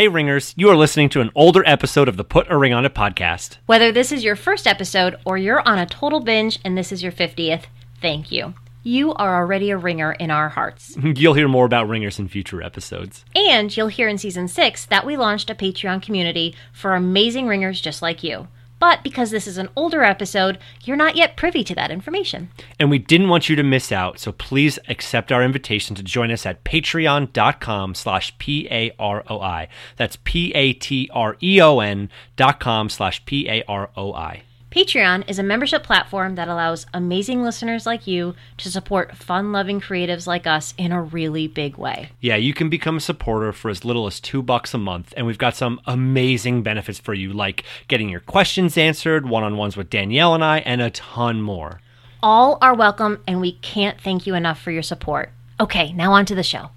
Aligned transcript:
Hey, 0.00 0.08
Ringers, 0.08 0.54
you 0.56 0.70
are 0.70 0.76
listening 0.76 1.10
to 1.10 1.20
an 1.20 1.30
older 1.34 1.62
episode 1.66 2.08
of 2.08 2.16
the 2.16 2.24
Put 2.24 2.50
a 2.50 2.56
Ring 2.56 2.72
on 2.72 2.86
It 2.86 2.94
podcast. 2.94 3.58
Whether 3.66 3.92
this 3.92 4.12
is 4.12 4.24
your 4.24 4.34
first 4.34 4.66
episode 4.66 5.14
or 5.26 5.36
you're 5.36 5.60
on 5.68 5.78
a 5.78 5.84
total 5.84 6.20
binge 6.20 6.58
and 6.64 6.74
this 6.74 6.90
is 6.90 7.02
your 7.02 7.12
50th, 7.12 7.64
thank 8.00 8.32
you. 8.32 8.54
You 8.82 9.12
are 9.12 9.36
already 9.36 9.68
a 9.68 9.76
ringer 9.76 10.12
in 10.12 10.30
our 10.30 10.48
hearts. 10.48 10.96
You'll 11.02 11.34
hear 11.34 11.48
more 11.48 11.66
about 11.66 11.86
Ringers 11.86 12.18
in 12.18 12.28
future 12.28 12.62
episodes. 12.62 13.26
And 13.36 13.76
you'll 13.76 13.88
hear 13.88 14.08
in 14.08 14.16
season 14.16 14.48
six 14.48 14.86
that 14.86 15.04
we 15.04 15.18
launched 15.18 15.50
a 15.50 15.54
Patreon 15.54 16.00
community 16.00 16.54
for 16.72 16.94
amazing 16.94 17.46
ringers 17.46 17.78
just 17.78 18.00
like 18.00 18.24
you. 18.24 18.48
But 18.80 19.04
because 19.04 19.30
this 19.30 19.46
is 19.46 19.58
an 19.58 19.68
older 19.76 20.02
episode, 20.02 20.58
you're 20.82 20.96
not 20.96 21.14
yet 21.14 21.36
privy 21.36 21.62
to 21.64 21.74
that 21.76 21.92
information. 21.92 22.48
And 22.80 22.90
we 22.90 22.98
didn't 22.98 23.28
want 23.28 23.48
you 23.48 23.54
to 23.54 23.62
miss 23.62 23.92
out, 23.92 24.18
so 24.18 24.32
please 24.32 24.78
accept 24.88 25.30
our 25.30 25.44
invitation 25.44 25.94
to 25.96 26.02
join 26.02 26.32
us 26.32 26.44
at 26.46 26.64
patreon.com 26.64 27.94
slash 27.94 28.36
P-A-R-O-I. 28.38 29.68
That's 29.96 30.16
P-A-T-R-E-O-N 30.24 32.08
dot 32.36 32.58
com 32.58 32.88
slash 32.88 33.24
P-A-R-O-I. 33.26 34.42
Patreon 34.70 35.28
is 35.28 35.40
a 35.40 35.42
membership 35.42 35.82
platform 35.82 36.36
that 36.36 36.46
allows 36.46 36.86
amazing 36.94 37.42
listeners 37.42 37.86
like 37.86 38.06
you 38.06 38.36
to 38.58 38.70
support 38.70 39.16
fun 39.16 39.50
loving 39.50 39.80
creatives 39.80 40.28
like 40.28 40.46
us 40.46 40.74
in 40.78 40.92
a 40.92 41.02
really 41.02 41.48
big 41.48 41.76
way. 41.76 42.10
Yeah, 42.20 42.36
you 42.36 42.54
can 42.54 42.70
become 42.70 42.98
a 42.98 43.00
supporter 43.00 43.52
for 43.52 43.68
as 43.68 43.84
little 43.84 44.06
as 44.06 44.20
two 44.20 44.44
bucks 44.44 44.72
a 44.72 44.78
month, 44.78 45.12
and 45.16 45.26
we've 45.26 45.38
got 45.38 45.56
some 45.56 45.80
amazing 45.86 46.62
benefits 46.62 47.00
for 47.00 47.14
you, 47.14 47.32
like 47.32 47.64
getting 47.88 48.08
your 48.08 48.20
questions 48.20 48.78
answered, 48.78 49.28
one 49.28 49.42
on 49.42 49.56
ones 49.56 49.76
with 49.76 49.90
Danielle 49.90 50.36
and 50.36 50.44
I, 50.44 50.60
and 50.60 50.80
a 50.80 50.90
ton 50.90 51.42
more. 51.42 51.80
All 52.22 52.56
are 52.62 52.74
welcome, 52.74 53.24
and 53.26 53.40
we 53.40 53.54
can't 53.54 54.00
thank 54.00 54.24
you 54.24 54.36
enough 54.36 54.60
for 54.60 54.70
your 54.70 54.84
support. 54.84 55.32
Okay, 55.58 55.92
now 55.94 56.12
on 56.12 56.26
to 56.26 56.36
the 56.36 56.44
show. 56.44 56.70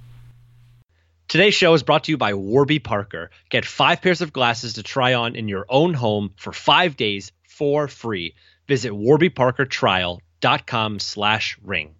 Today's 1.27 1.53
show 1.53 1.73
is 1.75 1.83
brought 1.83 2.05
to 2.05 2.11
you 2.11 2.17
by 2.17 2.33
Warby 2.33 2.79
Parker. 2.79 3.29
Get 3.49 3.65
five 3.65 4.01
pairs 4.01 4.21
of 4.21 4.33
glasses 4.33 4.73
to 4.73 4.83
try 4.83 5.13
on 5.13 5.35
in 5.35 5.47
your 5.47 5.65
own 5.69 5.93
home 5.93 6.31
for 6.37 6.51
five 6.51 6.97
days 6.97 7.31
for 7.57 7.87
free. 7.87 8.35
Visit 8.67 8.91
warbyparkertrial.com 8.91 10.99
slash 10.99 11.57
ring. 11.63 11.95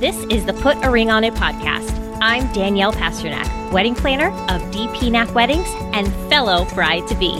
This 0.00 0.16
is 0.30 0.44
the 0.44 0.52
Put 0.52 0.76
a 0.84 0.90
Ring 0.90 1.10
on 1.10 1.24
It 1.24 1.34
podcast. 1.34 1.90
I'm 2.20 2.52
Danielle 2.52 2.92
Pasternak, 2.92 3.72
wedding 3.72 3.94
planner 3.94 4.28
of 4.52 4.62
DPNAC 4.70 5.32
Weddings 5.32 5.66
and 5.92 6.12
fellow 6.30 6.64
bride 6.74 7.06
to 7.08 7.14
be. 7.16 7.38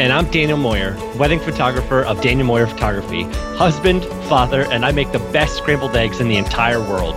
And 0.00 0.12
I'm 0.12 0.30
Daniel 0.30 0.56
Moyer, 0.56 0.96
wedding 1.16 1.40
photographer 1.40 2.02
of 2.02 2.22
Daniel 2.22 2.46
Moyer 2.46 2.66
Photography, 2.66 3.24
husband, 3.58 4.04
father, 4.28 4.62
and 4.70 4.84
I 4.84 4.92
make 4.92 5.12
the 5.12 5.18
best 5.18 5.58
scrambled 5.58 5.94
eggs 5.94 6.20
in 6.20 6.28
the 6.28 6.36
entire 6.36 6.80
world. 6.80 7.16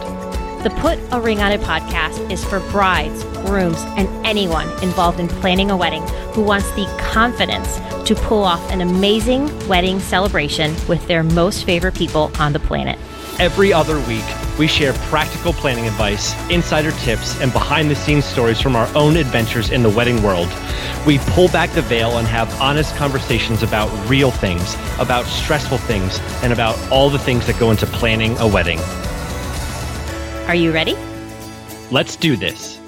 The 0.64 0.70
Put 0.70 0.98
a 1.12 1.20
Ring 1.20 1.42
on 1.42 1.52
It 1.52 1.60
podcast 1.60 2.32
is 2.32 2.42
for 2.42 2.62
brides, 2.72 3.26
grooms, 3.46 3.82
and 3.98 4.08
anyone 4.26 4.70
involved 4.82 5.20
in 5.20 5.28
planning 5.28 5.70
a 5.70 5.76
wedding 5.76 6.04
who 6.32 6.42
wants 6.42 6.72
the 6.72 6.86
confidence 7.12 7.82
to 8.08 8.16
pull 8.16 8.46
off 8.46 8.72
an 8.72 8.80
amazing 8.80 9.68
wedding 9.68 10.00
celebration 10.00 10.74
with 10.88 11.06
their 11.06 11.22
most 11.22 11.66
favorite 11.66 11.96
people 11.96 12.32
on 12.40 12.54
the 12.54 12.62
planet. 12.62 12.98
Every 13.40 13.74
other 13.74 14.00
week, 14.08 14.24
we 14.58 14.68
share 14.68 14.94
practical 15.10 15.52
planning 15.52 15.86
advice, 15.86 16.34
insider 16.50 16.92
tips, 16.92 17.42
and 17.42 17.52
behind 17.52 17.92
the 17.92 17.96
scenes 17.96 18.24
stories 18.24 18.62
from 18.62 18.78
our 18.78 18.88
own 18.96 19.18
adventures 19.18 19.70
in 19.70 19.84
the 19.84 19.90
wedding 19.90 20.24
world. 20.24 20.48
We 21.06 21.18
pull 21.32 21.50
back 21.50 21.72
the 21.72 21.82
veil 21.82 22.20
and 22.20 22.28
have 22.30 22.50
honest 22.62 22.96
conversations 22.96 23.64
about 23.64 23.90
real 24.08 24.32
things, 24.32 24.78
about 24.98 25.26
stressful 25.26 25.80
things, 25.80 26.20
and 26.42 26.54
about 26.54 26.80
all 26.90 27.10
the 27.10 27.20
things 27.20 27.48
that 27.48 27.60
go 27.60 27.70
into 27.70 27.86
planning 27.86 28.38
a 28.38 28.48
wedding. 28.48 28.80
Are 30.48 30.56
you 30.56 30.72
ready? 30.74 30.96
Let's 31.90 32.16
do 32.18 32.36
this. 32.36 32.80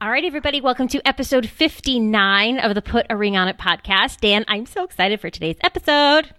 All 0.00 0.10
right, 0.10 0.24
everybody, 0.24 0.60
welcome 0.60 0.86
to 0.88 1.00
episode 1.08 1.48
59 1.48 2.58
of 2.60 2.74
the 2.74 2.82
Put 2.82 3.06
a 3.10 3.16
Ring 3.16 3.36
on 3.36 3.48
It 3.48 3.58
podcast. 3.58 4.20
Dan, 4.20 4.44
I'm 4.46 4.66
so 4.66 4.84
excited 4.84 5.20
for 5.20 5.30
today's 5.30 5.56
episode. 5.62 6.30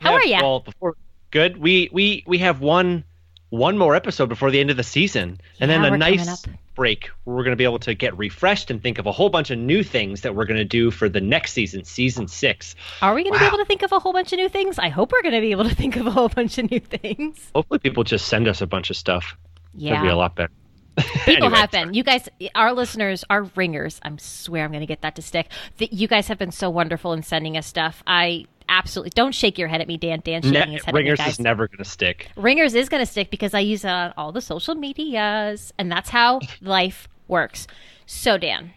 How 0.00 0.12
Yeah, 0.12 0.16
are 0.16 0.24
you? 0.24 0.36
Well, 0.40 0.60
before 0.60 0.94
good, 1.30 1.56
we 1.56 1.90
we 1.92 2.22
we 2.26 2.38
have 2.38 2.60
one 2.60 3.04
one 3.54 3.78
more 3.78 3.94
episode 3.94 4.28
before 4.28 4.50
the 4.50 4.60
end 4.60 4.70
of 4.70 4.76
the 4.76 4.82
season, 4.82 5.40
and 5.60 5.70
Yeah, 5.70 5.82
then 5.82 5.94
a 5.94 5.96
nice 5.98 6.44
break 6.74 7.08
where 7.24 7.36
we're 7.36 7.44
going 7.44 7.52
to 7.52 7.56
be 7.56 7.64
able 7.64 7.78
to 7.78 7.94
get 7.94 8.16
refreshed 8.18 8.70
and 8.70 8.82
think 8.82 8.98
of 8.98 9.06
a 9.06 9.12
whole 9.12 9.30
bunch 9.30 9.50
of 9.50 9.58
new 9.58 9.82
things 9.84 10.22
that 10.22 10.34
we're 10.34 10.44
going 10.44 10.58
to 10.58 10.64
do 10.64 10.90
for 10.90 11.08
the 11.08 11.20
next 11.20 11.52
season, 11.52 11.84
season 11.84 12.26
six. 12.26 12.74
Are 13.00 13.14
we 13.14 13.22
going 13.22 13.32
to 13.34 13.38
be 13.38 13.46
able 13.46 13.58
to 13.58 13.64
think 13.64 13.82
of 13.82 13.92
a 13.92 13.98
whole 14.00 14.12
bunch 14.12 14.32
of 14.32 14.38
new 14.38 14.48
things? 14.48 14.78
I 14.78 14.88
hope 14.88 15.12
we're 15.12 15.22
going 15.22 15.34
to 15.34 15.40
be 15.40 15.52
able 15.52 15.68
to 15.68 15.74
think 15.74 15.96
of 15.96 16.06
a 16.06 16.10
whole 16.10 16.28
bunch 16.28 16.58
of 16.58 16.70
new 16.70 16.80
things. 16.80 17.50
Hopefully, 17.54 17.78
people 17.78 18.02
just 18.04 18.26
send 18.26 18.48
us 18.48 18.60
a 18.60 18.66
bunch 18.66 18.90
of 18.90 18.96
stuff. 18.96 19.36
That'd 19.74 20.00
be 20.02 20.06
a 20.06 20.10
Yeah. 20.10 20.14
lot 20.14 20.34
better. 20.34 20.52
People 21.24 21.46
Anyway, 21.46 21.56
have 21.58 21.70
been. 21.72 21.92
You 21.94 22.04
guys, 22.04 22.28
our 22.54 22.72
listeners, 22.72 23.24
our 23.28 23.42
ringers, 23.56 23.98
I 24.04 24.12
swear 24.18 24.64
I'm 24.64 24.70
going 24.70 24.78
to 24.80 24.86
get 24.86 25.00
that 25.00 25.16
to 25.16 25.22
stick. 25.22 25.48
That 25.78 25.92
you 25.92 26.06
guys 26.06 26.28
have 26.28 26.38
been 26.38 26.52
so 26.52 26.70
wonderful 26.70 27.12
in 27.12 27.24
sending 27.24 27.56
us 27.56 27.66
stuff. 27.66 28.04
I 28.06 28.46
absolutely 28.68 29.10
don't 29.10 29.32
shake 29.34 29.58
your 29.58 29.68
head 29.68 29.80
at 29.80 29.88
me, 29.88 29.96
Dan. 29.96 30.20
Dan 30.24 30.42
shaking 30.42 30.52
Ne- 30.52 30.72
his 30.74 30.84
head 30.84 30.94
Ringers 30.94 31.18
at 31.20 31.22
me, 31.22 31.26
Ringers 31.26 31.34
is 31.34 31.40
never 31.40 31.68
going 31.68 31.78
to 31.78 31.84
stick. 31.84 32.30
Ringers 32.36 32.74
is 32.74 32.88
going 32.88 33.04
to 33.04 33.10
stick 33.10 33.30
because 33.30 33.54
I 33.54 33.60
use 33.60 33.84
it 33.84 33.88
on 33.90 34.12
all 34.16 34.32
the 34.32 34.40
social 34.40 34.74
medias, 34.74 35.72
and 35.78 35.90
that's 35.90 36.10
how 36.10 36.40
life 36.60 37.08
works. 37.28 37.66
So, 38.06 38.36
Dan, 38.38 38.72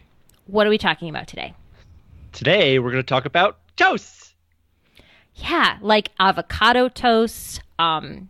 what 0.46 0.66
are 0.66 0.70
we 0.70 0.78
talking 0.78 1.08
about 1.08 1.26
today? 1.28 1.54
Today, 2.32 2.78
we're 2.78 2.90
going 2.92 3.02
to 3.02 3.06
talk 3.06 3.24
about 3.24 3.58
toasts. 3.76 4.34
Yeah, 5.36 5.78
like 5.80 6.10
avocado 6.18 6.88
toast, 6.88 7.60
um, 7.78 8.28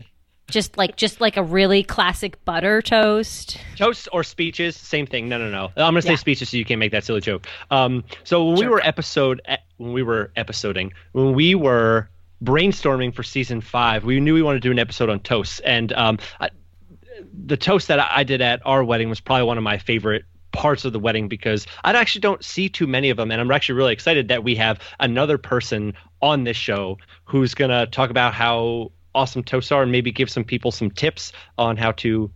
just 0.51 0.77
like 0.77 0.97
just 0.97 1.21
like 1.23 1.37
a 1.39 1.43
really 1.43 1.83
classic 1.83 2.43
butter 2.45 2.83
toast. 2.83 3.59
Toasts 3.77 4.09
or 4.13 4.23
speeches, 4.23 4.77
same 4.77 5.07
thing. 5.07 5.27
No, 5.29 5.39
no, 5.39 5.51
no. 5.51 5.65
I'm 5.77 5.93
gonna 5.95 6.03
say 6.03 6.11
Yeah. 6.11 6.17
speeches 6.17 6.51
so 6.51 6.57
you 6.59 6.67
can't 6.67 6.79
make 6.79 6.93
that 6.93 7.05
silly 7.05 7.21
joke. 7.23 7.47
Um, 7.71 8.05
so 8.25 8.45
when 8.47 8.59
we 8.59 8.67
were 8.69 8.81
episode, 8.87 9.41
when 9.79 9.93
we 9.93 10.03
were 10.03 10.31
episoding, 10.37 10.93
when 11.13 11.33
we 11.33 11.55
were 11.55 12.09
brainstorming 12.43 13.15
for 13.15 13.23
season 13.23 13.61
five, 13.61 14.05
we 14.05 14.21
knew 14.21 14.35
we 14.35 14.43
wanted 14.43 14.63
to 14.63 14.69
do 14.69 14.73
an 14.73 14.79
episode 14.79 15.09
on 15.09 15.21
toasts, 15.21 15.61
and 15.61 15.93
um, 15.95 16.19
I, 16.41 16.51
the 17.47 17.57
toast 17.57 17.89
that 17.89 17.99
I 17.99 18.23
did 18.23 18.41
at 18.41 18.61
our 18.65 18.85
wedding 18.85 19.09
was 19.09 19.21
probably 19.21 19.45
one 19.45 19.59
of 19.59 19.65
my 19.65 19.79
favorite 19.79 20.25
parts 20.53 20.85
of 20.85 20.93
the 20.93 20.99
wedding 20.99 21.29
because 21.29 21.67
I 21.85 21.93
actually 21.93 22.21
don't 22.21 22.45
see 22.45 22.69
too 22.69 22.87
many 22.87 23.11
of 23.11 23.17
them, 23.17 23.31
and 23.31 23.41
I'm 23.41 23.51
actually 23.51 23.77
really 23.77 23.93
excited 23.93 24.29
that 24.29 24.45
we 24.45 24.55
have 24.57 24.81
another 25.01 25.39
person 25.39 25.95
on 26.21 26.45
this 26.45 26.57
show 26.57 26.99
who's 27.25 27.55
gonna 27.55 27.87
talk 27.87 28.11
about 28.11 28.35
how 28.35 28.93
awesome 29.15 29.43
toasts 29.43 29.73
are 29.73 29.83
and 29.83 29.93
maybe 29.93 30.13
give 30.13 30.31
some 30.31 30.45
people 30.45 30.71
some 30.71 30.91
tips 30.91 31.33
on 31.57 31.77
how 31.77 31.93
to 31.93 32.31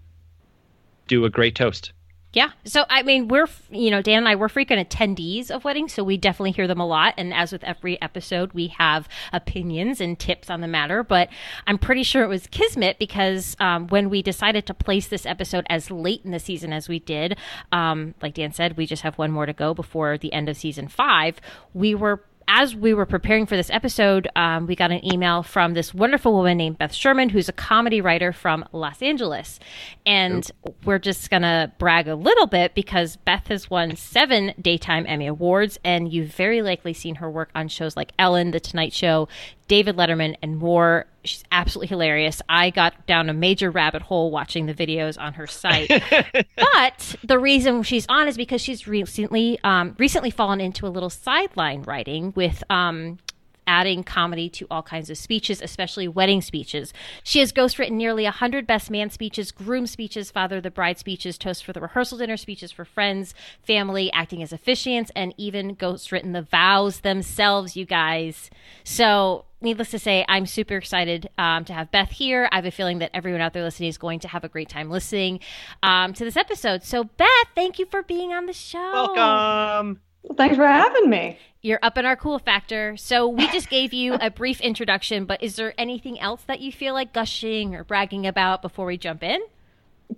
do 1.07 1.25
a 1.25 1.31
great 1.31 1.55
toast. 1.55 1.93
Yeah. 2.33 2.53
So 2.65 2.85
I 2.89 3.03
mean, 3.03 3.29
we're 3.29 3.47
you 3.71 3.91
know 3.91 4.01
Dan 4.01 4.19
and 4.19 4.29
I 4.29 4.37
we're 4.37 4.49
frequent 4.49 4.89
attendees 4.89 5.51
of 5.51 5.65
weddings, 5.65 5.93
so 5.93 6.03
we 6.03 6.17
definitely 6.17 6.53
hear 6.53 6.67
them 6.67 6.81
a 6.81 6.87
lot. 6.87 7.15
And 7.19 7.35
as 7.35 7.53
with 7.53 7.63
every 7.63 8.01
episode, 8.01 8.53
we 8.55 8.69
have 8.69 9.07
opinions 9.33 10.01
and 10.01 10.19
tips 10.19 10.49
on 10.49 10.63
the 10.63 10.69
matter. 10.69 11.03
But 11.03 11.29
I'm 11.67 11.77
pretty 11.77 12.03
sure 12.03 12.23
it 12.23 12.29
was 12.29 12.47
kismet 12.47 12.99
because 12.99 13.55
um, 13.61 13.87
when 13.89 14.09
we 14.09 14.23
decided 14.23 14.65
to 14.67 14.75
place 14.75 15.09
this 15.09 15.27
episode 15.27 15.67
as 15.69 15.91
late 15.91 16.23
in 16.25 16.31
the 16.31 16.39
season 16.39 16.73
as 16.73 16.89
we 16.89 17.01
did, 17.01 17.37
um, 17.71 18.15
like 18.23 18.35
Dan 18.35 18.53
said, 18.53 18.79
we 18.79 18.87
just 18.87 19.03
have 19.03 19.19
one 19.19 19.31
more 19.31 19.45
to 19.45 19.53
go 19.53 19.75
before 19.75 20.17
the 20.17 20.33
end 20.33 20.49
of 20.49 20.57
season 20.57 20.89
five. 20.89 21.39
We 21.75 21.95
were 21.95 22.25
as 22.55 22.77
we 22.77 22.93
were 22.93 23.07
preparing 23.07 23.47
for 23.47 23.57
this 23.57 23.71
episode, 23.71 24.29
um, 24.37 24.67
we 24.67 24.77
got 24.77 24.93
an 24.93 25.03
email 25.11 25.43
from 25.43 25.73
this 25.73 25.95
wonderful 25.95 26.35
woman 26.35 26.59
named 26.59 26.77
Beth 26.77 26.93
Sherman, 26.93 27.31
who's 27.31 27.49
a 27.49 27.53
comedy 27.53 28.03
writer 28.03 28.31
from 28.31 28.63
Los 28.73 29.01
Angeles. 29.01 29.59
And 30.05 30.49
we're 30.85 30.99
just 30.99 31.31
going 31.31 31.43
to 31.43 31.73
brag 31.79 32.09
a 32.09 32.15
little 32.15 32.47
bit 32.47 32.75
because 32.75 33.17
Beth 33.17 33.49
has 33.49 33.71
won 33.71 33.97
seven 33.97 34.53
Daytime 34.61 35.07
Emmy 35.09 35.29
Awards, 35.29 35.79
and 35.83 36.13
you've 36.13 36.29
very 36.29 36.61
likely 36.61 36.93
seen 36.93 37.15
her 37.17 37.31
work 37.31 37.49
on 37.55 37.69
shows 37.69 37.97
like 37.97 38.13
Ellen, 38.19 38.51
The 38.51 38.61
Tonight 38.61 38.93
Show, 38.93 39.29
David 39.69 39.97
Letterman, 39.97 40.37
and 40.43 40.59
more. 40.59 41.07
She's 41.25 41.45
absolutely 41.53 41.89
hilarious. 41.89 42.43
I 42.49 42.71
got 42.71 43.07
down 43.07 43.31
a 43.31 43.33
major 43.33 43.71
rabbit 43.71 44.03
hole 44.03 44.31
watching 44.31 44.67
the 44.67 44.75
videos 44.75 45.21
on 45.21 45.35
her 45.35 45.47
site. 45.47 45.89
but 46.57 47.17
the 47.23 47.39
reason 47.39 47.83
she's 47.83 48.07
on 48.09 48.29
is 48.29 48.37
because 48.37 48.61
she's 48.61 48.89
recently 48.89 49.59
um, 49.63 49.95
recently 49.99 50.31
fallen 50.31 50.61
into 50.61 50.87
a 50.87 50.89
little 50.89 51.11
sideline 51.11 51.83
writing 51.83 52.33
with 52.35 52.65
um, 52.71 53.19
adding 53.67 54.03
comedy 54.05 54.49
to 54.51 54.67
all 54.71 54.83
kinds 54.83 55.11
of 55.11 55.19
speeches, 55.19 55.61
especially 55.63 56.09
wedding 56.09 56.41
speeches. 56.41 56.93
She 57.23 57.41
has 57.41 57.53
ghostwritten 57.53 57.93
nearly 57.93 58.25
100 58.25 58.67
best 58.67 58.91
man 58.91 59.11
speeches, 59.11 59.53
groom 59.53 59.87
speeches, 59.87 60.31
father 60.31 60.59
of 60.59 60.63
the 60.63 60.71
bride 60.71 60.99
speeches, 60.99 61.39
toast 61.39 61.65
for 61.65 61.73
the 61.73 61.81
rehearsal 61.81 62.19
dinner 62.19 62.37
speeches 62.37 62.73
for 62.73 62.85
friends, 62.85 63.35
family, 63.63 64.13
acting 64.13 64.43
as 64.43 64.53
officiants, 64.53 65.11
and 65.15 65.35
even 65.37 65.77
ghostwritten 65.77 66.33
the 66.33 66.43
vows 66.43 67.01
themselves, 67.01 67.77
you 67.77 67.85
guys. 67.85 68.51
So, 68.85 69.45
needless 69.61 69.91
to 69.91 69.99
say, 69.99 70.25
I'm 70.29 70.47
super 70.47 70.77
excited 70.77 71.29
um, 71.39 71.65
to 71.67 71.73
have 71.73 71.91
Beth 71.91 72.11
here. 72.11 72.49
I 72.53 72.57
have 72.57 72.67
a 72.67 72.71
feeling 72.71 72.99
that 72.99 73.11
everyone 73.15 73.41
out 73.41 73.53
there 73.53 73.63
listening 73.63 73.89
is 73.89 73.99
going 73.99 74.21
to 74.21 74.29
have 74.29 74.45
a 74.45 74.49
great 74.49 74.69
time 74.69 74.91
listening 74.91 75.41
um, 75.83 76.13
to 76.15 76.25
this 76.25 76.37
episode. 76.37 76.83
So, 76.83 77.05
Beth, 77.05 77.29
thank 77.55 77.79
you 77.79 77.87
for 77.87 78.03
being 78.03 78.33
on 78.33 78.47
the 78.47 78.53
show. 78.53 78.93
Welcome. 78.93 80.01
Well, 80.23 80.37
thanks 80.37 80.57
for 80.57 80.67
having 80.67 81.09
me. 81.11 81.39
You're 81.65 81.79
up 81.81 81.97
in 81.97 82.05
our 82.05 82.17
cool 82.17 82.41
factor. 82.41 82.97
So 82.97 83.29
we 83.29 83.47
just 83.53 83.71
gave 83.71 83.93
you 83.93 84.15
a 84.15 84.33
brief 84.33 84.61
introduction, 84.61 85.27
but 85.27 85.41
is 85.41 85.55
there 85.55 85.73
anything 85.79 86.19
else 86.19 86.43
that 86.49 86.59
you 86.59 86.73
feel 86.73 86.93
like 86.93 87.13
gushing 87.13 87.77
or 87.77 87.85
bragging 87.85 88.27
about 88.27 88.63
before 88.63 88.85
we 88.85 88.99
jump 88.99 89.23
in? 89.23 89.41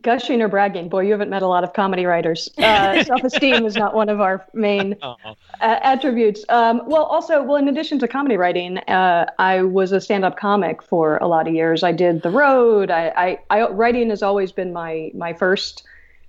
Gushing 0.00 0.41
or 0.41 0.49
bragging? 0.49 0.88
Boy, 0.88 1.00
you 1.00 1.12
haven't 1.12 1.29
met 1.29 1.43
a 1.43 1.46
lot 1.46 1.62
of 1.62 1.75
comedy 1.75 2.06
writers. 2.06 2.49
Uh, 2.56 3.05
self-esteem 3.05 3.67
is 3.67 3.76
not 3.76 3.94
one 3.94 4.08
of 4.08 4.23
our 4.23 4.46
main 4.55 4.96
uh, 5.02 5.35
attributes. 5.61 6.46
Um, 6.49 6.81
well, 6.87 7.05
also, 7.05 7.43
well, 7.43 7.56
in 7.56 7.69
addition 7.69 7.99
to 7.99 8.08
comedy 8.08 8.38
writing, 8.38 8.79
uh, 8.79 9.26
I 9.38 9.61
was 9.64 9.93
a 9.93 10.00
stand-up 10.00 10.38
comic 10.38 10.82
for 10.82 11.19
a 11.19 11.29
lot 11.29 11.47
of 11.47 11.52
years. 11.52 11.82
I 11.82 11.93
did 11.93 12.23
The 12.23 12.31
Road. 12.31 12.90
I, 12.90 13.38
I, 13.50 13.61
I 13.61 13.69
writing 13.69 14.08
has 14.08 14.23
always 14.23 14.50
been 14.50 14.73
my 14.73 15.11
my 15.12 15.35
first 15.35 15.85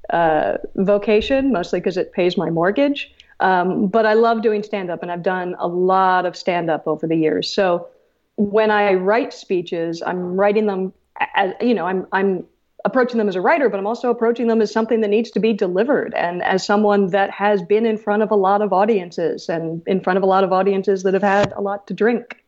uh, 0.09 0.57
vocation, 0.75 1.53
mostly 1.53 1.79
because 1.79 1.95
it 1.95 2.11
pays 2.11 2.35
my 2.35 2.50
mortgage. 2.50 3.15
Um, 3.39 3.87
but 3.87 4.05
I 4.05 4.13
love 4.13 4.41
doing 4.41 4.63
stand-up, 4.63 5.01
and 5.01 5.11
I've 5.11 5.23
done 5.23 5.55
a 5.59 5.67
lot 5.67 6.25
of 6.25 6.35
stand-up 6.35 6.87
over 6.87 7.05
the 7.05 7.15
years. 7.15 7.49
So 7.49 7.87
when 8.35 8.71
I 8.71 8.93
write 8.93 9.33
speeches, 9.33 10.01
I'm 10.05 10.37
writing 10.37 10.65
them 10.67 10.93
as 11.35 11.53
you 11.61 11.73
know, 11.73 11.85
I'm 11.85 12.07
I'm 12.11 12.45
approaching 12.83 13.17
them 13.17 13.27
as 13.27 13.35
a 13.35 13.41
writer, 13.41 13.67
but 13.69 13.79
I'm 13.79 13.87
also 13.87 14.11
approaching 14.11 14.47
them 14.47 14.61
as 14.61 14.71
something 14.71 15.01
that 15.01 15.07
needs 15.07 15.31
to 15.31 15.39
be 15.39 15.53
delivered 15.53 16.13
and 16.13 16.43
as 16.43 16.63
someone 16.63 17.07
that 17.07 17.31
has 17.31 17.63
been 17.63 17.85
in 17.85 17.97
front 17.97 18.21
of 18.21 18.29
a 18.29 18.35
lot 18.35 18.61
of 18.61 18.71
audiences 18.71 19.49
and 19.49 19.81
in 19.87 20.01
front 20.01 20.17
of 20.17 20.23
a 20.23 20.27
lot 20.27 20.43
of 20.43 20.53
audiences 20.53 21.01
that 21.03 21.13
have 21.15 21.23
had 21.23 21.51
a 21.53 21.61
lot 21.61 21.87
to 21.87 21.93
drink. 21.93 22.43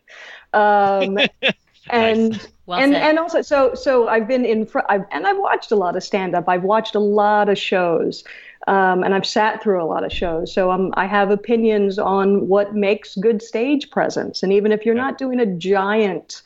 Um, 0.54 1.18
and 1.90 2.32
nice. 2.32 2.48
well 2.66 2.80
and 2.80 2.94
and 2.94 3.18
also 3.18 3.42
so 3.42 3.74
so 3.74 4.10
I've 4.10 4.28
been 4.28 4.44
in 4.44 4.66
front 4.66 4.88
I've, 4.90 5.06
and 5.12 5.26
I've 5.26 5.38
watched 5.38 5.72
a 5.72 5.76
lot 5.76 5.96
of 5.96 6.04
stand 6.04 6.36
up. 6.36 6.48
I've 6.48 6.64
watched 6.64 6.96
a 6.96 7.00
lot 7.00 7.50
of 7.50 7.58
shows. 7.58 8.24
Um, 8.68 9.04
and 9.04 9.14
I've 9.14 9.26
sat 9.26 9.64
through 9.64 9.82
a 9.82 9.88
lot 9.88 10.04
of 10.04 10.12
shows, 10.12 10.54
so 10.54 10.72
um, 10.72 10.94
I 10.96 11.06
have 11.06 11.32
opinions 11.32 11.98
on 11.98 12.48
what 12.50 12.76
makes 12.76 13.16
good 13.16 13.42
stage 13.42 13.90
presence. 13.92 14.44
And 14.44 14.52
even 14.52 14.74
if 14.74 14.86
you're 14.86 14.94
not 14.94 15.18
doing 15.18 15.40
a 15.40 15.46
giant 15.46 16.42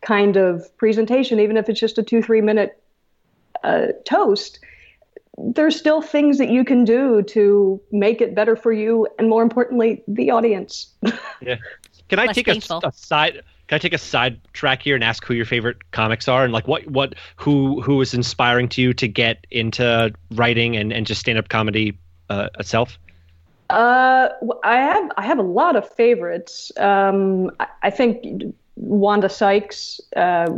kind 0.00 0.36
of 0.36 0.74
presentation, 0.78 1.38
even 1.38 1.58
if 1.58 1.68
it's 1.68 1.78
just 1.78 1.98
a 1.98 2.02
two 2.02 2.22
three 2.22 2.40
minute 2.40 2.82
uh, 3.62 3.88
toast, 4.06 4.58
there's 5.38 5.76
still 5.76 6.00
things 6.00 6.38
that 6.38 6.48
you 6.48 6.64
can 6.64 6.84
do 6.84 7.22
to 7.22 7.80
make 7.92 8.20
it 8.20 8.34
better 8.34 8.56
for 8.56 8.72
you 8.72 9.06
and 9.18 9.28
more 9.28 9.42
importantly 9.42 10.02
the 10.08 10.30
audience. 10.30 10.94
Yeah. 11.42 11.56
Can 12.08 12.18
i 12.20 12.26
Less 12.26 12.36
take 12.36 12.48
a, 12.48 12.58
a, 12.84 12.92
side 12.92 13.42
can 13.68 13.76
i 13.76 13.78
take 13.78 13.92
a 13.92 13.98
side 13.98 14.40
track 14.52 14.82
here 14.82 14.94
and 14.94 15.04
ask 15.04 15.24
who 15.24 15.34
your 15.34 15.44
favorite 15.44 15.90
comics 15.90 16.28
are 16.28 16.44
and 16.44 16.52
like 16.52 16.66
what 16.68 16.86
what 16.86 17.14
who 17.36 17.80
who 17.82 18.00
is 18.00 18.14
inspiring 18.14 18.68
to 18.68 18.82
you 18.82 18.92
to 18.92 19.08
get 19.08 19.46
into 19.50 20.12
writing 20.32 20.76
and 20.76 20.92
and 20.92 21.06
just 21.06 21.20
stand-up 21.20 21.48
comedy 21.48 21.98
uh, 22.28 22.48
itself 22.58 22.98
uh, 23.70 24.28
I 24.62 24.76
have 24.76 25.10
I 25.16 25.26
have 25.26 25.38
a 25.38 25.42
lot 25.42 25.74
of 25.74 25.88
favorites. 25.94 26.70
Um, 26.78 27.50
I, 27.58 27.66
I 27.82 27.90
think 27.90 28.54
Wanda 28.76 29.28
Sykes 29.28 30.00
uh, 30.14 30.48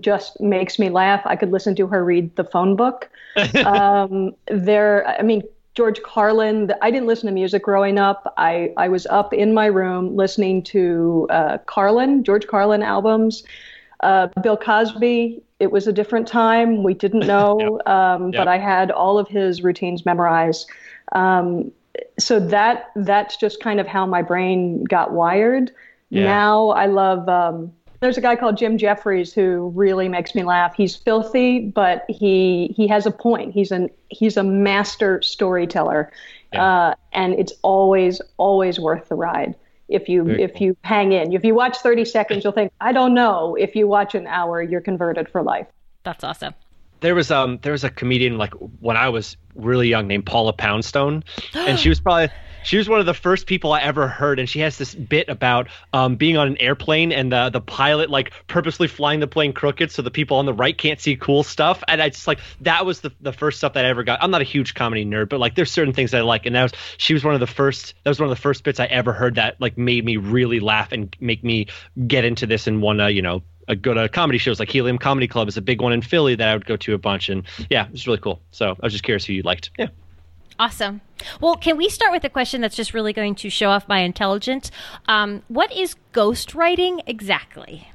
just 0.00 0.40
makes 0.40 0.78
me 0.78 0.88
laugh. 0.88 1.22
I 1.24 1.36
could 1.36 1.52
listen 1.52 1.76
to 1.76 1.86
her 1.86 2.04
read 2.04 2.34
the 2.36 2.44
phone 2.44 2.74
book. 2.74 3.08
um, 3.64 4.34
there, 4.46 5.06
I 5.06 5.22
mean, 5.22 5.42
George 5.76 6.02
Carlin. 6.02 6.72
I 6.80 6.90
didn't 6.90 7.06
listen 7.06 7.26
to 7.26 7.32
music 7.32 7.62
growing 7.62 7.98
up. 7.98 8.32
I, 8.38 8.72
I 8.78 8.88
was 8.88 9.06
up 9.06 9.34
in 9.34 9.52
my 9.52 9.66
room 9.66 10.16
listening 10.16 10.62
to 10.64 11.26
uh, 11.28 11.58
Carlin, 11.66 12.24
George 12.24 12.46
Carlin 12.46 12.82
albums. 12.82 13.44
Uh, 14.00 14.28
Bill 14.42 14.56
Cosby. 14.56 15.42
It 15.58 15.70
was 15.70 15.86
a 15.86 15.92
different 15.92 16.26
time. 16.26 16.82
We 16.82 16.94
didn't 16.94 17.26
know, 17.26 17.78
yep. 17.84 17.88
Um, 17.88 18.32
yep. 18.32 18.40
but 18.40 18.48
I 18.48 18.58
had 18.58 18.90
all 18.90 19.18
of 19.18 19.28
his 19.28 19.62
routines 19.62 20.04
memorized. 20.06 20.68
Um, 21.12 21.72
so 22.18 22.40
that 22.40 22.90
that's 22.96 23.36
just 23.36 23.60
kind 23.60 23.78
of 23.78 23.86
how 23.86 24.06
my 24.06 24.22
brain 24.22 24.84
got 24.84 25.12
wired. 25.12 25.72
Yeah. 26.08 26.24
Now 26.24 26.68
I 26.70 26.86
love. 26.86 27.28
Um, 27.28 27.72
there's 28.00 28.16
a 28.18 28.20
guy 28.20 28.36
called 28.36 28.56
Jim 28.56 28.78
Jefferies 28.78 29.32
who 29.32 29.72
really 29.74 30.08
makes 30.08 30.34
me 30.34 30.44
laugh. 30.44 30.74
He's 30.76 30.96
filthy, 30.96 31.60
but 31.60 32.04
he 32.08 32.74
he 32.76 32.86
has 32.88 33.06
a 33.06 33.10
point. 33.10 33.52
He's 33.52 33.70
an 33.70 33.90
he's 34.08 34.36
a 34.36 34.42
master 34.42 35.22
storyteller, 35.22 36.12
yeah. 36.52 36.64
uh, 36.64 36.94
and 37.12 37.34
it's 37.34 37.52
always 37.62 38.20
always 38.36 38.78
worth 38.78 39.08
the 39.08 39.14
ride. 39.14 39.54
If 39.88 40.08
you 40.08 40.24
Very 40.24 40.42
if 40.42 40.52
cool. 40.54 40.62
you 40.62 40.76
hang 40.82 41.12
in, 41.12 41.32
if 41.32 41.44
you 41.44 41.54
watch 41.54 41.78
30 41.78 42.04
seconds, 42.04 42.44
you'll 42.44 42.52
think 42.52 42.72
I 42.80 42.92
don't 42.92 43.14
know. 43.14 43.54
If 43.54 43.76
you 43.76 43.86
watch 43.86 44.14
an 44.14 44.26
hour, 44.26 44.62
you're 44.62 44.80
converted 44.80 45.28
for 45.28 45.42
life. 45.42 45.66
That's 46.02 46.24
awesome 46.24 46.54
there 47.00 47.14
was 47.14 47.30
um 47.30 47.58
there 47.62 47.72
was 47.72 47.84
a 47.84 47.90
comedian 47.90 48.38
like 48.38 48.54
when 48.80 48.96
I 48.96 49.08
was 49.08 49.36
really 49.54 49.88
young 49.88 50.06
named 50.06 50.26
Paula 50.26 50.52
Poundstone, 50.52 51.24
and 51.54 51.78
she 51.78 51.88
was 51.88 52.00
probably 52.00 52.30
she 52.66 52.76
was 52.76 52.88
one 52.88 52.98
of 52.98 53.06
the 53.06 53.14
first 53.14 53.46
people 53.46 53.72
I 53.72 53.80
ever 53.80 54.08
heard, 54.08 54.40
and 54.40 54.48
she 54.48 54.58
has 54.60 54.76
this 54.76 54.92
bit 54.92 55.28
about 55.28 55.68
um, 55.92 56.16
being 56.16 56.36
on 56.36 56.48
an 56.48 56.56
airplane 56.60 57.12
and 57.12 57.30
the 57.30 57.48
the 57.48 57.60
pilot 57.60 58.10
like 58.10 58.32
purposely 58.48 58.88
flying 58.88 59.20
the 59.20 59.28
plane 59.28 59.52
crooked 59.52 59.92
so 59.92 60.02
the 60.02 60.10
people 60.10 60.38
on 60.38 60.46
the 60.46 60.52
right 60.52 60.76
can't 60.76 61.00
see 61.00 61.14
cool 61.14 61.44
stuff. 61.44 61.84
And 61.86 62.02
I 62.02 62.08
just 62.08 62.26
like 62.26 62.40
that 62.62 62.84
was 62.84 63.02
the 63.02 63.12
the 63.20 63.32
first 63.32 63.58
stuff 63.58 63.74
that 63.74 63.84
I 63.84 63.88
ever 63.88 64.02
got. 64.02 64.20
I'm 64.20 64.32
not 64.32 64.40
a 64.40 64.44
huge 64.44 64.74
comedy 64.74 65.04
nerd, 65.04 65.28
but 65.28 65.38
like 65.38 65.54
there's 65.54 65.70
certain 65.70 65.94
things 65.94 66.12
I 66.12 66.22
like, 66.22 66.44
and 66.44 66.56
that 66.56 66.64
was 66.64 66.72
she 66.98 67.14
was 67.14 67.22
one 67.22 67.34
of 67.34 67.40
the 67.40 67.46
first. 67.46 67.94
That 68.02 68.10
was 68.10 68.18
one 68.18 68.28
of 68.28 68.36
the 68.36 68.42
first 68.42 68.64
bits 68.64 68.80
I 68.80 68.86
ever 68.86 69.12
heard 69.12 69.36
that 69.36 69.60
like 69.60 69.78
made 69.78 70.04
me 70.04 70.16
really 70.16 70.58
laugh 70.58 70.90
and 70.90 71.14
make 71.20 71.44
me 71.44 71.68
get 72.08 72.24
into 72.24 72.46
this 72.46 72.66
and 72.66 72.82
want 72.82 72.98
to 72.98 73.12
you 73.12 73.22
know 73.22 73.42
go 73.80 73.94
to 73.94 74.08
comedy 74.08 74.38
shows 74.38 74.58
like 74.58 74.70
Helium 74.70 74.98
Comedy 74.98 75.28
Club 75.28 75.46
is 75.46 75.56
a 75.56 75.62
big 75.62 75.80
one 75.80 75.92
in 75.92 76.02
Philly 76.02 76.34
that 76.34 76.48
I 76.48 76.54
would 76.54 76.66
go 76.66 76.76
to 76.76 76.94
a 76.94 76.98
bunch, 76.98 77.28
and 77.28 77.44
yeah, 77.70 77.86
it 77.86 77.92
was 77.92 78.08
really 78.08 78.18
cool. 78.18 78.40
So 78.50 78.70
I 78.70 78.76
was 78.82 78.92
just 78.92 79.04
curious 79.04 79.24
who 79.24 79.34
you 79.34 79.42
liked. 79.42 79.70
Yeah. 79.78 79.88
Awesome. 80.58 81.00
Well, 81.40 81.56
can 81.56 81.76
we 81.76 81.88
start 81.88 82.12
with 82.12 82.24
a 82.24 82.28
question 82.28 82.60
that's 82.60 82.76
just 82.76 82.94
really 82.94 83.12
going 83.12 83.34
to 83.36 83.50
show 83.50 83.70
off 83.70 83.88
my 83.88 84.00
intelligence? 84.00 84.70
Um, 85.06 85.42
what 85.48 85.74
is 85.74 85.96
ghostwriting 86.12 87.02
exactly? 87.06 87.88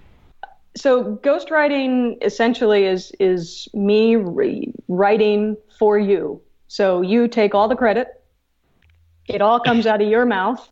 So, 0.75 1.18
ghostwriting 1.18 2.24
essentially 2.24 2.86
is 2.86 3.12
is 3.19 3.68
me 3.74 4.16
re- 4.16 4.74
writing 4.88 5.58
for 5.78 6.00
you. 6.00 6.42
So 6.68 7.02
you 7.02 7.28
take 7.28 7.54
all 7.54 7.68
the 7.68 7.75
credit. 7.75 8.08
It 9.28 9.42
all 9.42 9.60
comes 9.60 9.86
out 9.86 10.02
of 10.02 10.08
your 10.08 10.25
mouth. 10.25 10.72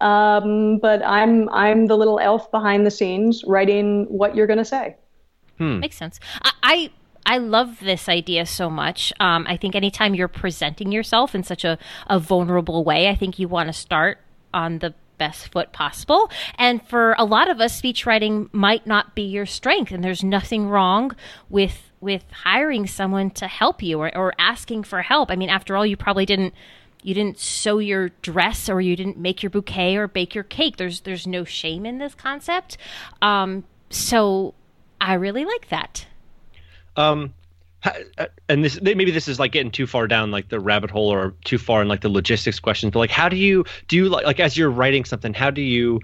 Um, 0.00 0.78
but 0.78 1.04
I'm 1.04 1.50
I'm 1.50 1.86
the 1.86 1.96
little 1.96 2.18
elf 2.18 2.50
behind 2.50 2.86
the 2.86 2.90
scenes 2.90 3.44
writing 3.46 4.06
what 4.08 4.34
you're 4.34 4.46
going 4.46 4.58
to 4.58 4.64
say. 4.64 4.96
Hmm. 5.58 5.80
Makes 5.80 5.96
sense. 5.98 6.20
I, 6.42 6.52
I 6.62 6.90
I 7.30 7.38
love 7.38 7.78
this 7.78 8.08
idea 8.08 8.44
so 8.44 8.68
much. 8.68 9.12
Um, 9.20 9.46
I 9.48 9.56
think 9.56 9.76
anytime 9.76 10.16
you're 10.16 10.26
presenting 10.26 10.90
yourself 10.90 11.32
in 11.32 11.44
such 11.44 11.64
a, 11.64 11.78
a 12.08 12.18
vulnerable 12.18 12.82
way, 12.82 13.08
I 13.08 13.14
think 13.14 13.38
you 13.38 13.46
want 13.46 13.68
to 13.68 13.72
start 13.72 14.18
on 14.52 14.80
the 14.80 14.94
best 15.16 15.52
foot 15.52 15.72
possible. 15.72 16.28
And 16.58 16.84
for 16.88 17.14
a 17.18 17.24
lot 17.24 17.48
of 17.48 17.60
us, 17.60 17.72
speech 17.72 18.04
writing 18.04 18.50
might 18.50 18.84
not 18.84 19.14
be 19.14 19.22
your 19.22 19.46
strength, 19.46 19.92
and 19.92 20.02
there's 20.02 20.24
nothing 20.24 20.68
wrong 20.68 21.14
with 21.48 21.92
with 22.00 22.24
hiring 22.32 22.88
someone 22.88 23.30
to 23.30 23.46
help 23.46 23.80
you 23.80 24.00
or, 24.00 24.16
or 24.16 24.34
asking 24.36 24.82
for 24.82 25.02
help. 25.02 25.30
I 25.30 25.36
mean, 25.36 25.50
after 25.50 25.76
all, 25.76 25.86
you 25.86 25.96
probably 25.96 26.26
didn't 26.26 26.52
you 27.04 27.14
didn't 27.14 27.38
sew 27.38 27.78
your 27.78 28.08
dress 28.22 28.68
or 28.68 28.80
you 28.80 28.96
didn't 28.96 29.18
make 29.18 29.40
your 29.40 29.50
bouquet 29.50 29.94
or 29.94 30.08
bake 30.08 30.34
your 30.34 30.42
cake. 30.42 30.78
There's 30.78 31.02
there's 31.02 31.28
no 31.28 31.44
shame 31.44 31.86
in 31.86 31.98
this 31.98 32.16
concept. 32.16 32.76
Um, 33.22 33.62
so 33.88 34.54
I 35.00 35.14
really 35.14 35.44
like 35.44 35.68
that. 35.68 36.06
Um, 37.00 37.34
uh, 37.82 38.26
and 38.48 38.62
this 38.62 38.80
maybe 38.82 39.10
this 39.10 39.26
is 39.26 39.38
like 39.38 39.52
getting 39.52 39.70
too 39.70 39.86
far 39.86 40.06
down 40.06 40.30
like 40.30 40.50
the 40.50 40.60
rabbit 40.60 40.90
hole 40.90 41.10
or 41.10 41.34
too 41.44 41.56
far 41.56 41.80
in 41.80 41.88
like 41.88 42.02
the 42.02 42.10
logistics 42.10 42.60
questions 42.60 42.92
but 42.92 42.98
like 42.98 43.10
how 43.10 43.26
do 43.26 43.36
you 43.36 43.64
do 43.88 43.96
you 43.96 44.10
like, 44.10 44.26
like 44.26 44.38
as 44.38 44.54
you're 44.54 44.70
writing 44.70 45.06
something 45.06 45.32
how 45.32 45.50
do 45.50 45.62
you 45.62 45.98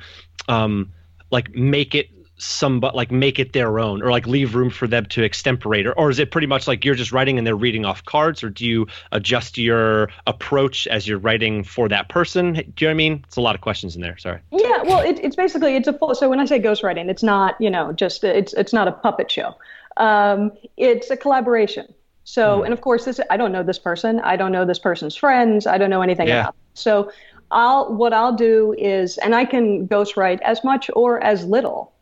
um 0.48 0.90
like 1.30 1.54
make 1.54 1.94
it 1.94 2.08
some 2.38 2.80
like 2.80 3.10
make 3.10 3.38
it 3.38 3.52
their 3.52 3.78
own 3.78 4.02
or 4.02 4.10
like 4.10 4.26
leave 4.26 4.54
room 4.54 4.70
for 4.70 4.86
them 4.86 5.06
to 5.06 5.24
extemporate? 5.24 5.86
Or, 5.86 5.92
or 5.94 6.10
is 6.10 6.18
it 6.18 6.30
pretty 6.30 6.46
much 6.46 6.68
like 6.68 6.84
you're 6.84 6.94
just 6.94 7.12
writing 7.12 7.38
and 7.38 7.46
they're 7.46 7.56
reading 7.56 7.84
off 7.84 8.04
cards? 8.04 8.42
Or 8.42 8.50
do 8.50 8.66
you 8.66 8.86
adjust 9.12 9.56
your 9.58 10.10
approach 10.26 10.86
as 10.86 11.08
you're 11.08 11.18
writing 11.18 11.64
for 11.64 11.88
that 11.88 12.08
person? 12.08 12.52
Do 12.52 12.60
you 12.60 12.64
know 12.64 12.88
what 12.88 12.90
i 12.90 12.94
mean? 12.94 13.24
It's 13.26 13.36
a 13.36 13.40
lot 13.40 13.54
of 13.54 13.60
questions 13.60 13.96
in 13.96 14.02
there 14.02 14.18
sorry. 14.18 14.40
Yeah 14.52 14.82
well 14.82 15.00
it, 15.00 15.18
it's 15.22 15.36
basically 15.36 15.76
it's 15.76 15.88
a 15.88 15.92
full 15.92 16.14
so 16.14 16.28
when 16.28 16.40
i 16.40 16.44
say 16.44 16.60
ghostwriting 16.60 17.08
it's 17.08 17.22
not 17.22 17.56
you 17.60 17.70
know 17.70 17.92
just 17.92 18.24
it's 18.24 18.52
it's 18.54 18.72
not 18.72 18.88
a 18.88 18.92
puppet 18.92 19.30
show 19.30 19.54
um, 19.96 20.52
it's 20.76 21.10
a 21.10 21.16
collaboration. 21.16 21.92
So, 22.24 22.60
mm. 22.60 22.64
and 22.64 22.72
of 22.72 22.80
course, 22.80 23.04
this 23.04 23.20
I 23.30 23.36
don't 23.36 23.52
know 23.52 23.62
this 23.62 23.78
person. 23.78 24.20
I 24.20 24.36
don't 24.36 24.52
know 24.52 24.64
this 24.64 24.78
person's 24.78 25.16
friends. 25.16 25.66
I 25.66 25.78
don't 25.78 25.90
know 25.90 26.02
anything 26.02 26.28
yeah. 26.28 26.40
about. 26.40 26.52
Them. 26.52 26.62
So, 26.74 27.12
I'll 27.50 27.94
what 27.94 28.12
I'll 28.12 28.34
do 28.34 28.74
is, 28.76 29.16
and 29.18 29.34
I 29.34 29.44
can 29.44 29.86
ghostwrite 29.86 30.40
as 30.42 30.64
much 30.64 30.90
or 30.94 31.22
as 31.22 31.44
little 31.44 31.92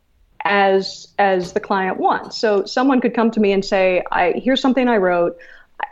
as 0.43 1.07
as 1.19 1.53
the 1.53 1.59
client 1.59 1.97
wants. 1.97 2.37
So, 2.37 2.65
someone 2.65 3.01
could 3.01 3.13
come 3.13 3.29
to 3.31 3.39
me 3.39 3.51
and 3.51 3.63
say, 3.63 4.03
"I 4.11 4.31
here's 4.31 4.61
something 4.61 4.87
I 4.87 4.97
wrote. 4.97 5.37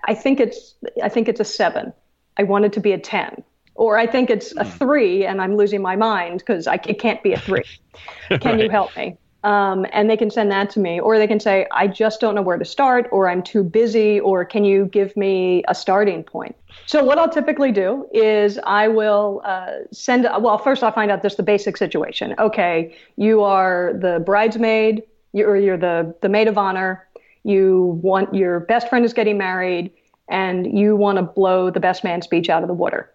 I 0.06 0.16
think 0.16 0.40
it's 0.40 0.76
I 1.04 1.10
think 1.10 1.30
it's 1.30 1.40
a 1.40 1.46
seven. 1.46 1.94
I 2.38 2.44
want 2.44 2.66
it 2.66 2.74
to 2.74 2.80
be 2.80 2.92
a 2.92 3.00
ten. 3.00 3.44
Or 3.76 3.98
I 3.98 4.06
think 4.06 4.30
it's 4.30 4.56
a 4.56 4.64
hmm. 4.64 4.70
three, 4.78 5.26
and 5.26 5.42
I'm 5.42 5.58
losing 5.58 5.82
my 5.82 5.96
mind 5.96 6.40
because 6.40 6.68
I 6.68 6.80
it 6.88 7.00
can't 7.00 7.22
be 7.22 7.34
a 7.34 7.40
three. 7.40 7.64
Can 8.30 8.40
right. 8.44 8.60
you 8.60 8.70
help 8.70 8.96
me? 8.98 9.18
Um, 9.44 9.86
and 9.92 10.10
they 10.10 10.16
can 10.16 10.30
send 10.32 10.50
that 10.52 10.70
to 10.72 10.80
me, 10.80 11.02
or 11.02 11.18
they 11.18 11.28
can 11.28 11.40
say, 11.40 11.68
I 11.72 11.86
just 11.88 12.22
don't 12.22 12.34
know 12.34 12.42
where 12.42 12.58
to 12.58 12.64
start, 12.64 13.10
or 13.12 13.30
I'm 13.30 13.44
too 13.44 13.62
busy, 13.62 14.20
or 14.22 14.46
can 14.46 14.64
you 14.64 14.86
give 14.86 15.18
me 15.18 15.64
a 15.68 15.76
starting 15.76 16.24
point? 16.24 16.56
So, 16.86 17.04
what 17.04 17.18
I'll 17.18 17.30
typically 17.30 17.72
do 17.72 18.08
is 18.14 18.58
I 18.64 18.88
will 18.88 19.42
uh, 19.44 19.80
send, 19.92 20.24
well, 20.24 20.58
first 20.58 20.82
I'll 20.82 20.94
find 20.94 21.12
out 21.12 21.22
just 21.22 21.36
the 21.36 21.44
basic 21.44 21.76
situation. 21.76 22.36
Okay, 22.40 22.96
you 23.18 23.42
are 23.42 23.94
the 24.00 24.24
bridesmaid, 24.26 25.04
you're, 25.34 25.58
you're 25.58 25.78
the, 25.78 26.16
the 26.22 26.30
maid 26.30 26.48
of 26.48 26.58
honor, 26.58 27.06
you 27.44 28.00
want 28.02 28.34
your 28.34 28.62
best 28.62 28.88
friend 28.88 29.04
is 29.04 29.12
getting 29.12 29.38
married, 29.38 29.92
and 30.30 30.78
you 30.78 30.96
want 30.96 31.18
to 31.18 31.22
blow 31.22 31.70
the 31.70 31.82
best 31.82 32.04
man 32.04 32.22
speech 32.22 32.50
out 32.50 32.64
of 32.64 32.70
the 32.70 32.74
water. 32.74 33.13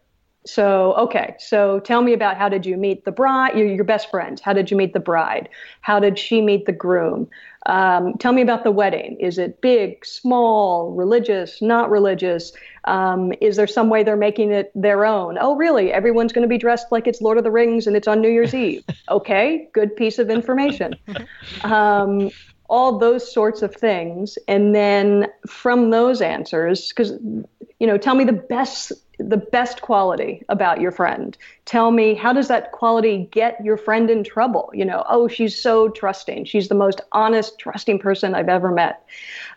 So, 0.49 0.95
okay, 0.95 1.35
so 1.39 1.79
tell 1.81 2.01
me 2.01 2.15
about 2.15 2.39
how 2.39 2.49
did 2.49 2.65
you 2.65 2.79
meet 2.79 3.05
the 3.05 3.13
bride, 3.13 3.55
your, 3.55 3.67
your 3.67 3.85
best 3.85 4.11
friend? 4.11 4.41
How 4.41 4.55
did 4.55 4.71
you 4.71 4.79
meet 4.79 4.95
the 4.95 5.01
bride? 5.01 5.51
How 5.83 6.01
did 6.01 6.19
she 6.19 6.41
meet 6.41 6.65
the 6.65 6.73
groom? 6.73 7.29
Um, 7.67 8.15
tell 8.17 8.33
me 8.33 8.41
about 8.41 8.65
the 8.65 8.71
wedding. 8.71 9.19
Is 9.21 9.37
it 9.37 9.61
big, 9.61 10.07
small, 10.07 10.93
religious, 10.93 11.61
not 11.61 11.91
religious? 11.91 12.53
Um, 12.85 13.35
is 13.43 13.57
there 13.57 13.67
some 13.67 13.91
way 13.91 14.03
they're 14.03 14.17
making 14.17 14.51
it 14.51 14.73
their 14.75 15.05
own? 15.05 15.37
Oh, 15.39 15.55
really? 15.55 15.93
Everyone's 15.93 16.33
going 16.33 16.43
to 16.43 16.49
be 16.49 16.57
dressed 16.57 16.87
like 16.91 17.07
it's 17.07 17.21
Lord 17.21 17.37
of 17.37 17.45
the 17.45 17.51
Rings 17.51 17.87
and 17.87 17.95
it's 17.95 18.09
on 18.09 18.23
New 18.23 18.31
Year's 18.31 18.55
Eve. 18.55 18.85
Okay, 19.11 19.69
good 19.73 19.97
piece 19.97 20.19
of 20.19 20.29
information. 20.29 20.95
Um, 21.65 22.31
all 22.69 22.99
those 22.99 23.33
sorts 23.33 23.63
of 23.63 23.75
things. 23.75 24.37
And 24.47 24.75
then 24.75 25.29
from 25.47 25.91
those 25.91 26.21
answers, 26.21 26.91
because, 26.91 27.13
you 27.81 27.87
know, 27.87 27.97
tell 27.97 28.15
me 28.15 28.25
the 28.25 28.35
best 28.35 28.93
the 29.19 29.37
best 29.37 29.83
quality 29.83 30.45
about 30.49 30.81
your 30.81 30.93
friend. 30.93 31.37
Tell 31.65 31.91
me 31.91 32.15
how 32.15 32.33
does 32.33 32.49
that 32.49 32.73
quality 32.73 33.29
get 33.33 33.63
your 33.65 33.77
friend 33.77 34.11
in 34.11 34.25
trouble? 34.25 34.71
You 34.73 34.85
know, 34.85 35.05
oh, 35.09 35.29
she's 35.29 35.61
so 35.61 35.89
trusting. 35.89 36.45
She's 36.45 36.69
the 36.69 36.75
most 36.75 37.01
honest, 37.13 37.59
trusting 37.59 37.99
person 37.99 38.35
I've 38.35 38.49
ever 38.49 38.71
met. 38.71 39.05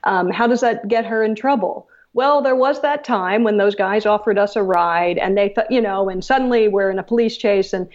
Um, 0.04 0.32
how 0.32 0.48
does 0.48 0.62
that 0.62 0.88
get 0.88 1.06
her 1.06 1.24
in 1.24 1.36
trouble? 1.36 1.88
Well, 2.14 2.42
there 2.42 2.56
was 2.56 2.82
that 2.82 3.04
time 3.04 3.44
when 3.44 3.58
those 3.58 3.76
guys 3.76 4.06
offered 4.06 4.38
us 4.38 4.56
a 4.56 4.64
ride, 4.64 5.18
and 5.18 5.38
they 5.38 5.50
thought, 5.50 5.72
you 5.72 5.80
know, 5.80 6.10
and 6.10 6.24
suddenly 6.24 6.68
we're 6.68 6.90
in 6.90 7.00
a 7.00 7.04
police 7.04 7.38
chase, 7.38 7.72
and 7.72 7.88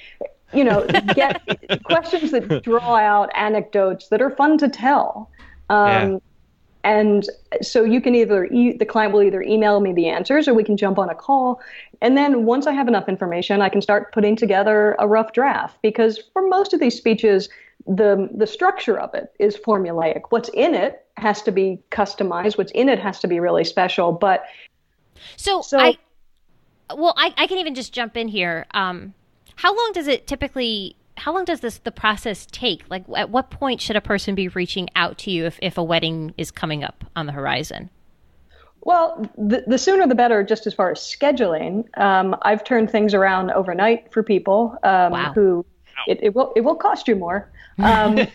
you 0.55 0.65
know, 0.65 0.87
get 1.15 1.43
questions 1.85 2.31
that 2.31 2.63
draw 2.63 2.97
out 2.97 3.29
anecdotes 3.35 4.09
that 4.09 4.23
are 4.23 4.31
fun 4.31 4.57
to 4.59 4.69
tell. 4.69 5.31
Um, 5.69 6.13
yeah. 6.13 6.19
And 6.87 7.29
so 7.63 7.83
you 7.83 8.01
can 8.01 8.15
either, 8.15 8.45
e- 8.45 8.77
the 8.77 8.85
client 8.87 9.13
will 9.13 9.23
either 9.23 9.43
email 9.43 9.81
me 9.81 9.93
the 9.93 10.07
answers 10.07 10.47
or 10.47 10.55
we 10.55 10.63
can 10.63 10.77
jump 10.77 11.01
on 11.01 11.11
a 11.11 11.17
call. 11.17 11.61
And 12.01 12.17
then 12.17 12.45
once 12.45 12.69
I 12.69 12.73
have 12.73 12.87
enough 12.87 13.09
information, 13.09 13.61
I 13.61 13.69
can 13.69 13.83
start 13.83 14.13
putting 14.13 14.37
together 14.37 14.95
a 15.01 15.09
rough 15.09 15.33
draft 15.33 15.83
because 15.83 16.23
for 16.33 16.47
most 16.47 16.73
of 16.73 16.79
these 16.79 16.97
speeches, 16.97 17.49
the, 17.89 18.29
the 18.33 18.47
structure 18.47 19.01
of 19.01 19.13
it 19.15 19.33
is 19.41 19.57
formulaic. 19.57 20.23
What's 20.29 20.49
in 20.51 20.77
it 20.77 21.05
has 21.17 21.43
to 21.43 21.51
be 21.51 21.81
customized. 21.91 22.57
What's 22.57 22.73
in 22.73 22.89
it 22.89 23.01
has 23.01 23.19
to 23.19 23.27
be 23.27 23.41
really 23.41 23.65
special. 23.65 24.13
But 24.13 24.45
so, 25.37 25.63
so 25.63 25.81
I, 25.81 25.99
well, 26.95 27.15
I, 27.17 27.35
I 27.37 27.49
can 27.49 27.59
even 27.59 27.75
just 27.75 27.93
jump 27.93 28.17
in 28.17 28.29
here. 28.29 28.65
Um, 28.75 29.13
how 29.57 29.77
long 29.77 29.91
does 29.93 30.07
it 30.07 30.29
typically 30.29 30.95
how 31.17 31.35
long 31.35 31.45
does 31.45 31.61
this 31.61 31.79
the 31.79 31.93
process 31.93 32.47
take? 32.51 32.83
Like, 32.91 33.05
at 33.17 33.31
what 33.31 33.51
point 33.51 33.81
should 33.81 33.97
a 33.97 34.01
person 34.01 34.35
be 34.35 34.49
reaching 34.49 34.89
out 34.95 35.19
to 35.19 35.31
you 35.31 35.47
if, 35.47 35.59
if 35.63 35.79
a 35.79 35.83
wedding 35.83 36.35
is 36.37 36.51
coming 36.51 36.85
up 36.85 37.05
on 37.17 37.27
the 37.27 37.33
horizon? 37.33 37.91
Well, 38.83 39.29
the, 39.37 39.65
the 39.67 39.79
sooner 39.79 40.07
the 40.07 40.15
better, 40.15 40.45
just 40.45 40.67
as 40.67 40.75
far 40.75 40.93
as 40.93 41.01
scheduling. 41.01 41.85
Um, 41.99 42.37
I've 42.43 42.63
turned 42.63 42.91
things 42.91 43.15
around 43.15 43.51
overnight 43.51 44.13
for 44.13 44.23
people 44.23 44.79
um, 44.85 45.13
wow. 45.13 45.33
who 45.35 45.67
it, 46.07 46.21
it, 46.23 46.35
will 46.35 46.53
it 46.55 46.61
will 46.61 46.77
cost 46.77 47.09
you 47.09 47.17
more 47.17 47.51
um, 47.79 48.19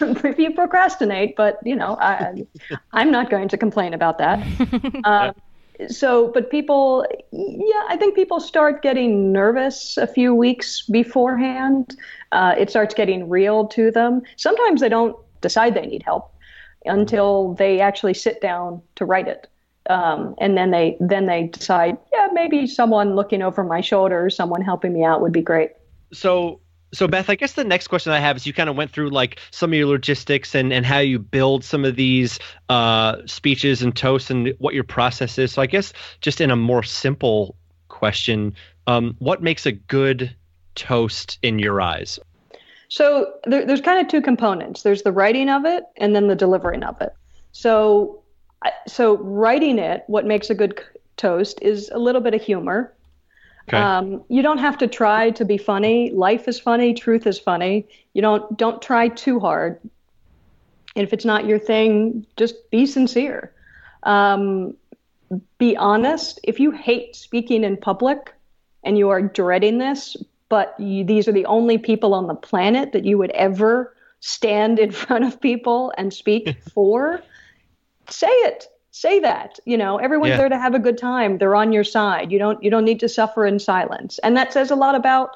if 0.00 0.38
you 0.38 0.52
procrastinate. 0.52 1.36
But 1.36 1.58
you 1.64 1.76
know, 1.76 1.96
I, 2.00 2.44
I'm 2.92 3.10
not 3.10 3.30
going 3.30 3.48
to 3.48 3.56
complain 3.56 3.94
about 3.94 4.18
that. 4.18 4.44
Um, 5.04 5.34
so, 5.88 6.28
but 6.28 6.50
people, 6.50 7.06
yeah, 7.32 7.84
I 7.88 7.96
think 7.96 8.14
people 8.14 8.40
start 8.40 8.82
getting 8.82 9.32
nervous 9.32 9.96
a 9.96 10.06
few 10.06 10.34
weeks 10.34 10.82
beforehand. 10.82 11.96
Uh, 12.32 12.54
it 12.58 12.70
starts 12.70 12.94
getting 12.94 13.28
real 13.28 13.66
to 13.68 13.90
them. 13.90 14.22
Sometimes 14.36 14.80
they 14.80 14.88
don't 14.88 15.16
decide 15.40 15.74
they 15.74 15.86
need 15.86 16.02
help 16.02 16.32
until 16.86 17.54
they 17.54 17.80
actually 17.80 18.14
sit 18.14 18.40
down 18.40 18.80
to 18.96 19.04
write 19.04 19.28
it. 19.28 19.48
Um, 19.90 20.34
and 20.38 20.56
then 20.56 20.70
they 20.70 20.96
then 21.00 21.26
they 21.26 21.48
decide, 21.48 21.98
yeah, 22.12 22.28
maybe 22.32 22.66
someone 22.66 23.16
looking 23.16 23.42
over 23.42 23.64
my 23.64 23.80
shoulder, 23.80 24.30
someone 24.30 24.62
helping 24.62 24.92
me 24.92 25.04
out 25.04 25.20
would 25.20 25.32
be 25.32 25.42
great. 25.42 25.72
So 26.12 26.61
so 26.92 27.08
Beth, 27.08 27.30
I 27.30 27.34
guess 27.34 27.54
the 27.54 27.64
next 27.64 27.88
question 27.88 28.12
I 28.12 28.20
have 28.20 28.36
is 28.36 28.46
you 28.46 28.52
kind 28.52 28.68
of 28.68 28.76
went 28.76 28.90
through 28.90 29.10
like 29.10 29.40
some 29.50 29.72
of 29.72 29.78
your 29.78 29.86
logistics 29.86 30.54
and, 30.54 30.72
and 30.72 30.84
how 30.84 30.98
you 30.98 31.18
build 31.18 31.64
some 31.64 31.84
of 31.84 31.96
these 31.96 32.38
uh, 32.68 33.16
speeches 33.26 33.82
and 33.82 33.96
toasts 33.96 34.30
and 34.30 34.52
what 34.58 34.74
your 34.74 34.84
process 34.84 35.38
is. 35.38 35.52
So 35.52 35.62
I 35.62 35.66
guess 35.66 35.92
just 36.20 36.40
in 36.40 36.50
a 36.50 36.56
more 36.56 36.82
simple 36.82 37.56
question, 37.88 38.54
um, 38.86 39.16
what 39.20 39.42
makes 39.42 39.64
a 39.64 39.72
good 39.72 40.34
toast 40.74 41.38
in 41.42 41.58
your 41.58 41.80
eyes? 41.80 42.18
So 42.88 43.32
there, 43.44 43.64
there's 43.64 43.80
kind 43.80 44.00
of 44.00 44.08
two 44.08 44.20
components. 44.20 44.82
There's 44.82 45.02
the 45.02 45.12
writing 45.12 45.48
of 45.48 45.64
it 45.64 45.84
and 45.96 46.14
then 46.14 46.28
the 46.28 46.36
delivering 46.36 46.82
of 46.82 47.00
it. 47.00 47.14
So 47.52 48.22
so 48.86 49.16
writing 49.16 49.78
it, 49.78 50.04
what 50.06 50.24
makes 50.24 50.50
a 50.50 50.54
good 50.54 50.80
toast 51.16 51.60
is 51.62 51.90
a 51.92 51.98
little 51.98 52.20
bit 52.20 52.34
of 52.34 52.42
humor 52.42 52.94
Okay. 53.68 53.76
Um, 53.76 54.24
you 54.28 54.42
don't 54.42 54.58
have 54.58 54.76
to 54.78 54.86
try 54.86 55.30
to 55.30 55.44
be 55.44 55.56
funny. 55.56 56.10
Life 56.10 56.48
is 56.48 56.58
funny. 56.58 56.94
Truth 56.94 57.26
is 57.26 57.38
funny. 57.38 57.86
You 58.12 58.22
don't 58.22 58.56
don't 58.56 58.82
try 58.82 59.08
too 59.08 59.38
hard. 59.38 59.80
And 60.94 61.04
if 61.04 61.12
it's 61.12 61.24
not 61.24 61.46
your 61.46 61.58
thing, 61.58 62.26
just 62.36 62.70
be 62.70 62.86
sincere. 62.86 63.52
Um, 64.02 64.76
be 65.58 65.76
honest. 65.76 66.40
If 66.42 66.60
you 66.60 66.70
hate 66.70 67.16
speaking 67.16 67.64
in 67.64 67.76
public 67.76 68.34
and 68.84 68.98
you 68.98 69.08
are 69.08 69.22
dreading 69.22 69.78
this, 69.78 70.16
but 70.48 70.78
you, 70.78 71.04
these 71.04 71.28
are 71.28 71.32
the 71.32 71.46
only 71.46 71.78
people 71.78 72.12
on 72.12 72.26
the 72.26 72.34
planet 72.34 72.92
that 72.92 73.06
you 73.06 73.16
would 73.16 73.30
ever 73.30 73.96
stand 74.20 74.78
in 74.78 74.90
front 75.02 75.24
of 75.24 75.40
people 75.40 75.92
and 75.96 76.12
speak 76.12 76.62
for, 76.74 77.22
say 78.08 78.28
it 78.28 78.66
say 78.92 79.18
that 79.20 79.58
you 79.64 79.76
know 79.76 79.96
everyone's 79.96 80.30
yeah. 80.30 80.36
there 80.36 80.48
to 80.50 80.58
have 80.58 80.74
a 80.74 80.78
good 80.78 80.98
time. 80.98 81.38
They're 81.38 81.56
on 81.56 81.72
your 81.72 81.82
side. 81.82 82.30
You 82.30 82.38
don't 82.38 82.62
you 82.62 82.70
don't 82.70 82.84
need 82.84 83.00
to 83.00 83.08
suffer 83.08 83.44
in 83.44 83.58
silence. 83.58 84.20
And 84.20 84.36
that 84.36 84.52
says 84.52 84.70
a 84.70 84.76
lot 84.76 84.94
about 84.94 85.34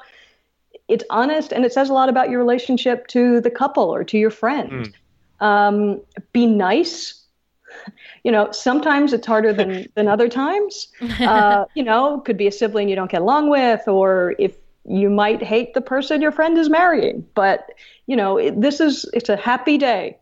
it's 0.87 1.03
honest 1.09 1.51
and 1.51 1.65
it 1.65 1.73
says 1.73 1.89
a 1.89 1.93
lot 1.93 2.07
about 2.07 2.29
your 2.29 2.39
relationship 2.39 3.07
to 3.07 3.41
the 3.41 3.51
couple 3.51 3.93
or 3.93 4.03
to 4.05 4.17
your 4.17 4.29
friend. 4.29 4.93
Mm. 5.41 5.45
um, 5.45 6.01
be 6.31 6.45
nice. 6.45 7.25
You 8.23 8.31
know 8.31 8.51
sometimes 8.51 9.11
it's 9.11 9.27
harder 9.27 9.53
than 9.53 9.87
than 9.95 10.07
other 10.07 10.29
times. 10.29 10.87
Uh, 11.19 11.65
you 11.73 11.83
know 11.83 12.21
could 12.21 12.37
be 12.37 12.47
a 12.47 12.51
sibling 12.51 12.87
you 12.89 12.95
don't 12.95 13.11
get 13.11 13.21
along 13.21 13.49
with 13.49 13.87
or 13.87 14.35
if 14.39 14.55
you 14.85 15.09
might 15.09 15.43
hate 15.43 15.73
the 15.73 15.81
person 15.81 16.21
your 16.21 16.31
friend 16.31 16.57
is 16.59 16.69
marrying. 16.69 17.25
But 17.33 17.71
you 18.05 18.15
know 18.15 18.37
it, 18.37 18.61
this 18.61 18.79
is 18.79 19.09
it's 19.13 19.29
a 19.29 19.35
happy 19.35 19.79
day 19.79 20.17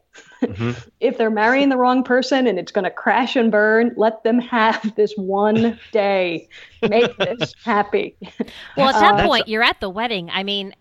Mm-hmm. 0.50 0.90
if 1.00 1.18
they're 1.18 1.30
marrying 1.30 1.70
the 1.70 1.78
wrong 1.78 2.04
person 2.04 2.48
and 2.48 2.60
it's 2.60 2.72
going 2.72 2.86
to 2.86 2.92
crash 2.92 3.36
and 3.36 3.52
burn, 3.52 3.94
let 3.98 4.24
them 4.24 4.40
have 4.40 4.94
this 4.96 5.14
one 5.16 5.80
day. 5.92 6.48
Make 6.82 7.18
this 7.18 7.54
happy. 7.64 8.16
Well, 8.78 8.90
at 8.90 9.00
that 9.00 9.22
uh, 9.22 9.28
point, 9.28 9.48
you're 9.48 9.64
at 9.64 9.80
the 9.80 9.90
wedding. 9.90 10.30
I 10.32 10.44
mean, 10.44 10.76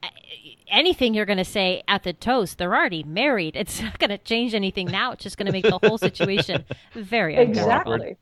anything 0.69 1.15
you're 1.15 1.27
going 1.27 1.39
to 1.39 1.45
say 1.45 1.83
at 1.89 2.03
the 2.03 2.13
toast, 2.13 2.59
they're 2.59 2.75
already 2.75 3.03
married. 3.03 3.57
It's 3.57 3.81
not 3.81 3.99
going 3.99 4.11
to 4.11 4.19
change 4.19 4.55
anything 4.55 4.87
now. 4.87 5.13
It's 5.13 5.23
just 5.23 5.39
going 5.39 5.47
to 5.47 5.53
make 5.53 5.65
the 5.65 5.79
whole 5.87 5.99
situation 5.99 6.65
very 6.95 7.37
exactly. 7.37 8.17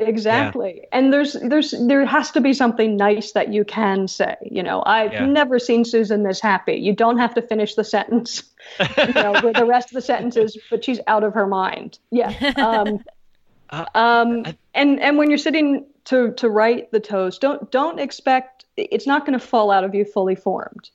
Exactly. 0.00 0.80
Yeah. 0.82 0.88
And 0.92 1.12
there's 1.12 1.34
there's 1.34 1.74
there 1.86 2.04
has 2.06 2.30
to 2.32 2.40
be 2.40 2.52
something 2.52 2.96
nice 2.96 3.32
that 3.32 3.52
you 3.52 3.64
can 3.64 4.08
say. 4.08 4.36
You 4.42 4.62
know, 4.62 4.82
I've 4.86 5.12
yeah. 5.12 5.26
never 5.26 5.58
seen 5.58 5.84
Susan 5.84 6.22
this 6.22 6.40
happy. 6.40 6.74
You 6.74 6.94
don't 6.94 7.18
have 7.18 7.34
to 7.34 7.42
finish 7.42 7.74
the 7.74 7.84
sentence, 7.84 8.42
you 8.98 9.12
know, 9.14 9.40
with 9.42 9.56
the 9.56 9.66
rest 9.66 9.88
of 9.88 9.94
the 9.94 10.02
sentences, 10.02 10.56
but 10.70 10.84
she's 10.84 11.00
out 11.06 11.24
of 11.24 11.34
her 11.34 11.46
mind. 11.46 11.98
Yeah. 12.10 12.30
Um, 12.56 13.00
uh, 13.70 13.84
um, 13.94 14.46
and 14.74 15.00
and 15.00 15.18
when 15.18 15.28
you're 15.28 15.38
sitting 15.38 15.86
to 16.06 16.32
to 16.32 16.48
write 16.48 16.90
the 16.90 17.00
toast, 17.00 17.40
don't 17.40 17.70
don't 17.70 18.00
expect 18.00 18.64
it's 18.76 19.06
not 19.06 19.26
going 19.26 19.38
to 19.38 19.44
fall 19.44 19.70
out 19.70 19.84
of 19.84 19.94
you 19.94 20.04
fully 20.04 20.34
formed. 20.34 20.90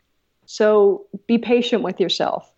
So 0.46 1.06
be 1.28 1.38
patient 1.38 1.84
with 1.84 2.00
yourself. 2.00 2.52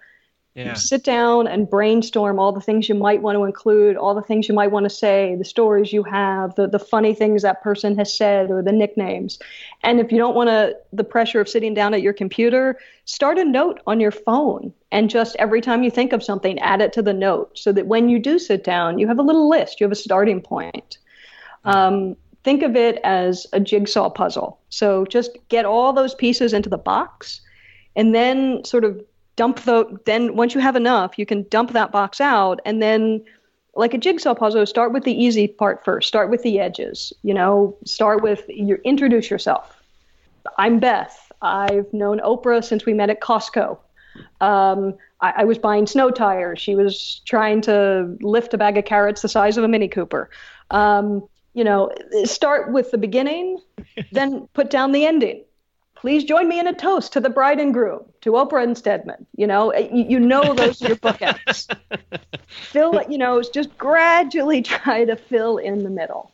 Yeah. 0.57 0.73
Sit 0.73 1.03
down 1.03 1.45
and 1.45 1.69
brainstorm 1.69 2.39
all 2.39 2.51
the 2.51 2.59
things 2.59 2.89
you 2.89 2.95
might 2.95 3.21
want 3.21 3.35
to 3.37 3.43
include, 3.43 3.95
all 3.95 4.15
the 4.15 4.23
things 4.23 4.47
you 4.47 4.55
might 4.55 4.71
want 4.71 4.85
to 4.85 4.89
say, 4.89 5.35
the 5.35 5.45
stories 5.45 5.93
you 5.93 6.01
have, 6.01 6.55
the, 6.55 6.67
the 6.67 6.79
funny 6.79 7.13
things 7.13 7.43
that 7.43 7.61
person 7.61 7.95
has 7.95 8.11
said, 8.11 8.49
or 8.49 8.63
the 8.63 8.71
nicknames. 8.71 9.37
And 9.83 9.99
if 9.99 10.11
you 10.11 10.17
don't 10.17 10.33
want 10.33 10.47
to, 10.47 10.75
the 10.91 11.03
pressure 11.03 11.39
of 11.39 11.47
sitting 11.47 11.75
down 11.75 11.93
at 11.93 12.01
your 12.01 12.11
computer, 12.11 12.79
start 13.05 13.37
a 13.37 13.45
note 13.45 13.81
on 13.85 13.99
your 13.99 14.09
phone. 14.09 14.73
And 14.91 15.11
just 15.11 15.35
every 15.37 15.61
time 15.61 15.83
you 15.83 15.91
think 15.91 16.11
of 16.11 16.23
something, 16.23 16.57
add 16.57 16.81
it 16.81 16.91
to 16.93 17.03
the 17.03 17.13
note 17.13 17.55
so 17.55 17.71
that 17.73 17.85
when 17.85 18.09
you 18.09 18.17
do 18.17 18.39
sit 18.39 18.63
down, 18.63 18.97
you 18.97 19.07
have 19.07 19.19
a 19.19 19.23
little 19.23 19.47
list, 19.47 19.79
you 19.79 19.85
have 19.85 19.91
a 19.91 19.95
starting 19.95 20.41
point. 20.41 20.97
Um, 21.65 22.17
think 22.43 22.63
of 22.63 22.75
it 22.75 22.99
as 23.03 23.45
a 23.53 23.59
jigsaw 23.59 24.09
puzzle. 24.09 24.59
So 24.69 25.05
just 25.05 25.37
get 25.49 25.65
all 25.65 25.93
those 25.93 26.15
pieces 26.15 26.51
into 26.51 26.69
the 26.69 26.79
box 26.79 27.41
and 27.95 28.15
then 28.15 28.65
sort 28.65 28.83
of 28.83 28.99
dump 29.37 29.61
the 29.61 29.85
then 30.05 30.35
once 30.35 30.53
you 30.53 30.59
have 30.59 30.75
enough, 30.75 31.17
you 31.17 31.25
can 31.25 31.43
dump 31.49 31.71
that 31.71 31.91
box 31.93 32.19
out 32.19 32.59
and 32.65 32.81
then 32.81 33.23
like 33.77 33.93
a 33.93 33.97
jigsaw 33.97 34.33
puzzle, 34.33 34.65
start 34.65 34.91
with 34.91 35.03
the 35.03 35.13
easy 35.13 35.47
part 35.47 35.85
first. 35.85 36.07
Start 36.07 36.29
with 36.29 36.41
the 36.41 36.59
edges. 36.59 37.13
You 37.21 37.33
know, 37.33 37.77
start 37.85 38.23
with 38.23 38.43
you 38.49 38.79
introduce 38.83 39.29
yourself. 39.29 39.81
I'm 40.57 40.79
Beth. 40.79 41.31
I've 41.41 41.91
known 41.93 42.19
Oprah 42.19 42.63
since 42.63 42.85
we 42.85 42.93
met 42.93 43.11
at 43.11 43.21
Costco. 43.21 43.77
Um, 44.41 44.95
I, 45.21 45.33
I, 45.37 45.43
was 45.43 45.59
buying 45.59 45.85
snow 45.85 46.09
tires. 46.09 46.59
She 46.59 46.73
was 46.73 47.21
trying 47.25 47.61
to 47.61 48.17
lift 48.21 48.55
a 48.55 48.57
bag 48.57 48.77
of 48.77 48.85
carrots 48.85 49.21
the 49.21 49.29
size 49.29 49.57
of 49.57 49.63
a 49.63 49.67
Mini 49.67 49.87
Cooper. 49.87 50.31
Um, 50.71 51.27
you 51.53 51.63
know, 51.63 51.91
start 52.23 52.71
with 52.71 52.89
the 52.89 52.97
beginning, 52.97 53.59
then 54.11 54.47
put 54.53 54.71
down 54.71 54.91
the 54.91 55.05
ending. 55.05 55.43
Please 56.07 56.23
join 56.23 56.47
me 56.47 56.57
in 56.57 56.67
a 56.67 56.73
toast 56.73 57.11
to 57.11 57.19
the 57.19 57.29
bride 57.29 57.59
and 57.59 57.73
groom, 57.73 57.99
to 58.21 58.31
Oprah 58.31 58.63
and 58.63 58.77
Stedman. 58.77 59.25
You 59.35 59.45
know, 59.45 59.75
you, 59.75 60.05
you 60.07 60.19
know 60.21 60.53
those 60.53 60.81
are 60.81 60.87
your 60.87 60.95
bookends. 60.95 61.67
fill, 62.47 63.01
you 63.09 63.17
know, 63.17 63.43
just 63.43 63.77
gradually 63.77 64.61
try 64.61 65.03
to 65.03 65.17
fill 65.17 65.57
in 65.57 65.83
the 65.83 65.89
middle, 65.89 66.31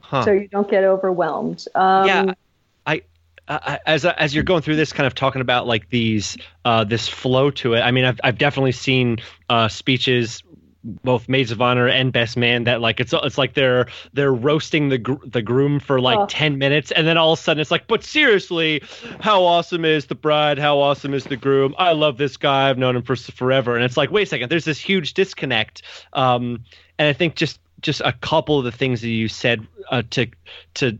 huh. 0.00 0.22
so 0.22 0.32
you 0.32 0.48
don't 0.48 0.68
get 0.68 0.84
overwhelmed. 0.84 1.64
Um, 1.74 2.06
yeah, 2.06 2.34
I 2.86 3.04
uh, 3.48 3.78
as 3.86 4.04
as 4.04 4.34
you're 4.34 4.44
going 4.44 4.60
through 4.60 4.76
this, 4.76 4.92
kind 4.92 5.06
of 5.06 5.14
talking 5.14 5.40
about 5.40 5.66
like 5.66 5.88
these 5.88 6.36
uh, 6.66 6.84
this 6.84 7.08
flow 7.08 7.50
to 7.52 7.72
it. 7.72 7.80
I 7.80 7.92
mean, 7.92 8.04
I've 8.04 8.20
I've 8.22 8.36
definitely 8.36 8.72
seen 8.72 9.16
uh, 9.48 9.68
speeches 9.68 10.42
both 10.86 11.28
maids 11.28 11.50
of 11.50 11.60
honor 11.60 11.88
and 11.88 12.12
best 12.12 12.36
man 12.36 12.64
that 12.64 12.80
like 12.80 13.00
it's 13.00 13.12
it's 13.12 13.36
like 13.36 13.54
they're 13.54 13.86
they're 14.12 14.32
roasting 14.32 14.88
the 14.88 14.98
gr- 14.98 15.26
the 15.26 15.42
groom 15.42 15.80
for 15.80 16.00
like 16.00 16.18
oh. 16.18 16.26
10 16.26 16.58
minutes 16.58 16.92
and 16.92 17.06
then 17.06 17.18
all 17.18 17.32
of 17.32 17.38
a 17.38 17.42
sudden 17.42 17.60
it's 17.60 17.72
like 17.72 17.88
but 17.88 18.04
seriously 18.04 18.80
how 19.20 19.42
awesome 19.42 19.84
is 19.84 20.06
the 20.06 20.14
bride? 20.14 20.58
How 20.58 20.78
awesome 20.78 21.12
is 21.12 21.24
the 21.24 21.36
groom? 21.36 21.74
I 21.76 21.92
love 21.92 22.18
this 22.18 22.36
guy. 22.36 22.70
I've 22.70 22.78
known 22.78 22.94
him 22.94 23.02
for 23.02 23.16
forever. 23.16 23.74
And 23.74 23.84
it's 23.84 23.96
like 23.96 24.12
wait 24.12 24.22
a 24.22 24.26
second 24.26 24.48
there's 24.48 24.64
this 24.64 24.78
huge 24.78 25.14
disconnect. 25.14 25.82
Um 26.12 26.64
and 26.98 27.08
i 27.08 27.12
think 27.12 27.34
just 27.34 27.58
just 27.80 28.00
a 28.04 28.12
couple 28.12 28.58
of 28.58 28.64
the 28.64 28.72
things 28.72 29.00
that 29.00 29.08
you 29.08 29.28
said 29.28 29.66
uh, 29.90 30.02
to 30.10 30.26
to 30.74 30.98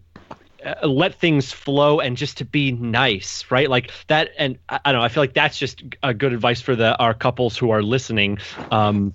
uh, 0.65 0.87
let 0.87 1.15
things 1.15 1.53
flow 1.53 2.01
and 2.01 2.17
just 2.17 2.39
to 2.39 2.45
be 2.45 2.73
nice 2.73 3.45
right? 3.51 3.71
Like 3.71 3.93
that 4.09 4.31
and 4.37 4.59
I, 4.69 4.81
I 4.85 4.93
don't 4.93 5.01
know 5.01 5.05
i 5.05 5.09
feel 5.09 5.23
like 5.23 5.35
that's 5.35 5.59
just 5.59 5.85
a 6.03 6.13
good 6.13 6.33
advice 6.33 6.61
for 6.61 6.75
the 6.75 6.99
our 6.99 7.15
couples 7.15 7.57
who 7.57 7.71
are 7.71 7.83
listening. 7.85 8.39
Um 8.73 9.15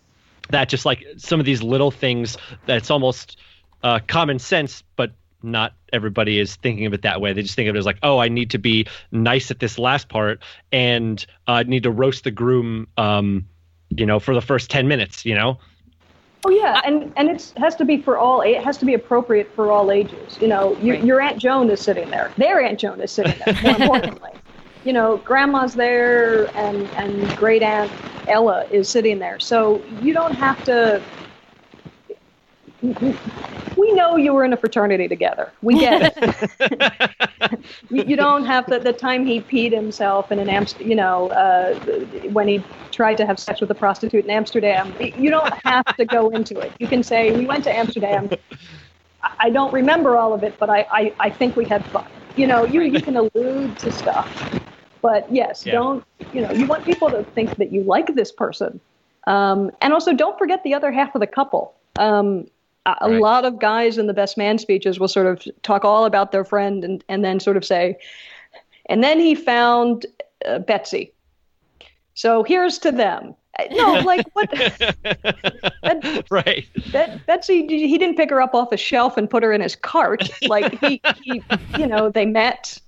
that 0.51 0.69
just 0.69 0.85
like 0.85 1.05
some 1.17 1.39
of 1.39 1.45
these 1.45 1.63
little 1.63 1.91
things 1.91 2.37
that's 2.65 2.89
almost 2.89 3.37
uh, 3.83 3.99
common 4.07 4.39
sense, 4.39 4.83
but 4.95 5.11
not 5.43 5.73
everybody 5.91 6.39
is 6.39 6.55
thinking 6.57 6.85
of 6.85 6.93
it 6.93 7.01
that 7.01 7.19
way. 7.21 7.33
They 7.33 7.41
just 7.41 7.55
think 7.55 7.69
of 7.69 7.75
it 7.75 7.79
as 7.79 7.85
like, 7.85 7.97
oh, 8.03 8.19
I 8.19 8.27
need 8.27 8.51
to 8.51 8.57
be 8.57 8.85
nice 9.11 9.51
at 9.51 9.59
this 9.59 9.79
last 9.79 10.09
part 10.09 10.41
and 10.71 11.25
I 11.47 11.61
uh, 11.61 11.63
need 11.63 11.83
to 11.83 11.91
roast 11.91 12.23
the 12.23 12.31
groom, 12.31 12.87
um, 12.97 13.45
you 13.89 14.05
know, 14.05 14.19
for 14.19 14.33
the 14.33 14.41
first 14.41 14.69
10 14.69 14.87
minutes, 14.87 15.25
you 15.25 15.35
know? 15.35 15.57
Oh 16.43 16.49
yeah, 16.49 16.81
and 16.83 17.13
and 17.17 17.29
it 17.29 17.53
has 17.57 17.75
to 17.75 17.85
be 17.85 18.01
for 18.01 18.17
all. 18.17 18.41
It 18.41 18.63
has 18.63 18.75
to 18.79 18.85
be 18.85 18.95
appropriate 18.95 19.53
for 19.53 19.71
all 19.71 19.91
ages. 19.91 20.39
You 20.41 20.47
know, 20.47 20.75
you, 20.77 20.93
right. 20.93 21.03
your 21.03 21.21
aunt 21.21 21.37
Joan 21.37 21.69
is 21.69 21.79
sitting 21.79 22.09
there. 22.09 22.31
Their 22.37 22.59
aunt 22.59 22.79
Joan 22.79 22.99
is 22.99 23.11
sitting 23.11 23.35
there. 23.45 23.61
More 23.61 23.75
importantly, 23.79 24.31
you 24.83 24.93
know, 24.93 25.17
grandma's 25.17 25.73
there 25.73 26.45
and, 26.57 26.89
and 26.91 27.35
great 27.37 27.61
aunt 27.61 27.91
Ella 28.27 28.65
is 28.71 28.89
sitting 28.89 29.19
there. 29.19 29.39
So 29.39 29.83
you 30.01 30.13
don't 30.13 30.33
have 30.35 30.63
to. 30.65 31.01
We 33.77 33.91
know 33.93 34.15
you 34.17 34.33
were 34.33 34.43
in 34.43 34.53
a 34.53 34.57
fraternity 34.57 35.07
together. 35.07 35.51
We 35.61 35.75
get 35.75 36.13
it. 36.17 37.11
you, 37.91 38.15
don't 38.15 38.45
have 38.45 38.65
the, 38.67 38.79
the 38.79 38.93
time 38.93 39.25
he 39.25 39.41
peed 39.41 39.71
himself 39.71 40.31
in 40.31 40.39
an 40.39 40.49
Amst- 40.49 40.79
you 40.79 40.95
know, 40.95 41.29
uh, 41.29 41.75
when 42.31 42.47
he 42.47 42.63
tried 42.91 43.15
to 43.17 43.25
have 43.25 43.39
sex 43.39 43.61
with 43.61 43.69
a 43.71 43.75
prostitute 43.75 44.25
in 44.25 44.31
Amsterdam. 44.31 44.95
You 44.99 45.29
don't 45.29 45.53
have 45.63 45.85
to 45.97 46.05
go 46.05 46.29
into 46.29 46.59
it. 46.59 46.73
You 46.79 46.87
can 46.87 47.03
say, 47.03 47.31
We 47.31 47.45
went 47.45 47.63
to 47.65 47.75
Amsterdam. 47.75 48.29
I 49.39 49.49
don't 49.49 49.71
remember 49.73 50.17
all 50.17 50.33
of 50.33 50.43
it, 50.43 50.55
but 50.59 50.69
I, 50.69 50.85
I, 50.91 51.13
I 51.19 51.29
think 51.29 51.55
we 51.55 51.65
had 51.65 51.85
fun. 51.87 52.05
You 52.35 52.47
know, 52.47 52.65
you, 52.65 52.81
you 52.81 53.01
can 53.01 53.15
allude 53.17 53.77
to 53.79 53.91
stuff. 53.91 54.60
But 55.01 55.31
yes, 55.31 55.65
yeah. 55.65 55.73
don't, 55.73 56.03
you 56.33 56.41
know, 56.41 56.51
you 56.51 56.65
want 56.65 56.85
people 56.85 57.09
to 57.09 57.23
think 57.23 57.55
that 57.57 57.71
you 57.71 57.83
like 57.83 58.15
this 58.15 58.31
person. 58.31 58.79
Um, 59.27 59.71
and 59.81 59.93
also 59.93 60.13
don't 60.13 60.37
forget 60.37 60.63
the 60.63 60.73
other 60.73 60.91
half 60.91 61.15
of 61.15 61.21
the 61.21 61.27
couple. 61.27 61.73
Um, 61.97 62.47
a, 62.85 62.95
right. 63.01 63.19
lot 63.19 63.45
of 63.45 63.59
guys 63.59 63.97
in 63.97 64.07
the 64.07 64.13
best 64.13 64.37
man 64.37 64.57
speeches 64.57 64.99
will 64.99 65.07
sort 65.07 65.27
of 65.27 65.45
talk 65.61 65.85
all 65.85 66.05
about 66.05 66.31
their 66.31 66.43
friend 66.43 66.83
and, 66.83 67.03
and 67.09 67.23
then 67.23 67.39
sort 67.39 67.57
of 67.57 67.65
say, 67.65 67.97
and 68.87 69.03
then 69.03 69.19
he 69.19 69.35
found 69.35 70.05
uh, 70.45 70.59
Betsy. 70.59 71.11
So 72.15 72.43
here's 72.43 72.77
to 72.79 72.91
them. 72.91 73.35
Uh, 73.59 73.63
no, 73.71 73.93
like 74.05 74.25
what? 74.33 74.49
that, 74.51 76.25
right. 76.29 76.67
That 76.91 77.25
Betsy, 77.25 77.67
he 77.67 77.97
didn't 77.97 78.15
pick 78.15 78.29
her 78.31 78.41
up 78.41 78.55
off 78.55 78.71
a 78.71 78.77
shelf 78.77 79.17
and 79.17 79.29
put 79.29 79.43
her 79.43 79.53
in 79.53 79.61
his 79.61 79.75
cart. 79.75 80.29
Like 80.47 80.79
he, 80.79 81.01
he 81.23 81.43
you 81.77 81.87
know, 81.87 82.09
they 82.09 82.25
met 82.25 82.79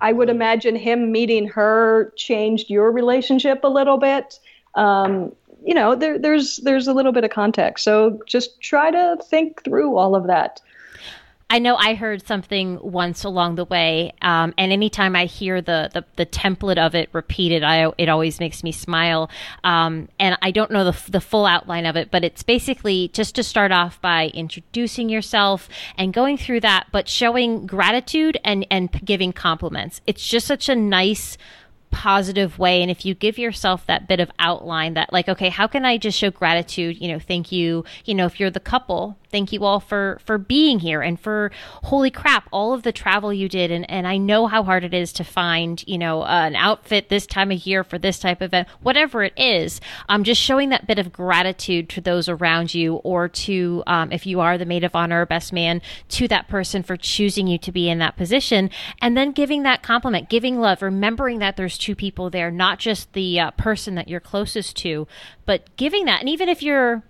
I 0.00 0.12
would 0.12 0.28
imagine 0.28 0.76
him 0.76 1.12
meeting 1.12 1.46
her 1.48 2.12
changed 2.16 2.70
your 2.70 2.90
relationship 2.90 3.64
a 3.64 3.68
little 3.68 3.98
bit. 3.98 4.38
Um, 4.74 5.32
you 5.64 5.74
know, 5.74 5.94
there, 5.94 6.18
there's 6.18 6.58
there's 6.58 6.86
a 6.86 6.92
little 6.92 7.12
bit 7.12 7.24
of 7.24 7.30
context. 7.30 7.84
So 7.84 8.20
just 8.26 8.60
try 8.60 8.90
to 8.90 9.16
think 9.24 9.64
through 9.64 9.96
all 9.96 10.14
of 10.14 10.26
that. 10.26 10.60
I 11.50 11.60
know 11.60 11.76
I 11.76 11.94
heard 11.94 12.26
something 12.26 12.78
once 12.82 13.24
along 13.24 13.54
the 13.54 13.64
way, 13.64 14.12
um, 14.20 14.52
and 14.58 14.70
anytime 14.70 15.16
I 15.16 15.24
hear 15.24 15.62
the, 15.62 15.90
the, 15.94 16.04
the 16.16 16.26
template 16.26 16.76
of 16.76 16.94
it 16.94 17.08
repeated, 17.12 17.62
I 17.62 17.90
it 17.96 18.10
always 18.10 18.38
makes 18.38 18.62
me 18.62 18.70
smile. 18.70 19.30
Um, 19.64 20.10
and 20.20 20.36
I 20.42 20.50
don't 20.50 20.70
know 20.70 20.84
the 20.84 21.10
the 21.10 21.22
full 21.22 21.46
outline 21.46 21.86
of 21.86 21.96
it, 21.96 22.10
but 22.10 22.22
it's 22.22 22.42
basically 22.42 23.08
just 23.14 23.34
to 23.36 23.42
start 23.42 23.72
off 23.72 23.98
by 24.02 24.26
introducing 24.34 25.08
yourself 25.08 25.70
and 25.96 26.12
going 26.12 26.36
through 26.36 26.60
that, 26.60 26.88
but 26.92 27.08
showing 27.08 27.66
gratitude 27.66 28.36
and 28.44 28.66
and 28.70 28.92
giving 29.02 29.32
compliments. 29.32 30.02
It's 30.06 30.26
just 30.28 30.46
such 30.46 30.68
a 30.68 30.76
nice 30.76 31.38
positive 31.90 32.58
way 32.58 32.82
and 32.82 32.90
if 32.90 33.04
you 33.04 33.14
give 33.14 33.38
yourself 33.38 33.86
that 33.86 34.06
bit 34.06 34.20
of 34.20 34.30
outline 34.38 34.94
that 34.94 35.10
like 35.12 35.28
okay 35.28 35.48
how 35.48 35.66
can 35.66 35.84
i 35.84 35.96
just 35.96 36.18
show 36.18 36.30
gratitude 36.30 37.00
you 37.00 37.08
know 37.08 37.18
thank 37.18 37.50
you 37.50 37.82
you 38.04 38.14
know 38.14 38.26
if 38.26 38.38
you're 38.38 38.50
the 38.50 38.60
couple 38.60 39.16
thank 39.30 39.52
you 39.52 39.64
all 39.64 39.80
for 39.80 40.18
for 40.24 40.38
being 40.38 40.80
here 40.80 41.02
and 41.02 41.18
for 41.18 41.50
holy 41.84 42.10
crap 42.10 42.48
all 42.52 42.72
of 42.72 42.82
the 42.82 42.92
travel 42.92 43.32
you 43.32 43.48
did. 43.48 43.70
And 43.70 43.88
and 43.90 44.06
I 44.06 44.16
know 44.16 44.46
how 44.46 44.62
hard 44.62 44.84
it 44.84 44.94
is 44.94 45.12
to 45.14 45.24
find 45.24 45.82
you 45.86 45.98
know 45.98 46.22
uh, 46.22 46.44
an 46.46 46.56
outfit 46.56 47.08
this 47.08 47.26
time 47.26 47.50
of 47.50 47.66
year 47.66 47.84
for 47.84 47.98
this 47.98 48.18
type 48.18 48.40
of 48.40 48.48
event 48.48 48.68
whatever 48.80 49.22
it 49.22 49.34
is. 49.36 49.80
Um 50.08 50.24
just 50.24 50.40
showing 50.40 50.68
that 50.70 50.86
bit 50.86 50.98
of 50.98 51.12
gratitude 51.12 51.88
to 51.90 52.00
those 52.00 52.28
around 52.28 52.74
you 52.74 52.96
or 52.96 53.28
to 53.28 53.82
um, 53.86 54.12
if 54.12 54.26
you 54.26 54.40
are 54.40 54.58
the 54.58 54.64
maid 54.64 54.84
of 54.84 54.94
honor 54.94 55.22
or 55.22 55.26
best 55.26 55.52
man 55.52 55.82
to 56.08 56.28
that 56.28 56.48
person 56.48 56.82
for 56.82 56.96
choosing 56.96 57.46
you 57.46 57.58
to 57.58 57.72
be 57.72 57.88
in 57.88 57.98
that 57.98 58.16
position. 58.16 58.70
And 59.00 59.16
then 59.16 59.32
giving 59.32 59.62
that 59.62 59.82
compliment 59.82 60.28
giving 60.28 60.58
love 60.58 60.82
remembering 60.82 61.38
that 61.38 61.56
there's 61.56 61.78
two 61.78 61.94
people 61.94 62.30
there 62.30 62.50
not 62.50 62.78
just 62.78 63.12
the 63.12 63.40
uh, 63.40 63.50
person 63.52 63.94
that 63.94 64.08
you're 64.08 64.20
closest 64.20 64.76
to 64.76 65.06
but 65.48 65.76
giving 65.76 66.04
that. 66.04 66.20
And 66.20 66.28
even 66.28 66.48
if 66.48 66.62
you're 66.62 67.02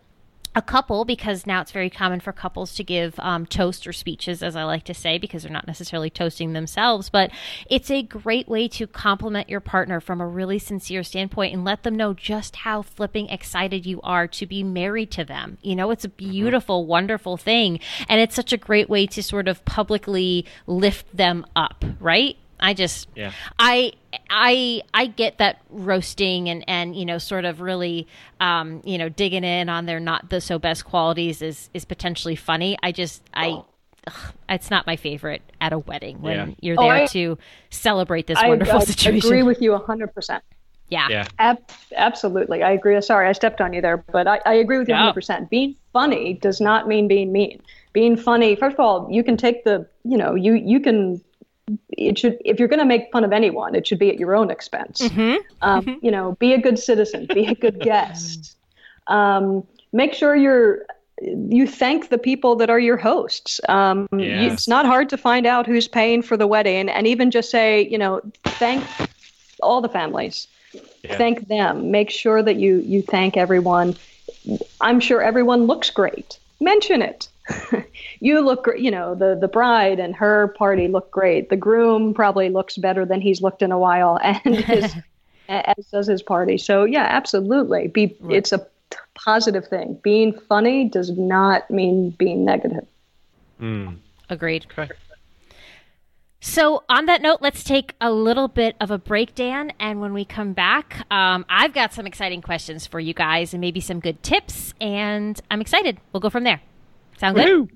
a 0.58 0.62
couple 0.62 1.04
because 1.04 1.46
now 1.46 1.60
it's 1.60 1.70
very 1.70 1.88
common 1.88 2.18
for 2.18 2.32
couples 2.32 2.74
to 2.74 2.82
give 2.82 3.14
um, 3.20 3.46
toast 3.46 3.86
or 3.86 3.92
speeches 3.92 4.42
as 4.42 4.56
i 4.56 4.64
like 4.64 4.82
to 4.82 4.92
say 4.92 5.16
because 5.16 5.44
they're 5.44 5.52
not 5.52 5.68
necessarily 5.68 6.10
toasting 6.10 6.52
themselves. 6.52 7.08
But 7.08 7.30
it's 7.70 7.90
a 7.90 8.02
great 8.02 8.48
way 8.48 8.66
to 8.68 8.88
compliment 8.88 9.48
your 9.48 9.60
partner 9.60 10.00
from 10.00 10.20
a 10.20 10.26
really 10.26 10.58
sincere 10.58 11.04
standpoint 11.04 11.54
and 11.54 11.64
let 11.64 11.84
them 11.84 11.94
know 11.94 12.12
just 12.12 12.56
how 12.56 12.82
flipping 12.82 13.28
excited 13.28 13.86
you 13.86 14.00
are 14.02 14.26
to 14.26 14.46
be 14.46 14.64
married 14.64 15.12
to 15.12 15.24
them. 15.24 15.58
You 15.62 15.76
know 15.76 15.90
it's 15.92 16.04
a 16.04 16.08
mm-hmm. 16.08 16.30
beautiful 16.30 16.86
wonderful 16.86 17.36
thing. 17.36 17.78
And 18.08 18.20
it's 18.20 18.34
such 18.34 18.52
a 18.52 18.56
great 18.56 18.90
way 18.90 19.06
to 19.06 19.22
sort 19.22 19.46
of 19.46 19.64
publicly 19.64 20.44
lift 20.66 21.16
them 21.16 21.46
up 21.54 21.84
right 22.00 22.36
I 22.60 22.74
just 22.74 23.08
yeah. 23.14 23.32
I 23.58 23.92
I 24.30 24.82
I 24.94 25.06
get 25.06 25.38
that 25.38 25.60
roasting 25.70 26.48
and 26.48 26.64
and 26.68 26.96
you 26.96 27.04
know 27.04 27.18
sort 27.18 27.44
of 27.44 27.60
really 27.60 28.06
um 28.40 28.82
you 28.84 28.98
know 28.98 29.08
digging 29.08 29.44
in 29.44 29.68
on 29.68 29.86
their 29.86 30.00
not 30.00 30.30
the 30.30 30.40
so 30.40 30.58
best 30.58 30.84
qualities 30.84 31.42
is 31.42 31.70
is 31.74 31.84
potentially 31.84 32.36
funny. 32.36 32.76
I 32.82 32.92
just 32.92 33.22
I 33.34 33.48
oh. 33.48 33.66
ugh, 34.06 34.32
it's 34.48 34.70
not 34.70 34.86
my 34.86 34.96
favorite 34.96 35.42
at 35.60 35.72
a 35.72 35.78
wedding 35.78 36.20
when 36.20 36.48
yeah. 36.50 36.54
you're 36.60 36.76
there 36.76 36.94
oh, 36.94 37.02
I, 37.02 37.06
to 37.06 37.38
celebrate 37.70 38.26
this 38.26 38.38
I, 38.38 38.48
wonderful 38.48 38.76
I, 38.76 38.84
situation. 38.84 39.26
I 39.26 39.36
agree 39.36 39.42
with 39.42 39.62
you 39.62 39.72
100%. 39.72 40.40
Yeah. 40.90 41.08
yeah. 41.10 41.28
Ab- 41.38 41.70
absolutely. 41.96 42.62
I 42.62 42.70
agree. 42.70 43.00
Sorry, 43.02 43.28
I 43.28 43.32
stepped 43.32 43.60
on 43.60 43.72
you 43.72 43.82
there, 43.82 43.98
but 43.98 44.26
I, 44.26 44.40
I 44.46 44.54
agree 44.54 44.78
with 44.78 44.88
you 44.88 44.94
yeah. 44.94 45.12
100%. 45.12 45.50
Being 45.50 45.76
funny 45.92 46.34
does 46.34 46.60
not 46.60 46.88
mean 46.88 47.08
being 47.08 47.30
mean. 47.30 47.60
Being 47.92 48.16
funny, 48.16 48.56
first 48.56 48.74
of 48.74 48.80
all, 48.80 49.08
you 49.10 49.22
can 49.22 49.36
take 49.36 49.64
the, 49.64 49.86
you 50.04 50.16
know, 50.16 50.34
you 50.34 50.54
you 50.54 50.78
can 50.78 51.20
it 51.90 52.18
should 52.18 52.38
if 52.44 52.58
you're 52.58 52.68
going 52.68 52.78
to 52.78 52.84
make 52.84 53.10
fun 53.12 53.24
of 53.24 53.32
anyone 53.32 53.74
it 53.74 53.86
should 53.86 53.98
be 53.98 54.08
at 54.10 54.18
your 54.18 54.34
own 54.34 54.50
expense 54.50 55.00
mm-hmm. 55.00 55.36
Um, 55.62 55.84
mm-hmm. 55.84 56.04
you 56.04 56.10
know 56.10 56.32
be 56.32 56.52
a 56.52 56.58
good 56.58 56.78
citizen 56.78 57.26
be 57.26 57.46
a 57.46 57.54
good 57.54 57.80
guest 57.92 58.56
um, 59.06 59.66
make 59.92 60.14
sure 60.14 60.34
you're 60.34 60.84
you 61.20 61.66
thank 61.66 62.10
the 62.10 62.18
people 62.18 62.54
that 62.56 62.70
are 62.70 62.78
your 62.78 62.96
hosts 62.96 63.60
um, 63.68 64.08
yes. 64.16 64.52
it's 64.52 64.68
not 64.68 64.86
hard 64.86 65.08
to 65.08 65.16
find 65.16 65.46
out 65.46 65.66
who's 65.66 65.88
paying 65.88 66.22
for 66.22 66.36
the 66.36 66.46
wedding 66.46 66.88
and 66.88 67.06
even 67.06 67.30
just 67.30 67.50
say 67.50 67.88
you 67.88 67.98
know 67.98 68.20
thank 68.44 68.84
all 69.60 69.80
the 69.80 69.88
families 69.88 70.46
Yeah. 71.02 71.16
Thank 71.16 71.48
them. 71.48 71.90
Make 71.90 72.10
sure 72.10 72.42
that 72.42 72.56
you 72.56 72.78
you 72.78 73.02
thank 73.02 73.36
everyone. 73.36 73.96
I'm 74.80 75.00
sure 75.00 75.22
everyone 75.22 75.66
looks 75.66 75.90
great. 75.90 76.38
Mention 76.60 77.02
it. 77.02 77.28
you 78.20 78.40
look, 78.40 78.68
you 78.76 78.90
know, 78.90 79.14
the 79.14 79.36
the 79.40 79.48
bride 79.48 79.98
and 79.98 80.14
her 80.16 80.48
party 80.48 80.88
look 80.88 81.10
great. 81.10 81.48
The 81.50 81.56
groom 81.56 82.14
probably 82.14 82.48
looks 82.48 82.76
better 82.76 83.04
than 83.04 83.20
he's 83.20 83.42
looked 83.42 83.62
in 83.62 83.72
a 83.72 83.78
while, 83.78 84.18
and 84.22 84.56
his, 84.56 84.94
as 85.48 85.86
does 85.86 86.06
his 86.06 86.22
party. 86.22 86.58
So 86.58 86.84
yeah, 86.84 87.06
absolutely. 87.08 87.88
Be 87.88 88.16
right. 88.20 88.36
it's 88.36 88.52
a 88.52 88.66
positive 89.14 89.66
thing. 89.66 89.98
Being 90.02 90.32
funny 90.32 90.88
does 90.88 91.10
not 91.10 91.70
mean 91.70 92.10
being 92.10 92.44
negative. 92.44 92.86
Mm. 93.60 93.98
Agreed. 94.30 94.66
Okay. 94.70 94.92
So, 96.40 96.84
on 96.88 97.06
that 97.06 97.20
note, 97.20 97.38
let's 97.40 97.64
take 97.64 97.94
a 98.00 98.12
little 98.12 98.46
bit 98.46 98.76
of 98.80 98.92
a 98.92 98.98
break, 98.98 99.34
Dan. 99.34 99.72
And 99.80 100.00
when 100.00 100.14
we 100.14 100.24
come 100.24 100.52
back, 100.52 101.04
um, 101.10 101.44
I've 101.48 101.72
got 101.72 101.92
some 101.92 102.06
exciting 102.06 102.42
questions 102.42 102.86
for 102.86 103.00
you 103.00 103.12
guys 103.12 103.52
and 103.52 103.60
maybe 103.60 103.80
some 103.80 103.98
good 103.98 104.22
tips. 104.22 104.72
And 104.80 105.40
I'm 105.50 105.60
excited. 105.60 105.98
We'll 106.12 106.20
go 106.20 106.30
from 106.30 106.44
there. 106.44 106.60
Sound 107.18 107.36
Woo-hoo. 107.36 107.66
good? 107.66 107.74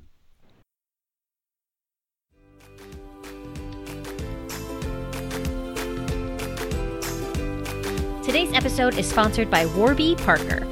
Today's 8.24 8.52
episode 8.54 8.96
is 8.96 9.08
sponsored 9.08 9.50
by 9.50 9.66
Warby 9.66 10.14
Parker. 10.16 10.64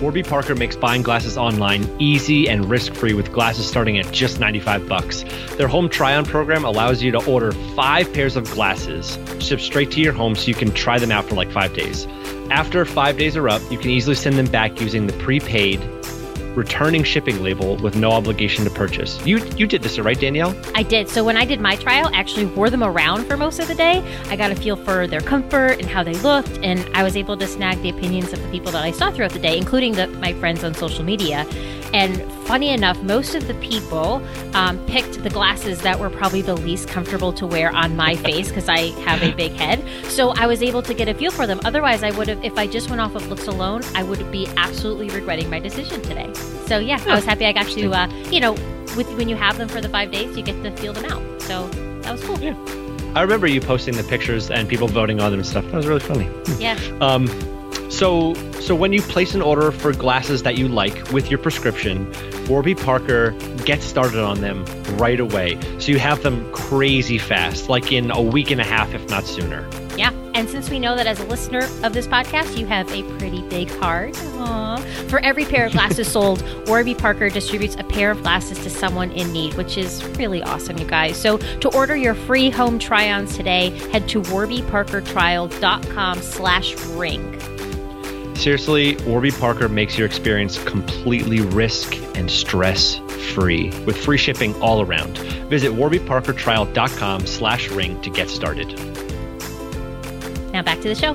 Warby 0.00 0.22
Parker 0.22 0.54
makes 0.54 0.76
buying 0.76 1.02
glasses 1.02 1.36
online 1.36 1.84
easy 2.00 2.48
and 2.48 2.70
risk-free 2.70 3.14
with 3.14 3.32
glasses 3.32 3.66
starting 3.66 3.98
at 3.98 4.10
just 4.12 4.38
95 4.38 4.88
bucks. 4.88 5.24
Their 5.56 5.68
home 5.68 5.88
try-on 5.88 6.24
program 6.24 6.64
allows 6.64 7.02
you 7.02 7.10
to 7.12 7.24
order 7.28 7.50
5 7.52 8.12
pairs 8.12 8.36
of 8.36 8.48
glasses 8.52 9.18
shipped 9.40 9.62
straight 9.62 9.90
to 9.92 10.00
your 10.00 10.12
home 10.12 10.36
so 10.36 10.46
you 10.46 10.54
can 10.54 10.72
try 10.72 10.98
them 10.98 11.10
out 11.10 11.24
for 11.24 11.34
like 11.34 11.50
5 11.50 11.74
days. 11.74 12.06
After 12.50 12.84
5 12.84 13.18
days 13.18 13.36
are 13.36 13.48
up, 13.48 13.62
you 13.70 13.78
can 13.78 13.90
easily 13.90 14.14
send 14.14 14.38
them 14.38 14.46
back 14.46 14.80
using 14.80 15.08
the 15.08 15.12
prepaid 15.14 15.80
returning 16.54 17.02
shipping 17.02 17.42
label 17.42 17.76
with 17.76 17.96
no 17.96 18.12
obligation 18.12 18.64
to 18.64 18.70
purchase. 18.70 19.24
You 19.26 19.38
you 19.56 19.66
did 19.66 19.82
this, 19.82 19.98
right, 19.98 20.18
Danielle? 20.18 20.54
I 20.74 20.82
did. 20.82 21.08
So 21.08 21.24
when 21.24 21.36
I 21.36 21.44
did 21.44 21.60
my 21.60 21.76
trial, 21.76 22.08
I 22.12 22.18
actually 22.18 22.46
wore 22.46 22.70
them 22.70 22.82
around 22.82 23.26
for 23.26 23.36
most 23.36 23.58
of 23.58 23.68
the 23.68 23.74
day. 23.74 24.02
I 24.28 24.36
got 24.36 24.50
a 24.50 24.54
feel 24.54 24.76
for 24.76 25.06
their 25.06 25.20
comfort 25.20 25.80
and 25.80 25.88
how 25.88 26.02
they 26.02 26.14
looked, 26.14 26.58
and 26.62 26.88
I 26.94 27.02
was 27.02 27.16
able 27.16 27.36
to 27.36 27.46
snag 27.46 27.80
the 27.82 27.90
opinions 27.90 28.32
of 28.32 28.42
the 28.42 28.48
people 28.50 28.72
that 28.72 28.82
I 28.82 28.90
saw 28.90 29.10
throughout 29.10 29.32
the 29.32 29.38
day, 29.38 29.56
including 29.56 29.92
the, 29.92 30.06
my 30.08 30.32
friends 30.34 30.64
on 30.64 30.74
social 30.74 31.04
media. 31.04 31.46
And 31.92 32.22
funny 32.46 32.70
enough, 32.70 33.02
most 33.02 33.34
of 33.34 33.46
the 33.46 33.54
people 33.54 34.22
um, 34.54 34.84
picked 34.86 35.22
the 35.22 35.30
glasses 35.30 35.80
that 35.82 35.98
were 35.98 36.10
probably 36.10 36.42
the 36.42 36.56
least 36.56 36.88
comfortable 36.88 37.32
to 37.34 37.46
wear 37.46 37.70
on 37.74 37.96
my 37.96 38.16
face 38.16 38.48
because 38.48 38.68
I 38.68 38.90
have 39.02 39.22
a 39.22 39.32
big 39.32 39.52
head. 39.52 39.84
So 40.10 40.30
I 40.30 40.46
was 40.46 40.62
able 40.62 40.82
to 40.82 40.94
get 40.94 41.08
a 41.08 41.14
feel 41.14 41.30
for 41.30 41.46
them. 41.46 41.60
Otherwise, 41.64 42.02
I 42.02 42.10
would 42.12 42.28
have, 42.28 42.42
if 42.44 42.56
I 42.56 42.66
just 42.66 42.88
went 42.88 43.00
off 43.00 43.14
of 43.14 43.28
looks 43.28 43.46
alone, 43.46 43.82
I 43.94 44.02
would 44.02 44.30
be 44.32 44.46
absolutely 44.56 45.08
regretting 45.10 45.50
my 45.50 45.58
decision 45.58 46.00
today. 46.02 46.32
So 46.66 46.78
yeah, 46.78 47.02
I 47.06 47.14
was 47.14 47.24
happy 47.24 47.46
I 47.46 47.52
got 47.52 47.68
to, 47.68 47.92
uh, 47.92 48.08
you 48.30 48.40
know, 48.40 48.52
with 48.96 49.12
when 49.16 49.28
you 49.28 49.36
have 49.36 49.58
them 49.58 49.68
for 49.68 49.80
the 49.80 49.88
five 49.88 50.10
days, 50.10 50.36
you 50.36 50.42
get 50.42 50.62
to 50.62 50.70
feel 50.76 50.92
them 50.92 51.06
out. 51.06 51.42
So 51.42 51.68
that 51.68 52.12
was 52.12 52.22
cool. 52.24 52.38
Yeah. 52.40 52.56
I 53.14 53.20
remember 53.20 53.46
you 53.46 53.60
posting 53.60 53.94
the 53.94 54.04
pictures 54.04 54.50
and 54.50 54.68
people 54.68 54.88
voting 54.88 55.20
on 55.20 55.30
them 55.30 55.40
and 55.40 55.46
stuff. 55.46 55.64
That 55.66 55.74
was 55.74 55.86
really 55.86 56.00
funny. 56.00 56.30
Yeah. 56.58 56.78
Um, 57.02 57.26
so, 57.92 58.34
so 58.60 58.74
when 58.74 58.92
you 58.92 59.02
place 59.02 59.34
an 59.34 59.42
order 59.42 59.70
for 59.70 59.92
glasses 59.92 60.42
that 60.44 60.56
you 60.56 60.66
like 60.66 61.12
with 61.12 61.30
your 61.30 61.38
prescription, 61.38 62.10
Warby 62.48 62.74
Parker 62.74 63.32
gets 63.64 63.84
started 63.84 64.24
on 64.24 64.40
them 64.40 64.64
right 64.96 65.20
away. 65.20 65.58
So 65.78 65.92
you 65.92 65.98
have 65.98 66.22
them 66.22 66.50
crazy 66.52 67.18
fast, 67.18 67.68
like 67.68 67.92
in 67.92 68.10
a 68.10 68.20
week 68.20 68.50
and 68.50 68.60
a 68.60 68.64
half, 68.64 68.94
if 68.94 69.08
not 69.10 69.24
sooner. 69.24 69.68
Yeah. 69.96 70.10
And 70.34 70.48
since 70.48 70.70
we 70.70 70.78
know 70.78 70.96
that 70.96 71.06
as 71.06 71.20
a 71.20 71.26
listener 71.26 71.68
of 71.84 71.92
this 71.92 72.06
podcast, 72.06 72.56
you 72.56 72.64
have 72.64 72.90
a 72.90 73.02
pretty 73.18 73.42
big 73.48 73.68
heart, 73.68 74.14
Aww. 74.14 75.10
for 75.10 75.18
every 75.20 75.44
pair 75.44 75.66
of 75.66 75.72
glasses 75.72 76.10
sold, 76.10 76.42
Warby 76.66 76.94
Parker 76.94 77.28
distributes 77.28 77.76
a 77.76 77.84
pair 77.84 78.10
of 78.10 78.22
glasses 78.22 78.58
to 78.62 78.70
someone 78.70 79.12
in 79.12 79.30
need, 79.32 79.52
which 79.54 79.76
is 79.76 80.02
really 80.16 80.42
awesome, 80.42 80.78
you 80.78 80.86
guys. 80.86 81.20
So 81.20 81.36
to 81.36 81.68
order 81.76 81.94
your 81.94 82.14
free 82.14 82.48
home 82.48 82.78
try-ons 82.78 83.36
today, 83.36 83.70
head 83.90 84.08
to 84.08 84.22
warbyparkertrial.com 84.22 86.22
slash 86.22 86.74
ring. 86.86 87.38
Seriously, 88.42 88.96
Warby 89.06 89.30
Parker 89.30 89.68
makes 89.68 89.96
your 89.96 90.04
experience 90.04 90.60
completely 90.64 91.42
risk 91.42 91.94
and 92.16 92.28
stress 92.28 92.96
free 93.34 93.70
with 93.86 93.96
free 93.96 94.18
shipping 94.18 94.60
all 94.60 94.80
around. 94.80 95.16
Visit 95.48 95.70
warbyparkertrial.com 95.70 97.24
slash 97.28 97.70
ring 97.70 98.00
to 98.00 98.10
get 98.10 98.28
started. 98.28 98.66
Now 100.52 100.62
back 100.62 100.80
to 100.80 100.88
the 100.88 100.96
show. 100.96 101.14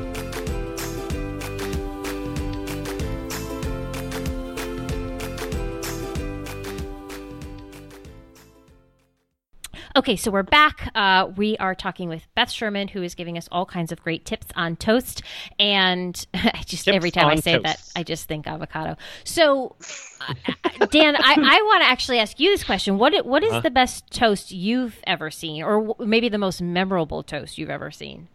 Okay, 9.98 10.16
so 10.16 10.30
we're 10.30 10.44
back. 10.44 10.92
Uh, 10.94 11.32
we 11.38 11.58
are 11.58 11.74
talking 11.74 12.08
with 12.08 12.22
Beth 12.36 12.52
Sherman, 12.52 12.88
who 12.88 13.02
is 13.02 13.16
giving 13.16 13.36
us 13.36 13.50
all 13.52 13.66
kinds 13.66 13.92
of 13.92 14.00
great 14.04 14.26
tips 14.26 14.46
on 14.56 14.76
toast. 14.76 15.24
And 15.58 16.24
I 16.36 16.62
just 16.68 16.86
tips 16.86 16.96
every 16.96 17.10
time 17.10 17.26
I 17.26 17.38
say 17.38 17.54
toast. 17.54 17.64
that, 17.64 17.82
I 17.96 18.04
just 18.04 18.28
think 18.28 18.46
avocado. 18.46 18.96
So, 19.24 19.76
uh, 20.22 20.86
Dan, 20.92 21.16
I, 21.16 21.34
I 21.34 21.62
want 21.64 21.82
to 21.82 21.88
actually 21.88 22.20
ask 22.20 22.40
you 22.40 22.52
this 22.52 22.64
question: 22.64 23.00
What 23.00 23.26
what 23.26 23.44
is 23.44 23.52
huh? 23.52 23.62
the 23.62 23.72
best 23.72 24.12
toast 24.12 24.52
you've 24.52 25.00
ever 25.08 25.32
seen, 25.32 25.64
or 25.64 25.96
maybe 25.98 26.30
the 26.30 26.38
most 26.38 26.62
memorable 26.62 27.24
toast 27.24 27.58
you've 27.58 27.72
ever 27.72 27.90
seen? 27.90 28.28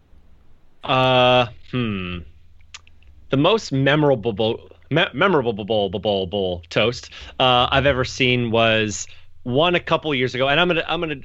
Uh, 0.82 1.46
hmm. 1.70 2.18
The 3.30 3.36
most 3.36 3.70
memorable, 3.70 4.32
me- 4.90 5.06
memorable 5.14 5.52
bowl, 5.52 5.90
bowl, 5.90 6.26
bowl 6.26 6.62
toast 6.70 7.10
uh, 7.38 7.68
I've 7.70 7.86
ever 7.86 8.04
seen 8.04 8.50
was 8.50 9.06
one 9.42 9.74
a 9.74 9.80
couple 9.80 10.14
years 10.14 10.34
ago, 10.34 10.48
and 10.48 10.60
I'm 10.60 10.68
gonna 10.68 10.84
I'm 10.86 11.00
gonna 11.00 11.20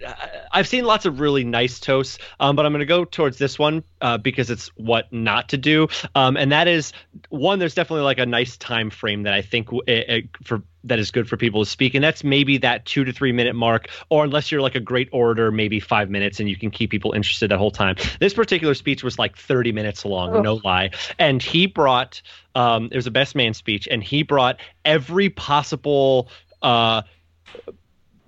I've 0.51 0.67
seen 0.67 0.86
lots 0.86 1.06
of 1.06 1.19
really 1.19 1.43
nice 1.43 1.80
toasts, 1.80 2.17
um, 2.39 2.56
but 2.56 2.65
I'm 2.65 2.71
gonna 2.71 2.86
go 2.86 3.06
towards 3.06 3.38
this 3.38 3.60
one 3.60 3.84
uh, 4.01 4.17
because 4.17 4.49
it's 4.49 4.67
what 4.75 5.12
not 5.12 5.49
to 5.49 5.58
do, 5.58 5.88
um, 6.15 6.38
and 6.38 6.51
that 6.51 6.67
is 6.67 6.93
one. 7.30 7.60
There's 7.60 7.75
definitely 7.75 8.03
like 8.03 8.19
a 8.19 8.25
nice 8.25 8.58
time 8.58 8.89
frame 8.89 9.23
that 9.23 9.34
I 9.34 9.41
think 9.41 9.69
it, 9.88 10.10
it, 10.10 10.30
for 10.43 10.63
that 10.84 10.99
is 10.99 11.12
good 11.12 11.27
for 11.27 11.38
people 11.38 11.63
to 11.63 11.69
speak, 11.69 11.93
and 11.95 12.03
that's 12.03 12.23
maybe 12.23 12.58
that 12.58 12.86
two 12.86 13.03
to 13.03 13.12
three 13.13 13.32
minute 13.32 13.56
mark, 13.56 13.89
or 14.10 14.23
unless 14.23 14.51
you're 14.51 14.62
like 14.62 14.75
a 14.75 14.80
great 14.80 15.10
orator, 15.12 15.51
maybe 15.51 15.80
five 15.80 16.10
minutes, 16.10 16.39
and 16.39 16.49
you 16.49 16.56
can 16.56 16.71
keep 16.71 16.89
people 16.89 17.12
interested 17.12 17.51
the 17.51 17.58
whole 17.58 17.71
time. 17.71 17.95
This 18.19 18.34
particular 18.34 18.73
speech 18.73 19.03
was 19.03 19.19
like 19.19 19.38
30 19.38 19.71
minutes 19.71 20.06
long, 20.06 20.36
oh. 20.36 20.41
no 20.41 20.62
lie, 20.63 20.91
and 21.19 21.41
he 21.43 21.67
brought 21.67 22.21
um, 22.56 22.89
it 22.91 22.95
was 22.95 23.08
a 23.08 23.12
best 23.12 23.36
man 23.36 23.53
speech, 23.53 23.88
and 23.89 24.03
he 24.03 24.23
brought 24.23 24.60
every 24.84 25.30
possible. 25.30 26.30
Uh, 26.62 27.03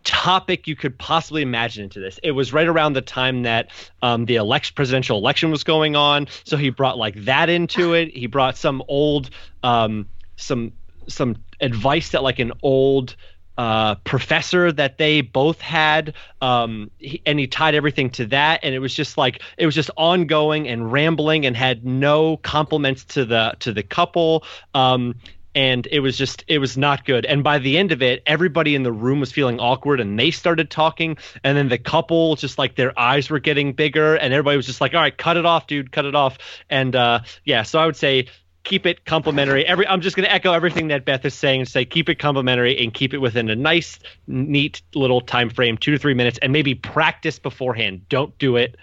topic 0.04 0.68
you 0.68 0.76
could 0.76 0.98
possibly 0.98 1.42
imagine 1.42 1.84
into 1.84 2.00
this. 2.00 2.20
It 2.24 2.32
was 2.32 2.54
right 2.54 2.68
around 2.68 2.94
the 2.94 3.02
time 3.02 3.44
that 3.44 3.70
um, 4.02 4.26
the 4.26 4.36
election, 4.36 4.74
presidential 4.76 5.18
election 5.18 5.52
was 5.52 5.64
going 5.64 5.96
on, 5.96 6.28
so 6.44 6.58
he 6.58 6.70
brought 6.70 6.98
like 6.98 7.16
that 7.26 7.50
into 7.50 7.94
it. 7.94 8.16
He 8.16 8.28
brought 8.28 8.58
some 8.58 8.84
old, 8.88 9.30
um, 9.64 10.08
some 10.36 10.74
some 11.08 11.38
advice 11.60 12.10
that 12.10 12.24
like 12.24 12.40
an 12.40 12.52
old 12.62 13.16
uh, 13.60 13.96
professor 13.96 14.72
that 14.72 14.98
they 14.98 15.20
both 15.20 15.60
had, 15.60 16.14
um, 16.42 16.90
he, 16.98 17.22
and 17.26 17.38
he 17.38 17.46
tied 17.46 17.76
everything 17.76 18.10
to 18.10 18.26
that, 18.26 18.62
and 18.64 18.74
it 18.74 18.80
was 18.80 18.94
just 18.94 19.18
like 19.18 19.42
it 19.58 19.66
was 19.66 19.76
just 19.76 19.92
ongoing 19.98 20.66
and 20.68 20.92
rambling, 20.94 21.46
and 21.46 21.58
had 21.58 21.84
no 21.86 22.38
compliments 22.38 23.04
to 23.04 23.26
the 23.26 23.54
to 23.60 23.74
the 23.74 23.84
couple. 23.84 24.46
Um, 24.74 25.16
and 25.56 25.88
it 25.88 26.00
was 26.00 26.18
just 26.18 26.44
it 26.48 26.60
was 26.60 26.78
not 26.78 27.06
good. 27.06 27.26
And 27.26 27.44
by 27.44 27.60
the 27.60 27.78
end 27.78 27.92
of 27.92 28.02
it 28.02 28.22
everybody 28.26 28.76
in 28.76 28.84
the 28.84 28.92
room 28.92 29.20
was 29.20 29.32
feeling 29.32 29.60
awkward 29.60 30.00
and 30.00 30.18
they 30.18 30.32
started 30.32 30.70
talking. 30.70 31.18
And 31.44 31.58
then 31.58 31.70
the 31.70 31.78
couple 31.78 32.36
just 32.36 32.58
like 32.58 32.76
their 32.76 32.98
eyes 32.98 33.30
were 33.30 33.40
getting 33.40 33.74
bigger 33.74 34.16
and 34.16 34.34
everybody 34.34 34.58
was 34.58 34.66
just 34.66 34.82
like 34.82 34.94
all 34.94 35.02
right 35.02 35.18
cut 35.18 35.38
it 35.38 35.46
off 35.46 35.68
dude 35.68 35.92
cut 35.92 36.06
it 36.06 36.16
off. 36.16 36.38
And 36.70 36.96
uh, 36.96 37.22
yeah 37.44 37.64
so 37.64 37.80
i 37.80 37.86
would 37.86 37.96
say 37.96 38.28
keep 38.64 38.86
it 38.86 39.06
complimentary. 39.06 39.66
Every 39.66 39.88
i'm 39.88 40.02
just 40.02 40.16
going 40.16 40.26
to 40.26 40.34
echo 40.34 40.54
everything 40.54 40.90
that 40.90 41.06
beth 41.06 41.26
is 41.26 41.34
saying 41.34 41.62
and 41.62 41.70
say 41.70 41.86
keep 41.86 42.10
it 42.10 42.20
complimentary 42.20 42.78
and 42.84 42.94
keep 42.94 43.14
it 43.14 43.20
within 43.20 43.50
a 43.50 43.56
nice 43.56 44.00
neat 44.28 44.82
little 44.94 45.22
time 45.22 45.50
frame 45.50 45.78
two 45.78 45.92
to 45.92 45.98
three 45.98 46.14
minutes 46.14 46.38
and 46.42 46.54
maybe 46.54 46.76
practice 46.76 47.40
beforehand. 47.40 48.08
Don't 48.10 48.38
do 48.38 48.58
it 48.58 48.76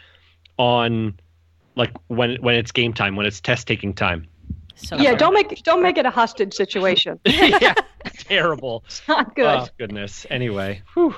on 0.58 1.14
like 1.76 1.92
when 2.08 2.36
when 2.40 2.56
it's 2.56 2.72
game 2.72 2.92
time 2.92 3.14
when 3.14 3.26
it's 3.26 3.40
test 3.40 3.68
taking 3.68 3.94
time 3.94 4.26
so 4.76 4.96
yeah, 4.96 5.14
don't 5.14 5.34
make 5.34 5.62
don't 5.62 5.82
make 5.82 5.98
it 5.98 6.06
a 6.06 6.10
hostage 6.10 6.54
situation. 6.54 7.18
yeah, 7.26 7.74
terrible. 8.18 8.84
It's 8.86 9.06
not 9.08 9.34
good. 9.34 9.46
Oh 9.46 9.66
goodness. 9.78 10.26
Anyway, 10.30 10.82
whew. 10.94 11.14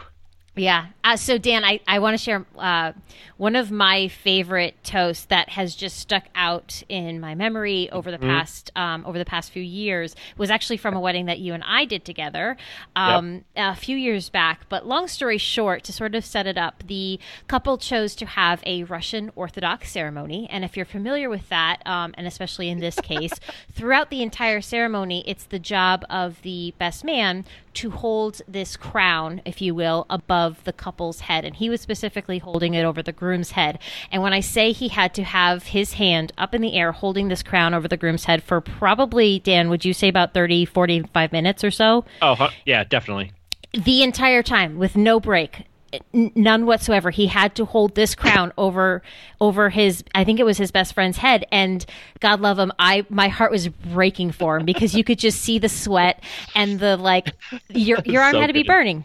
Yeah. 0.59 0.87
Uh, 1.05 1.16
so, 1.16 1.38
Dan, 1.38 1.64
I, 1.64 1.81
I 1.87 1.99
want 2.01 2.18
to 2.18 2.23
share 2.23 2.44
uh, 2.59 2.92
one 3.38 3.57
of 3.57 3.71
my 3.71 4.09
favorite 4.09 4.75
toasts 4.83 5.25
that 5.27 5.51
has 5.51 5.75
just 5.75 5.99
stuck 5.99 6.25
out 6.35 6.83
in 6.88 7.21
my 7.21 7.35
memory 7.35 7.88
over 7.90 8.11
the 8.11 8.18
mm-hmm. 8.18 8.29
past 8.29 8.71
um, 8.77 9.05
over 9.07 9.16
the 9.16 9.25
past 9.25 9.51
few 9.51 9.62
years 9.62 10.14
was 10.37 10.51
actually 10.51 10.77
from 10.77 10.94
a 10.94 11.01
wedding 11.01 11.27
that 11.27 11.38
you 11.38 11.55
and 11.55 11.62
I 11.64 11.85
did 11.85 12.05
together 12.05 12.57
um, 12.97 13.44
yep. 13.57 13.77
a 13.77 13.77
few 13.77 13.97
years 13.97 14.29
back. 14.29 14.68
But 14.68 14.87
long 14.87 15.09
story 15.09 15.38
short, 15.38 15.85
to 15.85 15.92
sort 15.92 16.14
of 16.14 16.25
set 16.25 16.47
it 16.47 16.59
up, 16.59 16.83
the 16.87 17.18
couple 17.47 17.79
chose 17.79 18.14
to 18.16 18.27
have 18.27 18.62
a 18.66 18.85
Russian 18.85 19.31
Orthodox 19.37 19.90
ceremony, 19.90 20.49
and 20.51 20.64
if 20.64 20.77
you're 20.77 20.87
familiar 20.87 21.31
with 21.31 21.49
that, 21.49 21.81
um, 21.87 22.14
and 22.18 22.27
especially 22.27 22.68
in 22.68 22.81
this 22.81 22.97
case, 22.97 23.33
throughout 23.73 24.11
the 24.11 24.23
entire 24.23 24.61
ceremony, 24.61 25.23
it's 25.27 25.44
the 25.44 25.59
job 25.59 26.05
of 26.11 26.42
the 26.42 26.75
best 26.79 27.05
man 27.05 27.44
to 27.79 27.91
hold 27.91 28.43
this 28.49 28.77
crown, 28.77 29.41
if 29.45 29.62
you 29.62 29.73
will, 29.73 30.05
above 30.11 30.64
the 30.64 30.73
couple's 30.73 31.21
head. 31.21 31.45
And 31.45 31.55
he 31.55 31.71
was 31.71 31.81
specifically 31.81 32.38
holding 32.38 32.75
it 32.75 32.83
over 32.83 33.05
the 33.05 33.12
groom's 33.12 33.53
head. 33.53 33.79
And 34.11 34.21
when 34.21 34.33
I 34.33 34.41
say 34.41 34.73
he 34.73 34.88
had 34.88 35.14
to 35.14 35.23
have 35.23 35.62
his 35.62 35.93
hand 35.93 36.33
up 36.37 36.57
in 36.57 36.61
the 36.61 36.75
air 36.75 36.91
holding 36.91 37.29
this 37.29 37.45
crown 37.45 37.75
over 37.75 37.87
the 37.87 37.97
groom's 37.97 38.25
head 38.25 38.43
for 38.43 38.61
probably, 38.61 39.38
Dan, 39.38 39.69
would 39.71 39.85
you 39.85 39.93
say 39.93 40.09
about 40.09 40.35
30, 40.35 40.64
45 40.64 41.31
minutes 41.31 41.62
or 41.62 41.71
so? 41.71 42.05
Oh, 42.21 42.49
yeah, 42.67 42.83
definitely. 42.83 43.31
The 43.73 44.03
entire 44.03 44.43
time 44.43 44.77
with 44.79 44.97
no 44.97 45.21
break 45.21 45.64
none 46.12 46.66
whatsoever. 46.66 47.11
He 47.11 47.27
had 47.27 47.55
to 47.57 47.64
hold 47.64 47.94
this 47.94 48.14
crown 48.14 48.53
over 48.59 49.03
over 49.40 49.70
his 49.70 50.05
I 50.14 50.24
think 50.24 50.40
it 50.40 50.44
was 50.44 50.59
his 50.59 50.70
best 50.70 50.94
friend's 50.94 51.18
head 51.18 51.46
and 51.51 51.85
God 52.20 52.40
love 52.40 52.59
him, 52.59 52.72
I 52.79 53.07
my 53.09 53.29
heart 53.29 53.51
was 53.51 53.68
breaking 53.68 54.33
for 54.33 54.57
him 54.57 54.66
because 54.66 54.94
you 54.94 55.05
could 55.05 55.18
just 55.18 55.40
see 55.40 55.59
the 55.59 55.68
sweat 55.68 56.22
and 56.55 56.79
the 56.79 56.96
like 56.96 57.29
your 57.68 57.98
your 58.05 58.22
arm 58.22 58.35
so 58.35 58.40
had 58.40 58.48
to 58.48 58.53
be 58.53 58.62
burning. 58.62 59.05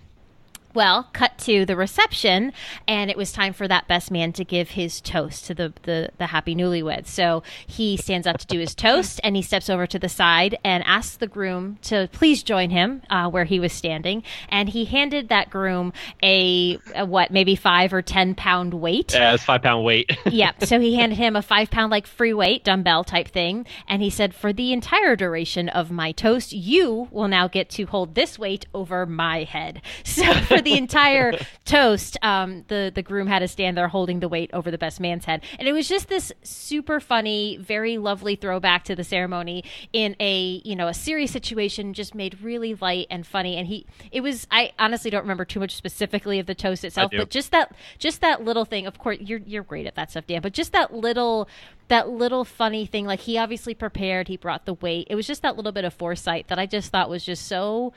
Well, 0.73 1.09
cut 1.13 1.38
to 1.39 1.65
the 1.65 1.75
reception, 1.75 2.51
and 2.88 3.12
it 3.12 3.17
was 3.17 3.31
time 3.31 3.53
for 3.53 3.67
that 3.67 3.88
best 3.88 4.09
man 4.09 4.33
to 4.33 4.43
give 4.43 4.71
his 4.71 5.01
toast 5.01 5.45
to 5.45 5.53
the, 5.53 5.73
the, 5.83 6.09
the 6.17 6.27
happy 6.27 6.55
newlyweds. 6.55 7.07
So 7.07 7.43
he 7.67 7.95
stands 7.95 8.25
up 8.25 8.38
to 8.39 8.47
do 8.47 8.59
his 8.59 8.73
toast, 8.73 9.19
and 9.23 9.36
he 9.36 9.43
steps 9.43 9.69
over 9.69 9.86
to 9.86 9.99
the 9.99 10.09
side 10.09 10.57
and 10.63 10.83
asks 10.86 11.17
the 11.17 11.27
groom 11.27 11.77
to 11.83 12.09
please 12.12 12.41
join 12.41 12.71
him 12.71 13.03
uh, 13.09 13.29
where 13.29 13.43
he 13.43 13.59
was 13.59 13.71
standing. 13.71 14.23
And 14.49 14.69
he 14.69 14.86
handed 14.86 15.29
that 15.29 15.51
groom 15.51 15.93
a, 16.23 16.79
a, 16.95 17.05
what, 17.05 17.29
maybe 17.29 17.55
five 17.55 17.93
or 17.93 18.01
ten 18.01 18.33
pound 18.33 18.73
weight. 18.73 19.13
Yeah, 19.13 19.33
it's 19.33 19.43
five 19.43 19.62
pound 19.62 19.83
weight. 19.86 20.17
yep. 20.25 20.65
So 20.65 20.79
he 20.79 20.95
handed 20.95 21.17
him 21.17 21.36
a 21.36 21.43
five 21.43 21.69
pound 21.69 21.91
like 21.91 22.07
free 22.07 22.33
weight 22.33 22.63
dumbbell 22.63 23.03
type 23.03 23.27
thing, 23.27 23.67
and 23.88 24.01
he 24.01 24.09
said, 24.09 24.33
"For 24.33 24.51
the 24.51 24.73
entire 24.73 25.15
duration 25.15 25.69
of 25.69 25.91
my 25.91 26.12
toast, 26.12 26.51
you 26.51 27.09
will 27.12 27.27
now 27.27 27.47
get 27.47 27.69
to 27.71 27.86
hold 27.86 28.15
this 28.15 28.39
weight 28.39 28.65
over 28.73 29.05
my 29.05 29.43
head." 29.43 29.81
So 30.13 30.31
for 30.33 30.62
the 30.63 30.78
entire 30.78 31.34
toast, 31.65 32.17
um, 32.21 32.65
the 32.67 32.91
the 32.93 33.02
groom 33.02 33.28
had 33.28 33.39
to 33.39 33.47
stand 33.47 33.78
there 33.78 33.88
holding 33.88 34.19
the 34.19 34.28
weight 34.28 34.49
over 34.54 34.71
the 34.71 34.78
best 34.78 34.99
man's 34.99 35.26
head, 35.26 35.43
and 35.60 35.67
it 35.67 35.73
was 35.73 35.88
just 35.88 36.08
this 36.08 36.32
super 36.43 36.99
funny, 36.99 37.58
very 37.58 37.97
lovely 37.97 38.36
throwback 38.36 38.84
to 38.86 38.95
the 38.95 39.04
ceremony 39.04 39.63
in 39.91 40.15
a 40.19 40.62
you 40.63 40.76
know 40.76 40.88
a 40.88 40.93
serious 40.93 41.32
situation, 41.32 41.93
just 41.93 42.15
made 42.15 42.41
really 42.41 42.76
light 42.76 43.08
and 43.10 43.26
funny. 43.26 43.58
And 43.58 43.67
he, 43.67 43.86
it 44.12 44.21
was 44.21 44.47
I 44.52 44.73
honestly 44.80 45.12
don't 45.12 45.21
remember 45.21 45.45
too 45.45 45.60
much 45.60 45.76
specifically 45.76 46.39
of 46.39 46.45
the 46.45 46.56
toast 46.56 46.84
itself, 46.84 47.12
but 47.15 47.30
just 47.30 47.52
that 47.52 47.76
just 47.99 48.21
that 48.21 48.43
little 48.43 48.65
thing. 48.65 48.88
Of 48.88 48.97
course, 48.97 49.17
you're 49.19 49.41
you're 49.45 49.63
great 49.63 49.88
at 49.88 49.95
that 49.95 50.12
stuff, 50.12 50.28
Dan, 50.28 50.41
but 50.41 50.54
just 50.54 50.71
that 50.71 50.93
little 50.93 51.47
that 51.89 52.10
little 52.10 52.45
funny 52.45 52.86
thing 52.86 53.06
like 53.06 53.19
he 53.21 53.38
obviously 53.38 53.73
prepared 53.73 54.28
he 54.28 54.38
brought 54.38 54.65
the 54.65 54.73
weight 54.76 55.06
it 55.10 55.15
was 55.15 55.28
just 55.28 55.41
that 55.41 55.56
little 55.56 55.71
bit 55.71 55.84
of 55.86 55.93
foresight 55.93 56.47
that 56.47 56.58
i 56.58 56.65
just 56.65 56.91
thought 56.91 57.10
was 57.10 57.23
just 57.23 57.45
so 57.45 57.93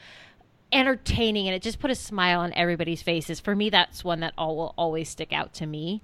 entertaining 0.72 1.46
and 1.46 1.54
it 1.54 1.62
just 1.62 1.78
put 1.78 1.90
a 1.90 1.94
smile 1.94 2.40
on 2.40 2.52
everybody's 2.54 3.02
faces. 3.02 3.40
For 3.40 3.54
me, 3.54 3.70
that's 3.70 4.04
one 4.04 4.20
that 4.20 4.34
all 4.36 4.56
will 4.56 4.74
always 4.76 5.08
stick 5.08 5.32
out 5.32 5.52
to 5.54 5.66
me. 5.66 6.02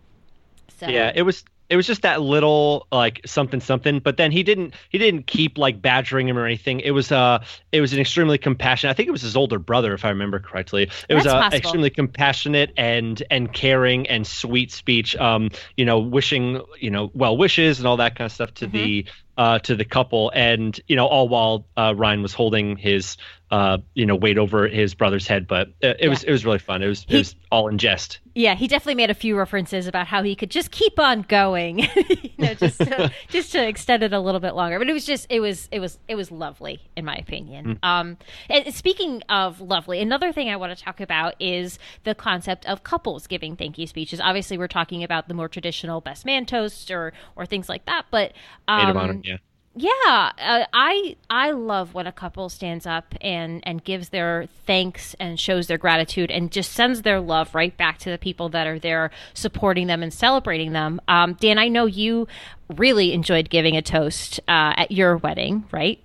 So. 0.78 0.88
Yeah, 0.88 1.12
it 1.14 1.22
was 1.22 1.44
it 1.72 1.76
was 1.76 1.86
just 1.86 2.02
that 2.02 2.20
little 2.20 2.86
like 2.92 3.22
something 3.24 3.58
something 3.58 3.98
but 3.98 4.18
then 4.18 4.30
he 4.30 4.42
didn't 4.42 4.74
he 4.90 4.98
didn't 4.98 5.26
keep 5.26 5.56
like 5.56 5.80
badgering 5.80 6.28
him 6.28 6.36
or 6.36 6.44
anything 6.44 6.80
it 6.80 6.90
was 6.90 7.10
uh 7.10 7.42
it 7.72 7.80
was 7.80 7.94
an 7.94 7.98
extremely 7.98 8.36
compassionate 8.36 8.90
i 8.90 8.94
think 8.94 9.08
it 9.08 9.12
was 9.12 9.22
his 9.22 9.36
older 9.36 9.58
brother 9.58 9.94
if 9.94 10.04
i 10.04 10.10
remember 10.10 10.38
correctly 10.38 10.82
it 10.82 10.90
That's 11.08 11.24
was 11.24 11.32
uh, 11.32 11.48
extremely 11.50 11.88
compassionate 11.88 12.72
and 12.76 13.22
and 13.30 13.50
caring 13.54 14.06
and 14.08 14.26
sweet 14.26 14.70
speech 14.70 15.16
um 15.16 15.48
you 15.78 15.86
know 15.86 15.98
wishing 15.98 16.60
you 16.78 16.90
know 16.90 17.10
well 17.14 17.38
wishes 17.38 17.78
and 17.78 17.88
all 17.88 17.96
that 17.96 18.16
kind 18.16 18.26
of 18.26 18.32
stuff 18.32 18.52
to 18.54 18.66
mm-hmm. 18.66 18.76
the 18.76 19.06
uh, 19.36 19.58
to 19.60 19.74
the 19.74 19.84
couple, 19.84 20.30
and 20.34 20.78
you 20.86 20.96
know, 20.96 21.06
all 21.06 21.28
while 21.28 21.66
uh, 21.76 21.94
Ryan 21.96 22.22
was 22.22 22.34
holding 22.34 22.76
his 22.76 23.16
uh, 23.50 23.78
you 23.94 24.06
know 24.06 24.16
weight 24.16 24.38
over 24.38 24.68
his 24.68 24.94
brother's 24.94 25.26
head. 25.26 25.46
But 25.46 25.68
it, 25.80 25.86
it 25.86 25.96
yeah. 26.02 26.08
was 26.08 26.24
it 26.24 26.30
was 26.30 26.44
really 26.44 26.58
fun. 26.58 26.82
It 26.82 26.88
was 26.88 27.04
he, 27.08 27.16
it 27.16 27.18
was 27.18 27.36
all 27.50 27.68
in 27.68 27.78
jest. 27.78 28.20
Yeah, 28.34 28.54
he 28.54 28.66
definitely 28.66 28.94
made 28.94 29.10
a 29.10 29.14
few 29.14 29.36
references 29.36 29.86
about 29.86 30.06
how 30.06 30.22
he 30.22 30.34
could 30.34 30.50
just 30.50 30.70
keep 30.70 30.98
on 30.98 31.22
going, 31.22 31.78
you 32.08 32.30
know, 32.38 32.54
just 32.62 32.78
to, 32.78 33.12
just 33.28 33.52
to 33.52 33.66
extend 33.66 34.02
it 34.02 34.12
a 34.12 34.20
little 34.20 34.40
bit 34.40 34.54
longer. 34.54 34.78
But 34.78 34.88
it 34.88 34.92
was 34.92 35.04
just 35.04 35.26
it 35.28 35.40
was 35.40 35.68
it 35.70 35.80
was 35.80 35.98
it 36.08 36.14
was 36.14 36.30
lovely 36.30 36.80
in 36.96 37.04
my 37.04 37.14
opinion. 37.16 37.78
Mm. 37.82 37.86
Um, 37.86 38.18
and 38.48 38.74
speaking 38.74 39.22
of 39.28 39.60
lovely, 39.60 40.00
another 40.00 40.32
thing 40.32 40.48
I 40.48 40.56
want 40.56 40.76
to 40.76 40.82
talk 40.82 41.00
about 41.00 41.34
is 41.40 41.78
the 42.04 42.14
concept 42.14 42.64
of 42.66 42.82
couples 42.82 43.26
giving 43.26 43.56
thank 43.56 43.76
you 43.76 43.86
speeches. 43.86 44.20
Obviously, 44.20 44.56
we're 44.56 44.68
talking 44.68 45.04
about 45.04 45.28
the 45.28 45.34
more 45.34 45.48
traditional 45.48 46.00
best 46.00 46.24
man 46.24 46.46
toast 46.46 46.90
or 46.90 47.12
or 47.36 47.44
things 47.44 47.68
like 47.68 47.84
that, 47.86 48.06
but 48.10 48.32
um, 48.66 49.22
yeah 49.24 49.36
yeah 49.74 50.32
uh, 50.38 50.64
i 50.74 51.16
i 51.30 51.50
love 51.50 51.94
when 51.94 52.06
a 52.06 52.12
couple 52.12 52.48
stands 52.50 52.86
up 52.86 53.14
and 53.22 53.60
and 53.66 53.82
gives 53.84 54.10
their 54.10 54.46
thanks 54.66 55.14
and 55.18 55.40
shows 55.40 55.66
their 55.66 55.78
gratitude 55.78 56.30
and 56.30 56.52
just 56.52 56.72
sends 56.72 57.02
their 57.02 57.20
love 57.20 57.54
right 57.54 57.76
back 57.78 57.98
to 57.98 58.10
the 58.10 58.18
people 58.18 58.50
that 58.50 58.66
are 58.66 58.78
there 58.78 59.10
supporting 59.32 59.86
them 59.86 60.02
and 60.02 60.12
celebrating 60.12 60.72
them. 60.72 61.00
Um, 61.08 61.34
dan 61.34 61.58
i 61.58 61.68
know 61.68 61.86
you 61.86 62.28
really 62.68 63.12
enjoyed 63.12 63.48
giving 63.48 63.76
a 63.76 63.82
toast 63.82 64.40
uh, 64.48 64.74
at 64.76 64.90
your 64.90 65.16
wedding 65.16 65.64
right? 65.72 65.98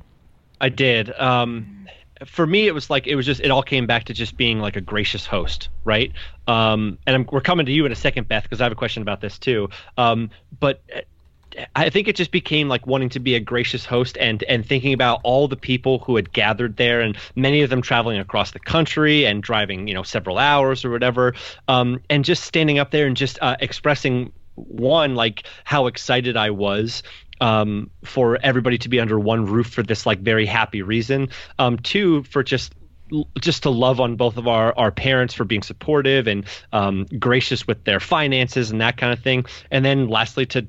I 0.60 0.69
did. 0.69 1.12
Um, 1.19 1.88
for 2.25 2.47
me 2.47 2.67
it 2.67 2.73
was 2.73 2.89
like 2.89 3.06
it 3.06 3.15
was 3.15 3.25
just 3.25 3.41
it 3.41 3.51
all 3.51 3.63
came 3.63 3.86
back 3.86 4.06
to 4.06 4.13
just 4.13 4.38
being 4.38 4.60
like 4.60 4.77
a 4.77 4.82
gracious 4.82 5.25
host 5.25 5.69
right? 5.84 6.13
Um, 6.47 6.97
and 7.06 7.15
I'm, 7.15 7.27
we're 7.32 7.41
coming 7.41 7.65
to 7.65 7.71
you 7.71 7.86
in 7.86 7.91
a 7.91 7.95
second 7.95 8.30
beth 8.30 8.43
because 8.43 8.62
i 8.62 8.63
have 8.63 8.71
a 8.71 8.75
question 8.75 9.01
about 9.01 9.19
this 9.19 9.38
too. 9.38 9.69
Um, 9.97 10.30
but 10.60 10.82
I 11.75 11.89
think 11.89 12.07
it 12.07 12.15
just 12.15 12.31
became 12.31 12.67
like 12.69 12.86
wanting 12.86 13.10
to 13.10 13.19
be 13.19 13.36
a 13.36 13.39
gracious 13.39 13.86
host 13.86 14.17
and 14.19 14.43
and 14.43 14.65
thinking 14.65 14.93
about 14.93 15.21
all 15.23 15.47
the 15.47 15.55
people 15.55 15.99
who 15.99 16.15
had 16.15 16.31
gathered 16.31 16.77
there 16.77 17.01
and 17.01 17.17
many 17.36 17.62
of 17.62 17.69
them 17.69 17.81
traveling 17.81 18.19
across 18.19 18.51
the 18.51 18.60
country 18.60 19.25
and 19.25 19.41
driving 19.41 19.88
you 19.88 19.93
know 19.93 20.03
several 20.03 20.38
hours 20.38 20.86
or 20.86 20.91
whatever 20.91 21.33
um, 21.67 21.99
and 22.10 22.25
just 22.25 22.43
standing 22.43 22.79
up 22.79 22.91
there 22.91 23.07
and 23.07 23.17
just 23.17 23.39
uh, 23.41 23.55
expressing 23.60 24.31
one 24.55 25.15
like 25.15 25.43
how 25.63 25.88
excited 25.88 26.36
I 26.36 26.49
was 26.49 27.03
um, 27.39 27.89
for 28.03 28.39
everybody 28.41 28.77
to 28.79 28.89
be 28.89 28.99
under 28.99 29.19
one 29.19 29.45
roof 29.45 29.67
for 29.67 29.83
this 29.83 30.05
like 30.05 30.19
very 30.19 30.45
happy 30.45 30.81
reason. 30.81 31.29
Um, 31.60 31.77
two 31.77 32.23
for 32.23 32.43
just 32.43 32.73
just 33.39 33.63
to 33.63 33.69
love 33.69 34.01
on 34.01 34.17
both 34.17 34.36
of 34.36 34.49
our, 34.49 34.77
our 34.77 34.91
parents 34.91 35.33
for 35.33 35.45
being 35.45 35.62
supportive 35.62 36.27
and 36.27 36.45
um, 36.73 37.05
gracious 37.17 37.65
with 37.65 37.81
their 37.86 38.01
finances 38.01 38.69
and 38.69 38.81
that 38.81 38.97
kind 38.97 39.13
of 39.13 39.19
thing. 39.19 39.45
And 39.71 39.86
then 39.86 40.10
lastly, 40.10 40.45
to 40.47 40.67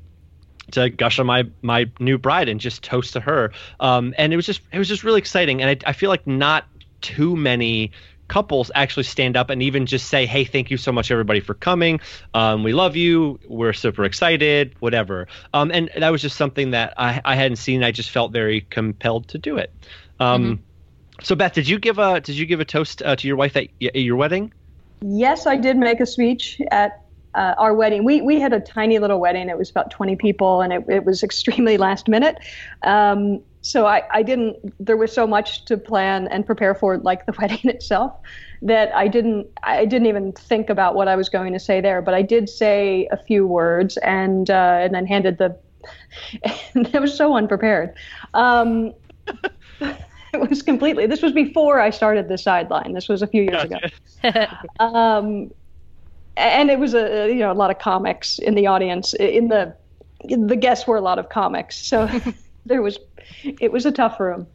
to 0.73 0.91
gush 0.91 1.19
on 1.19 1.27
my 1.27 1.45
my 1.63 1.91
new 1.99 2.19
bride 2.19 2.49
and 2.49 2.61
just 2.61 2.83
toast 2.83 3.13
to 3.15 3.21
her. 3.21 3.53
Um, 3.81 4.15
and 4.19 4.33
it 4.33 4.37
was 4.37 4.47
just 4.47 4.61
it 4.73 4.79
was 4.79 4.89
just 4.89 5.05
really 5.05 5.19
exciting. 5.19 5.63
And 5.63 5.71
I, 5.71 5.91
I 5.91 5.93
feel 5.93 6.11
like 6.11 6.27
not 6.27 6.67
too 7.01 7.37
many 7.37 7.93
couples 8.29 8.71
actually 8.75 9.05
stand 9.05 9.37
up 9.37 9.51
and 9.51 9.63
even 9.63 9.87
just 9.87 10.09
say, 10.09 10.27
"Hey, 10.27 10.45
thank 10.45 10.71
you 10.71 10.77
so 10.77 10.93
much, 10.93 11.11
everybody, 11.11 11.41
for 11.41 11.55
coming. 11.55 12.01
Um, 12.35 12.63
we 12.63 12.73
love 12.73 12.97
you. 12.97 13.41
We're 13.49 13.73
super 13.73 14.05
excited. 14.05 14.75
Whatever." 14.81 15.27
Um, 15.55 15.71
and 15.73 15.91
that 15.97 16.11
was 16.11 16.23
just 16.23 16.37
something 16.37 16.71
that 16.73 16.95
I, 16.97 17.21
I 17.25 17.35
hadn't 17.35 17.57
seen. 17.57 17.83
I 17.83 17.91
just 17.91 18.11
felt 18.11 18.33
very 18.33 18.63
compelled 18.63 19.29
to 19.29 19.39
do 19.39 19.57
it. 19.57 19.73
Um, 20.21 20.45
mm-hmm. 20.45 20.63
So, 21.21 21.35
Beth, 21.35 21.55
did 21.55 21.69
you 21.69 21.79
give 21.79 21.99
a 21.99 22.21
did 22.21 22.37
you 22.37 22.47
give 22.47 22.61
a 22.61 22.65
toast 22.65 23.03
uh, 23.03 23.17
to 23.17 23.27
your 23.27 23.37
wife 23.37 23.57
at, 23.57 23.69
at 23.83 23.97
your 23.97 24.17
wedding? 24.17 24.53
Yes, 25.01 25.47
I 25.47 25.57
did 25.57 25.77
make 25.77 26.01
a 26.01 26.07
speech 26.07 26.61
at 26.71 27.03
uh, 27.39 27.55
our 27.57 27.73
wedding. 27.73 28.05
We 28.05 28.21
we 28.21 28.41
had 28.41 28.53
a 28.53 28.59
tiny 28.59 28.99
little 28.99 29.21
wedding. 29.21 29.49
It 29.49 29.57
was 29.57 29.71
about 29.71 29.93
20 29.93 30.17
people, 30.17 30.61
and 30.61 30.73
it, 30.73 30.85
it 30.89 31.05
was 31.05 31.23
extremely 31.29 31.79
last 31.79 32.09
minute. 32.09 32.39
Um, 32.83 33.41
so 33.61 33.87
I, 33.87 34.03
I 34.13 34.23
didn't. 34.23 34.57
There 34.85 34.97
was 34.97 35.13
so 35.13 35.27
much 35.27 35.65
to 35.67 35.77
plan 35.77 36.27
and 36.29 36.45
prepare 36.45 36.75
for, 36.75 36.99
like 36.99 37.27
the 37.27 37.33
wedding 37.41 37.61
itself, 37.71 38.13
that 38.63 38.95
I 38.95 39.07
didn't. 39.07 39.47
I 39.63 39.85
didn't 39.85 40.09
even 40.09 40.33
think 40.33 40.69
about 40.69 40.97
what 40.97 41.07
I 41.07 41.15
was 41.15 41.29
going 41.29 41.53
to 41.53 41.61
say 41.61 41.81
there. 41.81 42.03
But 42.03 42.15
I 42.15 42.23
did 42.23 42.49
say 42.49 43.09
a 43.13 43.17
few 43.17 43.47
words, 43.47 43.97
and 43.99 44.51
uh, 44.51 44.79
and 44.81 44.95
then 44.95 45.07
handed 45.07 45.39
the. 45.39 45.57
And 46.75 46.91
I 46.95 46.99
was 46.99 47.17
so 47.17 47.37
unprepared. 47.37 47.95
Um, 48.35 48.93
it 49.81 50.51
was 50.51 50.61
completely. 50.61 51.07
This 51.07 51.23
was 51.23 51.33
before 51.33 51.81
I 51.81 51.91
started 51.91 52.29
the 52.29 52.37
sideline. 52.37 52.93
This 52.93 53.09
was 53.09 53.23
a 53.23 53.27
few 53.27 53.43
years 53.43 53.63
ago. 53.63 53.79
um, 54.81 55.51
and 56.39 56.71
it 56.71 56.79
was 56.79 56.95
a 56.95 57.29
you 57.29 57.41
know 57.41 57.53
a 57.53 57.55
lot 57.55 57.71
of 57.71 57.79
comics 57.79 58.39
in 58.39 58.55
the 58.55 58.67
audience. 58.67 59.15
In 59.15 59.49
the 59.49 59.75
the 60.25 60.57
guests 60.57 60.87
were 60.87 60.97
a 60.97 61.01
lot 61.01 61.19
of 61.19 61.29
comics, 61.29 61.77
so 61.77 62.09
there 62.67 62.83
was 62.83 62.99
it 63.43 63.73
was 63.73 63.87
a 63.87 63.93
tough 63.93 64.19
room. 64.21 64.47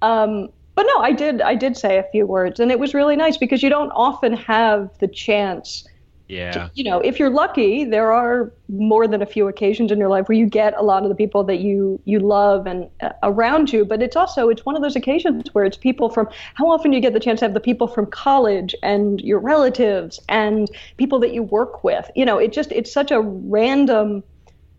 Um, 0.00 0.48
but 0.74 0.82
but 0.82 0.88
no, 0.96 1.02
I 1.02 1.12
did. 1.12 1.40
I 1.40 1.54
did 1.54 1.76
say 1.76 1.98
a 1.98 2.02
few 2.02 2.26
words, 2.26 2.58
and 2.58 2.72
it 2.72 2.80
was 2.80 2.92
really 2.92 3.14
nice 3.14 3.36
because 3.36 3.62
you 3.62 3.70
don't 3.70 3.92
often 3.92 4.32
have 4.32 4.90
the 4.98 5.06
chance. 5.06 5.86
Yeah. 6.32 6.70
You 6.74 6.84
know, 6.84 6.98
if 7.00 7.18
you're 7.18 7.30
lucky, 7.30 7.84
there 7.84 8.10
are 8.10 8.52
more 8.68 9.06
than 9.06 9.20
a 9.20 9.26
few 9.26 9.48
occasions 9.48 9.92
in 9.92 9.98
your 9.98 10.08
life 10.08 10.28
where 10.28 10.38
you 10.38 10.46
get 10.46 10.74
a 10.78 10.82
lot 10.82 11.02
of 11.02 11.10
the 11.10 11.14
people 11.14 11.44
that 11.44 11.58
you 11.58 12.00
you 12.06 12.20
love 12.20 12.66
and 12.66 12.88
uh, 13.02 13.10
around 13.22 13.70
you. 13.70 13.84
But 13.84 14.02
it's 14.02 14.16
also 14.16 14.48
it's 14.48 14.64
one 14.64 14.74
of 14.74 14.80
those 14.80 14.96
occasions 14.96 15.52
where 15.52 15.66
it's 15.66 15.76
people 15.76 16.08
from. 16.08 16.28
How 16.54 16.70
often 16.70 16.92
you 16.94 17.00
get 17.00 17.12
the 17.12 17.20
chance 17.20 17.40
to 17.40 17.44
have 17.44 17.54
the 17.54 17.60
people 17.60 17.86
from 17.86 18.06
college 18.06 18.74
and 18.82 19.20
your 19.20 19.40
relatives 19.40 20.20
and 20.30 20.70
people 20.96 21.18
that 21.20 21.34
you 21.34 21.42
work 21.42 21.84
with? 21.84 22.10
You 22.16 22.24
know, 22.24 22.38
it 22.38 22.52
just 22.52 22.72
it's 22.72 22.90
such 22.90 23.10
a 23.10 23.20
random 23.20 24.22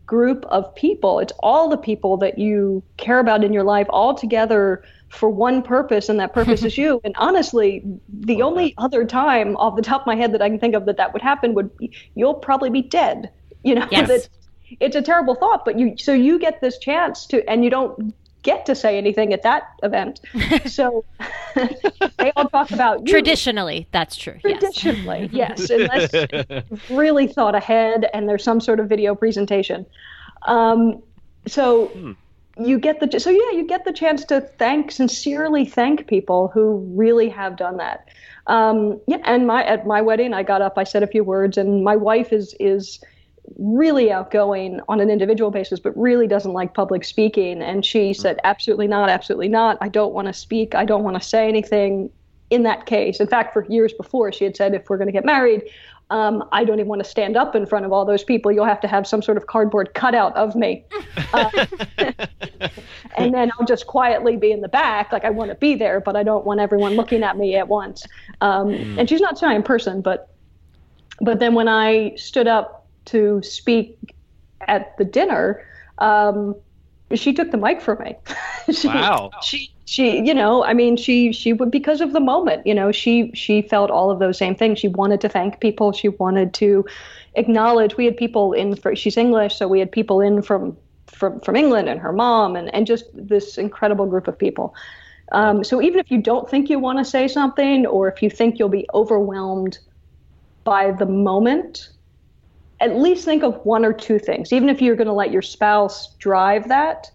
group 0.07 0.45
of 0.45 0.73
people. 0.73 1.19
It's 1.19 1.33
all 1.39 1.69
the 1.69 1.77
people 1.77 2.17
that 2.17 2.39
you 2.39 2.81
care 2.97 3.19
about 3.19 3.43
in 3.43 3.53
your 3.53 3.63
life 3.63 3.87
all 3.89 4.15
together 4.15 4.83
for 5.13 5.29
one 5.29 5.61
purpose, 5.61 6.09
and 6.09 6.19
that 6.19 6.33
purpose 6.33 6.63
is 6.65 6.77
you. 6.77 6.99
And 7.03 7.15
honestly, 7.17 7.83
the 8.09 8.41
only 8.41 8.73
other 8.77 9.05
time 9.05 9.55
off 9.57 9.75
the 9.75 9.81
top 9.81 10.01
of 10.01 10.07
my 10.07 10.15
head 10.15 10.33
that 10.33 10.41
I 10.41 10.49
can 10.49 10.59
think 10.59 10.75
of 10.75 10.85
that 10.85 10.97
that 10.97 11.13
would 11.13 11.21
happen 11.21 11.53
would 11.53 11.75
be 11.77 11.91
you'll 12.15 12.33
probably 12.33 12.69
be 12.69 12.81
dead. 12.81 13.31
You 13.65 13.75
know, 13.75 13.87
yes. 13.89 14.27
it's 14.81 14.97
a 14.97 15.01
terrible 15.01 15.35
thought, 15.35 15.63
but 15.63 15.79
you 15.79 15.95
so 15.97 16.11
you 16.11 16.37
get 16.37 16.59
this 16.59 16.77
chance 16.77 17.25
to, 17.27 17.49
and 17.49 17.63
you 17.63 17.69
don't 17.69 18.13
get 18.41 18.65
to 18.65 18.75
say 18.75 18.97
anything 18.97 19.31
at 19.31 19.41
that 19.43 19.63
event. 19.83 20.19
So 20.69 21.05
they 22.17 22.33
all 22.35 22.49
talk 22.49 22.71
about 22.71 22.99
you. 22.99 23.05
traditionally. 23.05 23.87
That's 23.93 24.17
true. 24.17 24.37
Traditionally, 24.41 25.29
yes, 25.31 25.69
yes 25.69 25.69
unless 25.69 26.13
you've 26.13 26.89
really 26.89 27.27
thought 27.27 27.55
ahead 27.55 28.09
and 28.13 28.27
there's 28.27 28.43
some 28.43 28.59
sort 28.59 28.81
of 28.81 28.89
video 28.89 29.15
presentation. 29.15 29.85
Um, 30.41 31.01
so. 31.47 31.85
Hmm 31.85 32.11
you 32.57 32.77
get 32.77 32.99
the 32.99 33.19
so 33.19 33.29
yeah 33.29 33.51
you 33.51 33.65
get 33.65 33.83
the 33.83 33.93
chance 33.93 34.23
to 34.25 34.41
thank 34.41 34.91
sincerely 34.91 35.65
thank 35.65 36.07
people 36.07 36.49
who 36.53 36.77
really 36.95 37.29
have 37.29 37.57
done 37.57 37.77
that. 37.77 38.07
Um, 38.47 38.99
yeah 39.07 39.17
and 39.23 39.47
my 39.47 39.63
at 39.63 39.87
my 39.87 40.01
wedding 40.01 40.33
i 40.33 40.43
got 40.43 40.61
up 40.61 40.77
i 40.77 40.83
said 40.83 41.01
a 41.01 41.07
few 41.07 41.23
words 41.23 41.57
and 41.57 41.83
my 41.83 41.95
wife 41.95 42.33
is 42.33 42.53
is 42.59 42.99
really 43.57 44.11
outgoing 44.11 44.79
on 44.87 44.99
an 44.99 45.09
individual 45.09 45.51
basis 45.51 45.79
but 45.79 45.95
really 45.97 46.27
doesn't 46.27 46.53
like 46.53 46.73
public 46.73 47.03
speaking. 47.03 47.61
And 47.61 47.85
she 47.85 48.13
said 48.13 48.39
absolutely 48.43 48.87
not 48.87 49.09
absolutely 49.09 49.49
not. 49.49 49.77
I 49.81 49.89
don't 49.89 50.13
want 50.13 50.27
to 50.27 50.33
speak. 50.33 50.75
I 50.75 50.85
don't 50.85 51.03
want 51.03 51.21
to 51.21 51.27
say 51.27 51.47
anything. 51.47 52.09
In 52.49 52.63
that 52.63 52.85
case 52.85 53.19
in 53.19 53.25
fact 53.25 53.51
for 53.51 53.65
years 53.67 53.93
before 53.93 54.31
she 54.31 54.43
had 54.43 54.55
said 54.55 54.75
if 54.75 54.87
we're 54.87 54.97
going 54.97 55.07
to 55.07 55.13
get 55.13 55.25
married 55.25 55.63
um, 56.13 56.47
I 56.51 56.63
don't 56.63 56.79
even 56.79 56.87
want 56.87 57.03
to 57.03 57.09
stand 57.09 57.35
up 57.35 57.55
in 57.55 57.65
front 57.65 57.85
of 57.85 57.91
all 57.91 58.05
those 58.05 58.23
people. 58.23 58.51
You'll 58.51 58.65
have 58.65 58.81
to 58.81 58.87
have 58.87 59.07
some 59.07 59.23
sort 59.23 59.35
of 59.35 59.47
cardboard 59.47 59.95
cutout 59.95 60.35
of 60.37 60.55
me. 60.55 60.85
Uh, 61.33 61.49
and 63.17 63.33
then 63.33 63.51
I'll 63.57 63.65
just 63.65 63.87
quietly 63.87 64.37
be 64.37 64.51
in 64.51 64.61
the 64.61 64.67
back. 64.67 65.11
Like 65.11 65.25
I 65.25 65.31
want 65.31 65.49
to 65.49 65.55
be 65.55 65.73
there, 65.75 65.99
but 65.99 66.15
I 66.15 66.21
don't 66.21 66.45
want 66.45 66.59
everyone 66.59 66.93
looking 66.95 67.23
at 67.23 67.37
me 67.37 67.55
at 67.55 67.67
once. 67.67 68.05
Um, 68.41 68.67
mm. 68.67 68.99
And 68.99 69.09
she's 69.09 69.19
not 69.19 69.37
shy 69.37 69.53
in 69.55 69.63
person, 69.63 70.01
but 70.01 70.29
but 71.19 71.39
then 71.39 71.55
when 71.55 71.67
I 71.67 72.15
stood 72.15 72.47
up 72.47 72.87
to 73.05 73.41
speak 73.41 74.15
at 74.61 74.95
the 74.97 75.05
dinner, 75.05 75.65
um, 75.97 76.55
she 77.13 77.33
took 77.33 77.49
the 77.51 77.57
mic 77.57 77.81
from 77.81 77.99
me. 78.03 78.15
she, 78.73 78.87
wow. 78.87 79.31
She 79.41 79.72
she 79.93 80.25
you 80.25 80.33
know 80.33 80.63
i 80.63 80.73
mean 80.73 80.97
she 80.97 81.31
she 81.31 81.53
would 81.53 81.69
because 81.69 82.01
of 82.01 82.13
the 82.13 82.19
moment 82.19 82.65
you 82.65 82.73
know 82.73 82.91
she 82.91 83.31
she 83.35 83.61
felt 83.61 83.91
all 83.91 84.09
of 84.09 84.17
those 84.17 84.39
same 84.39 84.55
things. 84.55 84.79
She 84.79 84.87
wanted 84.87 85.21
to 85.21 85.29
thank 85.29 85.59
people. 85.59 85.91
She 85.91 86.09
wanted 86.09 86.51
to 86.55 86.83
acknowledge 87.35 87.95
we 87.95 88.05
had 88.05 88.17
people 88.17 88.53
in 88.53 88.75
for 88.75 88.95
she's 88.95 89.17
english 89.17 89.55
so 89.55 89.67
we 89.67 89.79
had 89.79 89.91
people 89.91 90.19
in 90.19 90.41
from 90.41 90.75
from 91.05 91.39
from 91.41 91.55
england 91.55 91.89
and 91.89 91.99
her 91.99 92.11
mom 92.11 92.55
and 92.55 92.73
and 92.73 92.87
just 92.87 93.05
this 93.13 93.59
incredible 93.59 94.07
group 94.07 94.27
of 94.27 94.35
people. 94.37 94.73
Um, 95.31 95.63
so 95.63 95.79
even 95.81 95.99
if 95.99 96.09
you 96.09 96.19
don't 96.21 96.49
think 96.49 96.71
you 96.71 96.79
want 96.79 96.97
to 96.97 97.05
say 97.05 97.27
something 97.27 97.85
or 97.85 98.07
if 98.07 98.23
you 98.23 98.29
think 98.31 98.57
you'll 98.57 98.69
be 98.69 98.87
overwhelmed 98.95 99.77
by 100.63 100.91
the 100.91 101.05
moment 101.05 101.89
at 102.79 102.95
least 102.95 103.25
think 103.25 103.43
of 103.43 103.55
one 103.63 103.85
or 103.85 103.93
two 103.93 104.19
things. 104.19 104.51
Even 104.51 104.69
if 104.69 104.81
you're 104.81 104.95
going 104.95 105.07
to 105.07 105.19
let 105.23 105.31
your 105.31 105.41
spouse 105.43 106.15
drive 106.15 106.67
that 106.67 107.09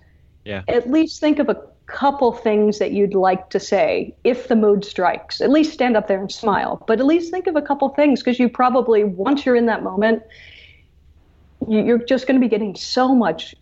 yeah. 0.45 0.63
at 0.69 0.89
least 0.91 1.21
think 1.21 1.39
of 1.41 1.49
a 1.49 1.57
couple 1.89 2.33
things 2.33 2.79
that 2.79 2.93
you'd 2.93 3.15
like 3.15 3.49
to 3.49 3.59
say 3.59 4.15
if 4.23 4.49
the 4.49 4.55
mood 4.55 4.85
strikes. 4.85 5.41
At 5.41 5.51
least 5.51 5.73
stand 5.73 5.97
up 5.97 6.07
there 6.07 6.21
and 6.21 6.31
smile, 6.31 6.85
but 6.87 7.01
at 7.01 7.07
least 7.07 7.31
think 7.31 7.47
of 7.47 7.57
a 7.57 7.63
couple 7.63 7.89
things 7.89 8.23
because 8.23 8.39
you 8.39 8.49
probably, 8.49 9.05
once 9.05 9.45
you're 9.45 9.57
in 9.57 9.67
that 9.67 9.83
moment, 9.83 10.23
you're 11.67 11.99
just 11.99 12.27
going 12.27 12.39
to 12.39 12.45
be 12.45 12.49
getting 12.49 12.77
so 12.77 13.15
much 13.15 13.55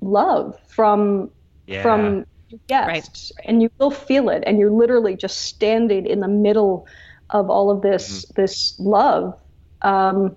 love 0.00 0.58
from 0.66 1.30
yeah. 1.66 1.82
from 1.82 2.26
guests, 2.66 3.32
right. 3.36 3.48
and 3.48 3.62
you 3.62 3.70
will 3.78 3.90
feel 3.90 4.28
it, 4.30 4.42
and 4.46 4.58
you're 4.58 4.70
literally 4.70 5.16
just 5.16 5.42
standing 5.42 6.06
in 6.06 6.20
the 6.20 6.28
middle 6.28 6.86
of 7.30 7.50
all 7.50 7.70
of 7.70 7.82
this 7.82 8.24
mm-hmm. 8.24 8.40
this 8.40 8.74
love. 8.78 9.38
Um, 9.82 10.34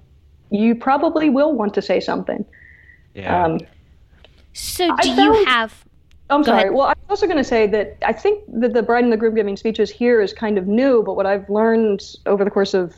you 0.51 0.75
probably 0.75 1.29
will 1.29 1.53
want 1.53 1.73
to 1.75 1.81
say 1.81 1.99
something. 1.99 2.45
Yeah. 3.15 3.45
Um, 3.45 3.59
so, 4.53 4.87
do 5.01 5.15
found, 5.15 5.17
you 5.17 5.45
have 5.45 5.85
I'm 6.29 6.43
sorry. 6.43 6.61
Ahead. 6.63 6.73
Well, 6.73 6.87
I 6.87 6.89
was 6.89 6.98
also 7.09 7.25
going 7.25 7.37
to 7.37 7.43
say 7.43 7.67
that 7.67 7.97
I 8.05 8.13
think 8.13 8.43
that 8.47 8.73
the 8.73 8.83
bride 8.83 9.03
and 9.03 9.11
the 9.11 9.17
groom 9.17 9.35
giving 9.35 9.57
speeches 9.57 9.89
here 9.89 10.21
is 10.21 10.33
kind 10.33 10.57
of 10.57 10.67
new, 10.67 11.03
but 11.03 11.15
what 11.15 11.25
I've 11.25 11.49
learned 11.49 12.01
over 12.25 12.43
the 12.43 12.51
course 12.51 12.73
of 12.73 12.95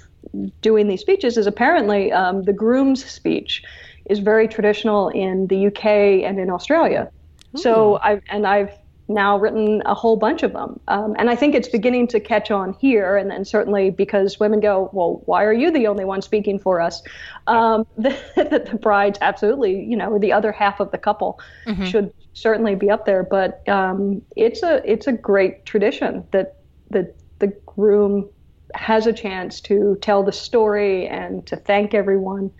doing 0.62 0.88
these 0.88 1.02
speeches 1.02 1.38
is 1.38 1.48
apparently 1.48 2.12
um, 2.12 2.44
the 2.44 2.54
groom's 2.54 3.04
speech 3.04 3.64
is 4.10 4.20
very 4.20 4.48
traditional 4.48 5.10
in 5.10 5.48
the 5.48 5.68
UK 5.68 5.86
and 6.26 6.40
in 6.40 6.50
Australia. 6.50 7.10
Ooh. 7.56 7.62
So 7.62 8.00
I 8.04 8.22
and 8.30 8.46
I've 8.46 8.72
now 9.14 9.38
written 9.38 9.82
a 9.86 9.94
whole 9.94 10.18
bunch 10.18 10.44
of 10.44 10.54
them, 10.54 10.80
um, 10.88 11.16
and 11.18 11.30
I 11.30 11.36
think 11.36 11.56
it's 11.56 11.68
beginning 11.68 12.08
to 12.08 12.20
catch 12.20 12.52
on 12.52 12.74
here. 12.80 13.18
And 13.18 13.30
then 13.30 13.46
certainly 13.46 13.90
because 13.90 14.40
women 14.40 14.60
go, 14.60 14.90
well, 14.94 15.22
why 15.26 15.44
are 15.44 15.54
you 15.54 15.72
the 15.72 15.88
only 15.88 16.06
one 16.06 16.22
speaking 16.22 16.60
for 16.60 16.82
us? 16.82 17.02
Um, 17.48 17.86
that 17.98 18.70
the 18.72 18.80
brides 18.82 19.18
absolutely, 19.22 19.84
you 19.84 19.96
know, 19.96 20.18
the 20.20 20.34
other 20.34 20.52
half 20.52 20.80
of 20.80 20.92
the 20.92 20.98
couple 20.98 21.40
mm-hmm. 21.66 21.86
should 21.86 22.14
certainly 22.34 22.76
be 22.76 22.90
up 22.90 23.06
there. 23.06 23.24
But 23.24 23.68
um, 23.68 24.22
it's 24.36 24.64
a 24.64 24.82
it's 24.90 25.08
a 25.08 25.14
great 25.14 25.66
tradition 25.66 26.28
that 26.32 26.58
that 26.90 27.16
the 27.40 27.48
groom 27.66 28.30
has 28.74 29.06
a 29.08 29.14
chance 29.14 29.60
to 29.62 29.98
tell 30.02 30.24
the 30.24 30.32
story 30.32 31.08
and 31.08 31.46
to 31.48 31.56
thank 31.56 31.94
everyone. 31.94 32.52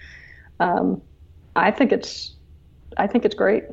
Um, 0.60 1.02
I 1.56 1.72
think 1.72 1.92
it's 1.92 2.36
I 2.98 3.08
think 3.08 3.26
it's 3.26 3.36
great 3.36 3.64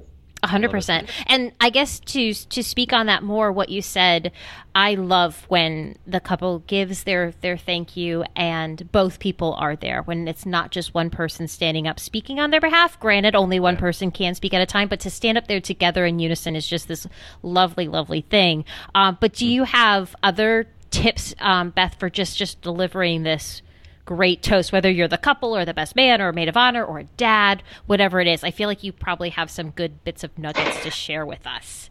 hundred 0.48 0.70
percent. 0.70 1.08
And 1.26 1.52
I 1.60 1.70
guess 1.70 2.00
to 2.00 2.34
to 2.34 2.62
speak 2.62 2.92
on 2.92 3.06
that 3.06 3.22
more, 3.22 3.52
what 3.52 3.68
you 3.68 3.82
said, 3.82 4.32
I 4.74 4.94
love 4.94 5.44
when 5.48 5.96
the 6.06 6.20
couple 6.20 6.60
gives 6.60 7.04
their 7.04 7.32
their 7.40 7.56
thank 7.56 7.96
you 7.96 8.24
and 8.36 8.90
both 8.92 9.18
people 9.18 9.54
are 9.54 9.76
there. 9.76 10.02
When 10.02 10.28
it's 10.28 10.46
not 10.46 10.70
just 10.70 10.94
one 10.94 11.10
person 11.10 11.48
standing 11.48 11.86
up 11.86 12.00
speaking 12.00 12.40
on 12.40 12.50
their 12.50 12.60
behalf. 12.60 12.98
Granted, 13.00 13.34
only 13.34 13.60
one 13.60 13.76
person 13.76 14.10
can 14.10 14.34
speak 14.34 14.54
at 14.54 14.60
a 14.60 14.66
time, 14.66 14.88
but 14.88 15.00
to 15.00 15.10
stand 15.10 15.38
up 15.38 15.46
there 15.46 15.60
together 15.60 16.06
in 16.06 16.18
unison 16.18 16.56
is 16.56 16.66
just 16.66 16.88
this 16.88 17.06
lovely, 17.42 17.88
lovely 17.88 18.20
thing. 18.20 18.64
Um, 18.94 19.18
but 19.20 19.32
do 19.32 19.46
you 19.46 19.64
have 19.64 20.14
other 20.22 20.66
tips, 20.90 21.34
um, 21.38 21.70
Beth, 21.70 21.96
for 21.98 22.10
just 22.10 22.36
just 22.36 22.60
delivering 22.60 23.22
this? 23.22 23.62
Great 24.08 24.42
toast, 24.42 24.72
whether 24.72 24.90
you're 24.90 25.06
the 25.06 25.18
couple 25.18 25.54
or 25.54 25.66
the 25.66 25.74
best 25.74 25.94
man 25.94 26.22
or 26.22 26.30
a 26.30 26.32
maid 26.32 26.48
of 26.48 26.56
honor 26.56 26.82
or 26.82 27.00
a 27.00 27.04
dad, 27.04 27.62
whatever 27.84 28.20
it 28.20 28.26
is. 28.26 28.42
I 28.42 28.50
feel 28.50 28.66
like 28.66 28.82
you 28.82 28.90
probably 28.90 29.28
have 29.28 29.50
some 29.50 29.68
good 29.68 30.02
bits 30.02 30.24
of 30.24 30.38
nuggets 30.38 30.82
to 30.82 30.90
share 30.90 31.26
with 31.26 31.46
us. 31.46 31.90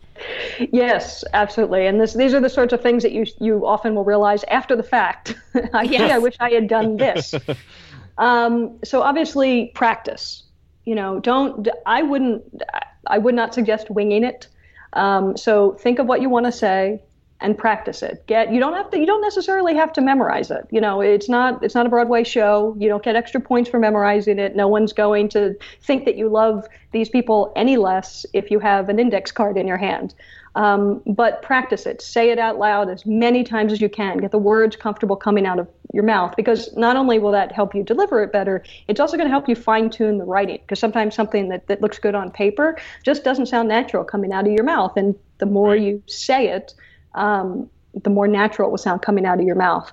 Yes, 0.71 1.23
absolutely. 1.34 1.86
And 1.86 2.01
this, 2.01 2.15
these 2.15 2.34
are 2.34 2.39
the 2.39 2.49
sorts 2.49 2.73
of 2.73 2.82
things 2.82 3.03
that 3.03 3.12
you 3.12 3.27
you 3.39 3.67
often 3.67 3.93
will 3.93 4.03
realize 4.03 4.43
after 4.45 4.75
the 4.75 4.82
fact. 4.82 5.36
I, 5.73 5.84
yes. 5.84 6.12
I 6.12 6.17
wish 6.17 6.36
I 6.39 6.49
had 6.49 6.67
done 6.67 6.97
this. 6.97 7.36
um, 8.17 8.80
so 8.84 9.03
obviously, 9.03 9.67
practice. 9.75 10.41
You 10.86 10.95
know, 10.95 11.19
don't. 11.19 11.67
I 11.86 12.01
wouldn't. 12.01 12.63
I 13.06 13.19
would 13.19 13.36
not 13.36 13.53
suggest 13.53 13.91
winging 13.91 14.23
it. 14.23 14.47
Um, 14.93 15.38
so 15.38 15.73
think 15.73 15.99
of 15.99 16.08
what 16.08 16.21
you 16.21 16.30
want 16.30 16.47
to 16.47 16.51
say 16.51 17.03
and 17.39 17.58
practice 17.58 18.02
it. 18.02 18.26
Get 18.28 18.52
you 18.52 18.60
don't 18.60 18.73
have 18.73 18.89
to 18.91 19.00
you 19.00 19.06
don't 19.06 19.21
necessarily 19.21 19.76
have 19.76 19.93
to 19.93 20.02
memorize 20.02 20.50
it. 20.50 20.67
You 20.71 20.82
know, 20.82 21.02
it's 21.02 21.30
not 21.30 21.63
it's 21.63 21.76
not 21.76 21.86
a 21.86 21.89
Broadway 21.89 22.23
show. 22.23 22.76
You 22.80 22.89
don't 22.89 23.04
get 23.04 23.15
extra 23.15 23.39
points 23.39 23.69
for 23.69 23.80
memorizing 23.80 24.39
it. 24.39 24.56
No 24.56 24.67
one's 24.67 24.93
going 24.93 25.30
to 25.30 25.56
think 25.82 26.06
that 26.06 26.17
you 26.17 26.30
love 26.30 26.67
these 26.91 27.10
people 27.10 27.54
any 27.56 27.78
less 27.78 28.26
if 28.34 28.50
you 28.50 28.60
have 28.60 28.89
an 28.89 29.00
index 29.00 29.32
card 29.32 29.58
in 29.58 29.67
your 29.67 29.78
hand. 29.78 30.15
Um, 30.56 31.04
but 31.06 31.43
practice 31.43 31.86
it. 31.86 32.02
Say 32.02 32.32
it 32.32 32.39
out 32.39 32.58
loud 32.58 32.89
as 32.89 33.06
many 33.06 33.43
times 33.43 33.71
as 33.71 33.80
you 33.80 33.89
can. 33.89 34.17
Get 34.17 34.32
the 34.32 34.39
words 34.39 34.76
comfortable 34.76 35.15
coming 35.15 35.45
out 35.45 35.60
of 35.60 35.67
your 35.93 36.04
mouth 36.04 36.36
because 36.36 36.76
not 36.76 36.95
only 36.95 37.19
will 37.19 37.32
that 37.32 37.52
help 37.52 37.76
you 37.76 37.84
deliver 37.84 38.23
it 38.23 38.32
better, 38.32 38.63
it's 38.88 39.00
also 39.00 39.17
going 39.17 39.28
to 39.28 39.32
help 39.32 39.47
you 39.47 39.54
fine 39.54 39.91
tune 39.91 40.17
the 40.17 40.26
writing 40.26 40.58
because 40.63 40.80
sometimes 40.80 41.13
something 41.13 41.50
that, 41.50 41.67
that 41.67 41.82
looks 41.82 42.00
good 42.00 42.15
on 42.15 42.32
paper 42.32 42.76
just 43.04 43.23
doesn't 43.23 43.45
sound 43.45 43.69
natural 43.69 44.04
coming 44.04 44.34
out 44.34 44.47
of 44.47 44.52
your 44.52 44.63
mouth. 44.63 44.97
And 44.97 45.13
the 45.38 45.45
more 45.45 45.76
you 45.76 46.02
say 46.08 46.47
it, 46.47 46.73
um, 47.17 47.69
the 48.03 48.10
more 48.10 48.27
natural 48.27 48.67
it 48.67 48.71
will 48.71 48.77
sound 48.77 49.01
coming 49.01 49.25
out 49.25 49.39
of 49.39 49.45
your 49.45 49.56
mouth. 49.56 49.91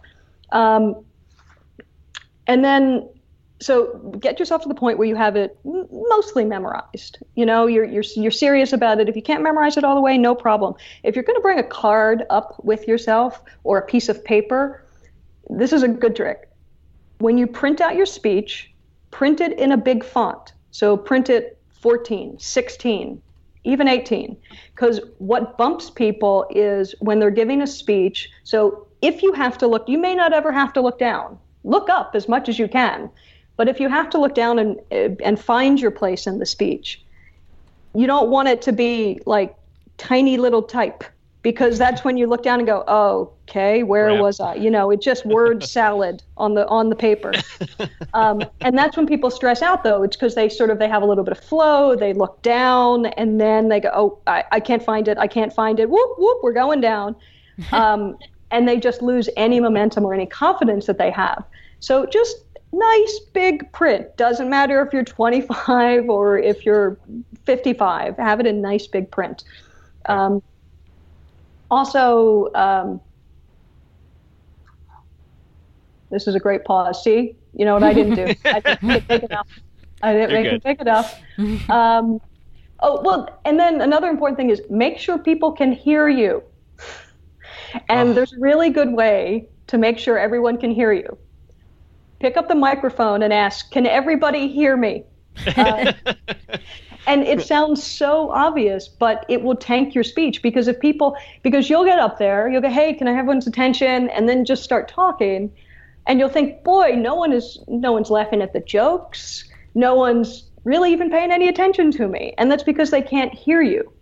Um, 0.53 1.05
and 2.47 2.65
then 2.65 3.09
so 3.61 3.97
get 4.21 4.39
yourself 4.39 4.63
to 4.63 4.69
the 4.69 4.75
point 4.75 4.99
where 4.99 5.09
you 5.09 5.15
have 5.15 5.37
it 5.37 5.59
mostly 5.65 6.45
memorized. 6.45 7.19
You 7.35 7.47
know, 7.47 7.67
you're 7.67 7.85
you're 7.85 8.05
you're 8.17 8.31
serious 8.31 8.73
about 8.73 9.01
it. 9.01 9.09
If 9.09 9.17
you 9.17 9.23
can't 9.23 9.43
memorize 9.43 9.77
it 9.77 9.85
all 9.85 9.95
the 9.95 10.01
way, 10.01 10.19
no 10.19 10.35
problem. 10.35 10.75
If 11.03 11.15
you're 11.15 11.25
going 11.25 11.37
to 11.37 11.43
bring 11.43 11.59
a 11.59 11.65
card 11.65 12.25
up 12.31 12.63
with 12.65 12.87
yourself 12.87 13.43
or 13.63 13.79
a 13.79 13.87
piece 13.87 14.09
of 14.09 14.23
paper, 14.25 14.85
this 15.49 15.73
is 15.73 15.83
a 15.83 15.89
good 15.89 16.17
trick. 16.17 16.49
When 17.19 17.39
you 17.39 17.47
print 17.47 17.81
out 17.81 17.95
your 17.95 18.07
speech, 18.07 18.73
print 19.11 19.41
it 19.41 19.59
in 19.59 19.73
a 19.73 19.77
big 19.77 20.05
font. 20.05 20.53
So 20.71 20.97
print 20.97 21.31
it 21.31 21.59
14, 21.81 22.39
16, 22.39 23.23
even 23.65 23.89
18. 23.89 24.37
Because 24.75 25.01
what 25.19 25.59
bumps 25.59 25.91
people 25.91 26.47
is 26.51 26.95
when 27.01 27.19
they're 27.19 27.31
giving 27.31 27.63
a 27.63 27.67
speech. 27.67 28.31
So 28.45 28.87
if 29.03 29.23
you 29.23 29.33
have 29.33 29.59
to 29.59 29.67
look, 29.67 29.89
you 29.89 29.99
may 29.99 30.15
not 30.15 30.33
ever 30.33 30.53
have 30.53 30.73
to 30.75 30.81
look 30.81 30.99
down. 30.99 31.39
Look 31.65 31.89
up 31.89 32.15
as 32.15 32.29
much 32.29 32.49
as 32.49 32.59
you 32.59 32.69
can. 32.69 33.11
But 33.57 33.69
if 33.69 33.81
you 33.81 33.89
have 33.89 34.11
to 34.11 34.19
look 34.19 34.35
down 34.35 34.59
and 34.59 34.81
eh, 34.91 35.15
and 35.25 35.41
find 35.41 35.81
your 35.81 35.91
place 35.91 36.27
in 36.27 36.39
the 36.39 36.47
speech, 36.47 37.03
you 37.95 38.07
don't 38.07 38.31
want 38.31 38.49
it 38.49 38.63
to 38.63 38.73
be 38.73 39.21
like 39.27 39.55
tiny 39.97 40.37
little 40.37 40.63
type 40.63 41.05
because 41.45 41.77
that's 41.77 42.03
when 42.05 42.17
you 42.17 42.27
look 42.27 42.43
down 42.43 42.59
and 42.59 42.67
go, 42.67 42.83
oh, 42.89 43.31
okay, 43.43 43.83
where 43.83 44.21
was 44.21 44.41
I? 44.41 44.55
You 44.55 44.71
know, 44.71 44.91
it's 44.91 45.05
just 45.05 45.27
word 45.27 45.63
salad 45.77 46.23
on 46.39 46.55
the 46.55 46.67
on 46.67 46.89
the 46.89 46.97
paper. 46.97 47.33
Um, 48.15 48.45
and 48.61 48.79
that's 48.79 48.97
when 48.97 49.09
people 49.09 49.29
stress 49.29 49.61
out, 49.61 49.83
though. 49.83 50.05
It's 50.05 50.15
because 50.15 50.37
they 50.37 50.49
sort 50.49 50.71
of 50.71 50.79
they 50.79 50.89
have 50.89 51.03
a 51.03 51.05
little 51.05 51.25
bit 51.25 51.37
of 51.37 51.43
flow. 51.43 51.97
They 51.97 52.13
look 52.13 52.41
down 52.43 53.07
and 53.07 53.41
then 53.41 53.69
they 53.69 53.81
go, 53.81 53.91
oh, 53.93 54.19
I, 54.29 54.45
I 54.53 54.61
can't 54.61 54.85
find 54.85 55.09
it. 55.09 55.19
I 55.19 55.27
can't 55.27 55.53
find 55.53 55.81
it. 55.81 55.91
Whoop 55.91 56.11
whoop, 56.17 56.39
we're 56.43 56.53
going 56.53 56.81
down. 56.81 57.17
Um, 57.73 58.19
and 58.51 58.69
they 58.69 58.79
just 58.79 59.03
lose 59.03 59.29
any 59.37 59.61
momentum 59.61 60.05
or 60.05 60.15
any 60.15 60.27
confidence 60.27 60.87
that 60.87 60.99
they 60.99 61.11
have. 61.11 61.45
So 61.81 62.07
just 62.07 62.37
nice 62.73 63.21
big 63.33 63.71
print. 63.73 64.17
Doesn't 64.17 64.49
matter 64.49 64.81
if 64.85 64.93
you're 64.93 65.05
25 65.05 66.09
or 66.09 66.39
if 66.39 66.65
you're 66.65 66.99
55. 67.45 68.17
Have 68.17 68.41
it 68.41 68.47
in 68.47 68.61
nice 68.61 68.87
big 68.87 69.11
print. 69.11 69.45
Um, 70.07 70.43
also, 71.75 72.53
um, 72.55 73.01
this 76.11 76.27
is 76.27 76.35
a 76.35 76.41
great 76.41 76.65
pause. 76.65 77.03
See, 77.03 77.37
you 77.55 77.65
know 77.65 77.75
what 77.75 77.83
I 77.83 77.93
didn't 77.93 78.15
do? 78.15 78.35
I 78.45 78.61
didn't 78.61 78.83
make 78.83 79.11
it 79.11 79.25
enough. 79.25 79.49
I 80.03 80.13
didn't 80.13 80.31
You're 80.31 80.41
make 80.41 80.51
good. 80.51 80.55
it 80.55 80.65
big 80.65 80.81
enough. 80.81 81.21
Um, 81.71 82.21
oh 82.81 83.01
well, 83.03 83.41
and 83.45 83.59
then 83.59 83.81
another 83.81 84.09
important 84.09 84.37
thing 84.37 84.51
is 84.51 84.63
make 84.71 84.99
sure 84.99 85.19
people 85.19 85.53
can 85.53 85.73
hear 85.73 86.09
you. 86.09 86.43
And 87.89 88.11
oh. 88.11 88.13
there's 88.13 88.33
a 88.33 88.39
really 88.39 88.71
good 88.71 88.93
way 88.93 89.49
to 89.67 89.79
make 89.79 89.99
sure 89.99 90.19
everyone 90.19 90.59
can 90.59 90.71
hear 90.71 90.93
you 90.93 91.19
pick 92.25 92.39
up 92.39 92.49
the 92.49 92.55
microphone 92.55 93.23
and 93.23 93.35
ask, 93.35 93.71
Can 93.71 93.87
everybody 93.87 94.49
hear 94.49 94.77
me? 94.77 95.05
Uh, 95.57 95.93
and 97.07 97.23
it 97.23 97.43
sounds 97.43 97.83
so 97.83 98.31
obvious, 98.31 98.89
but 98.89 99.27
it 99.29 99.43
will 99.43 99.57
tank 99.57 99.95
your 99.95 100.05
speech 100.05 100.43
because 100.43 100.69
if 100.69 100.81
people, 100.81 101.17
because 101.43 101.69
you'll 101.69 101.85
get 101.85 101.99
up 101.99 102.19
there, 102.19 102.49
you'll 102.49 102.63
go, 102.63 102.71
Hey, 102.71 102.95
can 102.95 103.09
I 103.09 103.11
have 103.11 103.21
everyone's 103.21 103.47
attention? 103.47 104.09
And 104.11 104.29
then 104.29 104.45
just 104.45 104.63
start 104.63 104.89
talking. 104.89 105.53
And 106.07 106.19
you'll 106.19 106.29
think, 106.29 106.65
Boy, 106.65 106.95
no 106.97 107.15
one 107.15 107.33
is, 107.33 107.59
no 107.69 107.93
one's 107.93 108.11
laughing 108.11 108.43
at 108.43 108.53
the 108.53 108.61
jokes. 108.61 109.45
No 109.75 109.95
one's 109.95 110.49
really 110.65 110.93
even 110.93 111.11
paying 111.11 111.31
any 111.31 111.49
attention 111.49 111.91
to 111.93 112.09
me. 112.09 112.35
And 112.39 112.51
that's 112.51 112.63
because 112.63 112.91
they 112.91 113.03
can't 113.03 113.33
hear 113.35 113.61
you. 113.61 113.93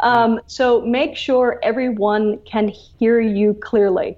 Um, 0.00 0.40
so 0.46 0.80
make 0.82 1.16
sure 1.16 1.58
everyone 1.62 2.38
can 2.44 2.68
hear 2.68 3.20
you 3.20 3.54
clearly. 3.54 4.16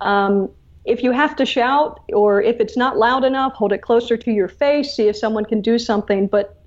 Um, 0.00 0.50
if 0.84 1.02
you 1.02 1.12
have 1.12 1.36
to 1.36 1.44
shout 1.44 2.00
or 2.14 2.40
if 2.40 2.60
it's 2.60 2.76
not 2.76 2.96
loud 2.96 3.24
enough, 3.24 3.52
hold 3.52 3.72
it 3.72 3.82
closer 3.82 4.16
to 4.16 4.30
your 4.30 4.48
face, 4.48 4.94
see 4.94 5.08
if 5.08 5.16
someone 5.16 5.44
can 5.44 5.60
do 5.60 5.78
something. 5.78 6.26
But 6.26 6.57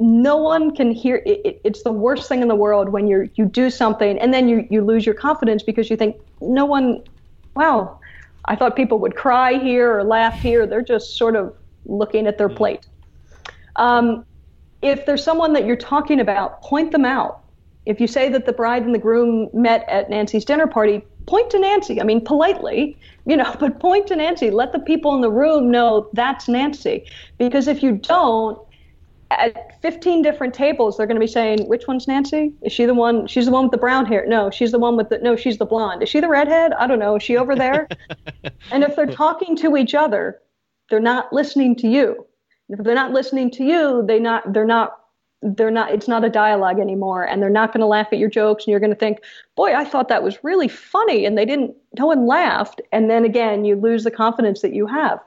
no 0.00 0.34
one 0.34 0.74
can 0.74 0.90
hear 0.90 1.22
it, 1.26 1.60
it's 1.62 1.82
the 1.82 1.92
worst 1.92 2.26
thing 2.26 2.40
in 2.40 2.48
the 2.48 2.54
world 2.54 2.88
when 2.88 3.06
you 3.06 3.30
you 3.34 3.44
do 3.44 3.68
something 3.68 4.18
and 4.18 4.32
then 4.32 4.48
you, 4.48 4.66
you 4.70 4.82
lose 4.82 5.04
your 5.04 5.14
confidence 5.14 5.62
because 5.62 5.90
you 5.90 5.96
think 5.96 6.16
no 6.40 6.64
one 6.64 7.02
wow 7.54 8.00
i 8.46 8.56
thought 8.56 8.74
people 8.74 8.98
would 8.98 9.14
cry 9.14 9.58
here 9.58 9.98
or 9.98 10.02
laugh 10.02 10.40
here 10.40 10.66
they're 10.66 10.80
just 10.80 11.18
sort 11.18 11.36
of 11.36 11.54
looking 11.84 12.26
at 12.26 12.38
their 12.38 12.48
mm. 12.48 12.56
plate 12.56 12.86
um, 13.76 14.24
if 14.80 15.04
there's 15.04 15.22
someone 15.22 15.52
that 15.52 15.66
you're 15.66 15.76
talking 15.76 16.18
about 16.18 16.62
point 16.62 16.92
them 16.92 17.04
out 17.04 17.42
if 17.84 18.00
you 18.00 18.06
say 18.06 18.30
that 18.30 18.46
the 18.46 18.52
bride 18.52 18.82
and 18.82 18.94
the 18.94 18.98
groom 18.98 19.50
met 19.52 19.86
at 19.86 20.08
nancy's 20.08 20.46
dinner 20.46 20.66
party 20.66 21.02
point 21.26 21.50
to 21.50 21.58
nancy 21.58 22.00
i 22.00 22.04
mean 22.04 22.24
politely 22.24 22.96
you 23.26 23.36
know, 23.36 23.54
but 23.60 23.78
point 23.80 24.06
to 24.08 24.16
Nancy. 24.16 24.50
Let 24.50 24.72
the 24.72 24.78
people 24.78 25.14
in 25.14 25.20
the 25.20 25.30
room 25.30 25.70
know 25.70 26.08
that's 26.14 26.48
Nancy. 26.48 27.06
Because 27.38 27.68
if 27.68 27.82
you 27.82 27.92
don't, 27.92 28.58
at 29.30 29.80
15 29.80 30.22
different 30.22 30.54
tables, 30.54 30.96
they're 30.96 31.06
going 31.06 31.16
to 31.16 31.20
be 31.20 31.26
saying, 31.26 31.68
which 31.68 31.86
one's 31.86 32.08
Nancy? 32.08 32.52
Is 32.62 32.72
she 32.72 32.84
the 32.84 32.94
one? 32.94 33.26
She's 33.26 33.46
the 33.46 33.52
one 33.52 33.64
with 33.64 33.72
the 33.72 33.78
brown 33.78 34.06
hair. 34.06 34.26
No, 34.26 34.50
she's 34.50 34.72
the 34.72 34.78
one 34.78 34.96
with 34.96 35.08
the, 35.08 35.18
no, 35.18 35.36
she's 35.36 35.58
the 35.58 35.66
blonde. 35.66 36.02
Is 36.02 36.08
she 36.08 36.20
the 36.20 36.28
redhead? 36.28 36.72
I 36.74 36.86
don't 36.86 36.98
know. 36.98 37.16
Is 37.16 37.22
she 37.22 37.36
over 37.36 37.54
there? 37.54 37.88
and 38.72 38.82
if 38.82 38.96
they're 38.96 39.06
talking 39.06 39.56
to 39.56 39.76
each 39.76 39.94
other, 39.94 40.40
they're 40.88 41.00
not 41.00 41.32
listening 41.32 41.76
to 41.76 41.88
you. 41.88 42.26
If 42.68 42.80
they're 42.80 42.94
not 42.94 43.12
listening 43.12 43.50
to 43.52 43.64
you, 43.64 44.04
they 44.06 44.18
not, 44.18 44.52
they're 44.52 44.64
not 44.64 44.96
they're 45.42 45.70
not 45.70 45.90
it's 45.90 46.08
not 46.08 46.24
a 46.24 46.28
dialogue 46.28 46.78
anymore 46.78 47.24
and 47.24 47.40
they're 47.40 47.48
not 47.48 47.72
going 47.72 47.80
to 47.80 47.86
laugh 47.86 48.08
at 48.12 48.18
your 48.18 48.28
jokes 48.28 48.64
and 48.64 48.70
you're 48.70 48.80
going 48.80 48.90
to 48.90 48.96
think 48.96 49.20
boy 49.56 49.74
i 49.74 49.84
thought 49.84 50.08
that 50.08 50.22
was 50.22 50.44
really 50.44 50.68
funny 50.68 51.24
and 51.24 51.38
they 51.38 51.46
didn't 51.46 51.74
no 51.98 52.06
one 52.06 52.26
laughed 52.26 52.80
and 52.92 53.08
then 53.08 53.24
again 53.24 53.64
you 53.64 53.74
lose 53.74 54.04
the 54.04 54.10
confidence 54.10 54.60
that 54.60 54.74
you 54.74 54.86
have 54.86 55.18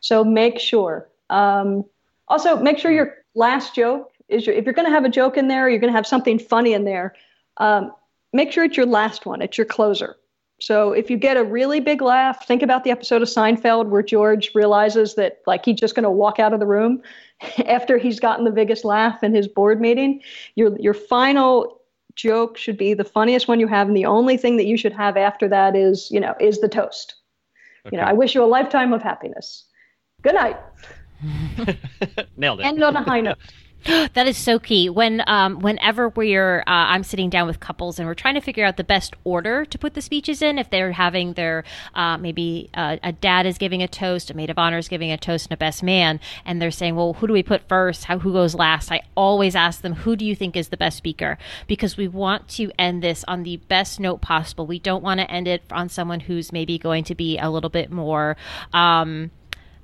so 0.00 0.22
make 0.22 0.60
sure 0.60 1.08
um, 1.30 1.84
also 2.28 2.56
make 2.56 2.78
sure 2.78 2.92
your 2.92 3.17
last 3.38 3.74
joke 3.74 4.12
is 4.28 4.46
your 4.46 4.54
if 4.54 4.64
you're 4.64 4.74
going 4.74 4.86
to 4.86 4.92
have 4.92 5.04
a 5.04 5.08
joke 5.08 5.36
in 5.36 5.48
there 5.48 5.68
you're 5.68 5.78
going 5.78 5.92
to 5.92 5.96
have 5.96 6.06
something 6.06 6.38
funny 6.38 6.72
in 6.72 6.84
there 6.84 7.14
um, 7.58 7.92
make 8.32 8.52
sure 8.52 8.64
it's 8.64 8.76
your 8.76 8.86
last 8.86 9.26
one 9.26 9.40
it's 9.40 9.56
your 9.56 9.64
closer 9.64 10.16
so 10.60 10.92
if 10.92 11.08
you 11.08 11.16
get 11.16 11.36
a 11.36 11.44
really 11.44 11.78
big 11.78 12.02
laugh, 12.02 12.46
think 12.46 12.62
about 12.62 12.82
the 12.82 12.90
episode 12.90 13.22
of 13.22 13.28
Seinfeld 13.28 13.88
where 13.88 14.02
George 14.02 14.50
realizes 14.54 15.14
that 15.14 15.40
like 15.46 15.64
he's 15.64 15.78
just 15.78 15.94
going 15.94 16.04
to 16.04 16.10
walk 16.10 16.40
out 16.40 16.52
of 16.52 16.58
the 16.58 16.66
room 16.66 17.00
after 17.66 17.96
he's 17.96 18.18
gotten 18.18 18.44
the 18.44 18.50
biggest 18.50 18.84
laugh 18.84 19.22
in 19.22 19.34
his 19.34 19.46
board 19.46 19.80
meeting. 19.80 20.20
Your 20.56 20.76
your 20.78 20.94
final 20.94 21.80
joke 22.16 22.56
should 22.56 22.76
be 22.76 22.94
the 22.94 23.04
funniest 23.04 23.46
one 23.46 23.60
you 23.60 23.68
have, 23.68 23.86
and 23.86 23.96
the 23.96 24.06
only 24.06 24.36
thing 24.36 24.56
that 24.56 24.66
you 24.66 24.76
should 24.76 24.92
have 24.92 25.16
after 25.16 25.46
that 25.48 25.76
is 25.76 26.10
you 26.10 26.18
know 26.18 26.34
is 26.40 26.60
the 26.60 26.68
toast. 26.68 27.14
Okay. 27.86 27.96
You 27.96 28.02
know, 28.02 28.08
I 28.08 28.12
wish 28.12 28.34
you 28.34 28.42
a 28.42 28.46
lifetime 28.46 28.92
of 28.92 29.02
happiness. 29.02 29.64
Good 30.22 30.34
night. 30.34 30.56
Nailed 32.36 32.60
it. 32.60 32.66
End 32.66 32.82
on 32.82 32.96
a 32.96 33.02
high 33.02 33.20
note. 33.22 33.38
that 34.14 34.26
is 34.26 34.36
so 34.36 34.58
key. 34.58 34.90
When 34.90 35.22
um, 35.28 35.60
whenever 35.60 36.08
we're 36.08 36.60
uh, 36.60 36.64
I'm 36.66 37.04
sitting 37.04 37.30
down 37.30 37.46
with 37.46 37.60
couples 37.60 37.98
and 37.98 38.08
we're 38.08 38.14
trying 38.14 38.34
to 38.34 38.40
figure 38.40 38.64
out 38.64 38.76
the 38.76 38.84
best 38.84 39.14
order 39.24 39.64
to 39.64 39.78
put 39.78 39.94
the 39.94 40.02
speeches 40.02 40.42
in. 40.42 40.58
If 40.58 40.70
they're 40.70 40.92
having 40.92 41.34
their 41.34 41.64
uh, 41.94 42.18
maybe 42.18 42.70
uh, 42.74 42.96
a 43.02 43.12
dad 43.12 43.46
is 43.46 43.56
giving 43.56 43.82
a 43.82 43.88
toast, 43.88 44.30
a 44.30 44.34
maid 44.34 44.50
of 44.50 44.58
honor 44.58 44.78
is 44.78 44.88
giving 44.88 45.12
a 45.12 45.16
toast, 45.16 45.46
and 45.46 45.52
a 45.52 45.56
best 45.56 45.82
man, 45.82 46.18
and 46.44 46.60
they're 46.60 46.72
saying, 46.72 46.96
"Well, 46.96 47.14
who 47.14 47.26
do 47.28 47.32
we 47.32 47.42
put 47.42 47.68
first? 47.68 48.04
How 48.04 48.18
who 48.18 48.32
goes 48.32 48.54
last?" 48.54 48.90
I 48.90 49.00
always 49.16 49.54
ask 49.54 49.80
them, 49.80 49.94
"Who 49.94 50.16
do 50.16 50.24
you 50.24 50.34
think 50.34 50.56
is 50.56 50.68
the 50.68 50.76
best 50.76 50.96
speaker?" 50.96 51.38
Because 51.66 51.96
we 51.96 52.08
want 52.08 52.48
to 52.50 52.72
end 52.78 53.02
this 53.02 53.24
on 53.28 53.44
the 53.44 53.58
best 53.58 54.00
note 54.00 54.20
possible. 54.20 54.66
We 54.66 54.80
don't 54.80 55.04
want 55.04 55.20
to 55.20 55.30
end 55.30 55.46
it 55.46 55.62
on 55.70 55.88
someone 55.88 56.20
who's 56.20 56.52
maybe 56.52 56.78
going 56.78 57.04
to 57.04 57.14
be 57.14 57.38
a 57.38 57.48
little 57.48 57.70
bit 57.70 57.92
more. 57.92 58.36
Um, 58.72 59.30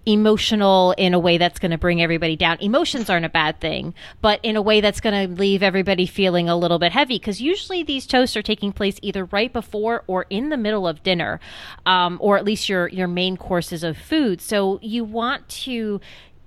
emotional 0.07 0.93
in 0.99 1.15
a 1.15 1.19
way 1.19 1.39
that's 1.39 1.59
going 1.59 1.71
to 1.71 1.79
bring 1.79 2.03
everybody 2.03 2.37
down. 2.37 2.59
Emotions 2.61 3.09
aren't 3.09 3.25
a 3.25 3.31
bad 3.31 3.61
thing, 3.61 3.95
but 4.21 4.41
in 4.43 4.57
a 4.57 4.63
way 4.63 4.81
that's 4.81 5.01
going 5.01 5.29
to 5.29 5.35
leave 5.35 5.63
everybody 5.63 6.07
feeling 6.07 6.49
a 6.49 6.57
little 6.57 6.79
bit 6.79 6.93
heavy 6.93 7.19
because 7.19 7.41
usually 7.41 7.83
these 7.83 8.07
toasts 8.07 8.37
are 8.37 8.43
taking 8.43 8.73
place 8.73 8.99
either 9.03 9.25
right 9.27 9.53
before 9.53 10.05
or 10.07 10.27
in 10.31 10.49
the 10.51 10.57
middle 10.57 10.87
of 10.87 11.03
dinner, 11.03 11.41
um, 11.87 12.19
or 12.21 12.37
at 12.37 12.45
least 12.45 12.69
your 12.69 12.89
your 12.89 13.09
main 13.09 13.37
courses 13.37 13.83
of 13.83 13.97
food. 13.97 14.41
So 14.41 14.79
you 14.83 15.05
want 15.05 15.49
to 15.49 16.01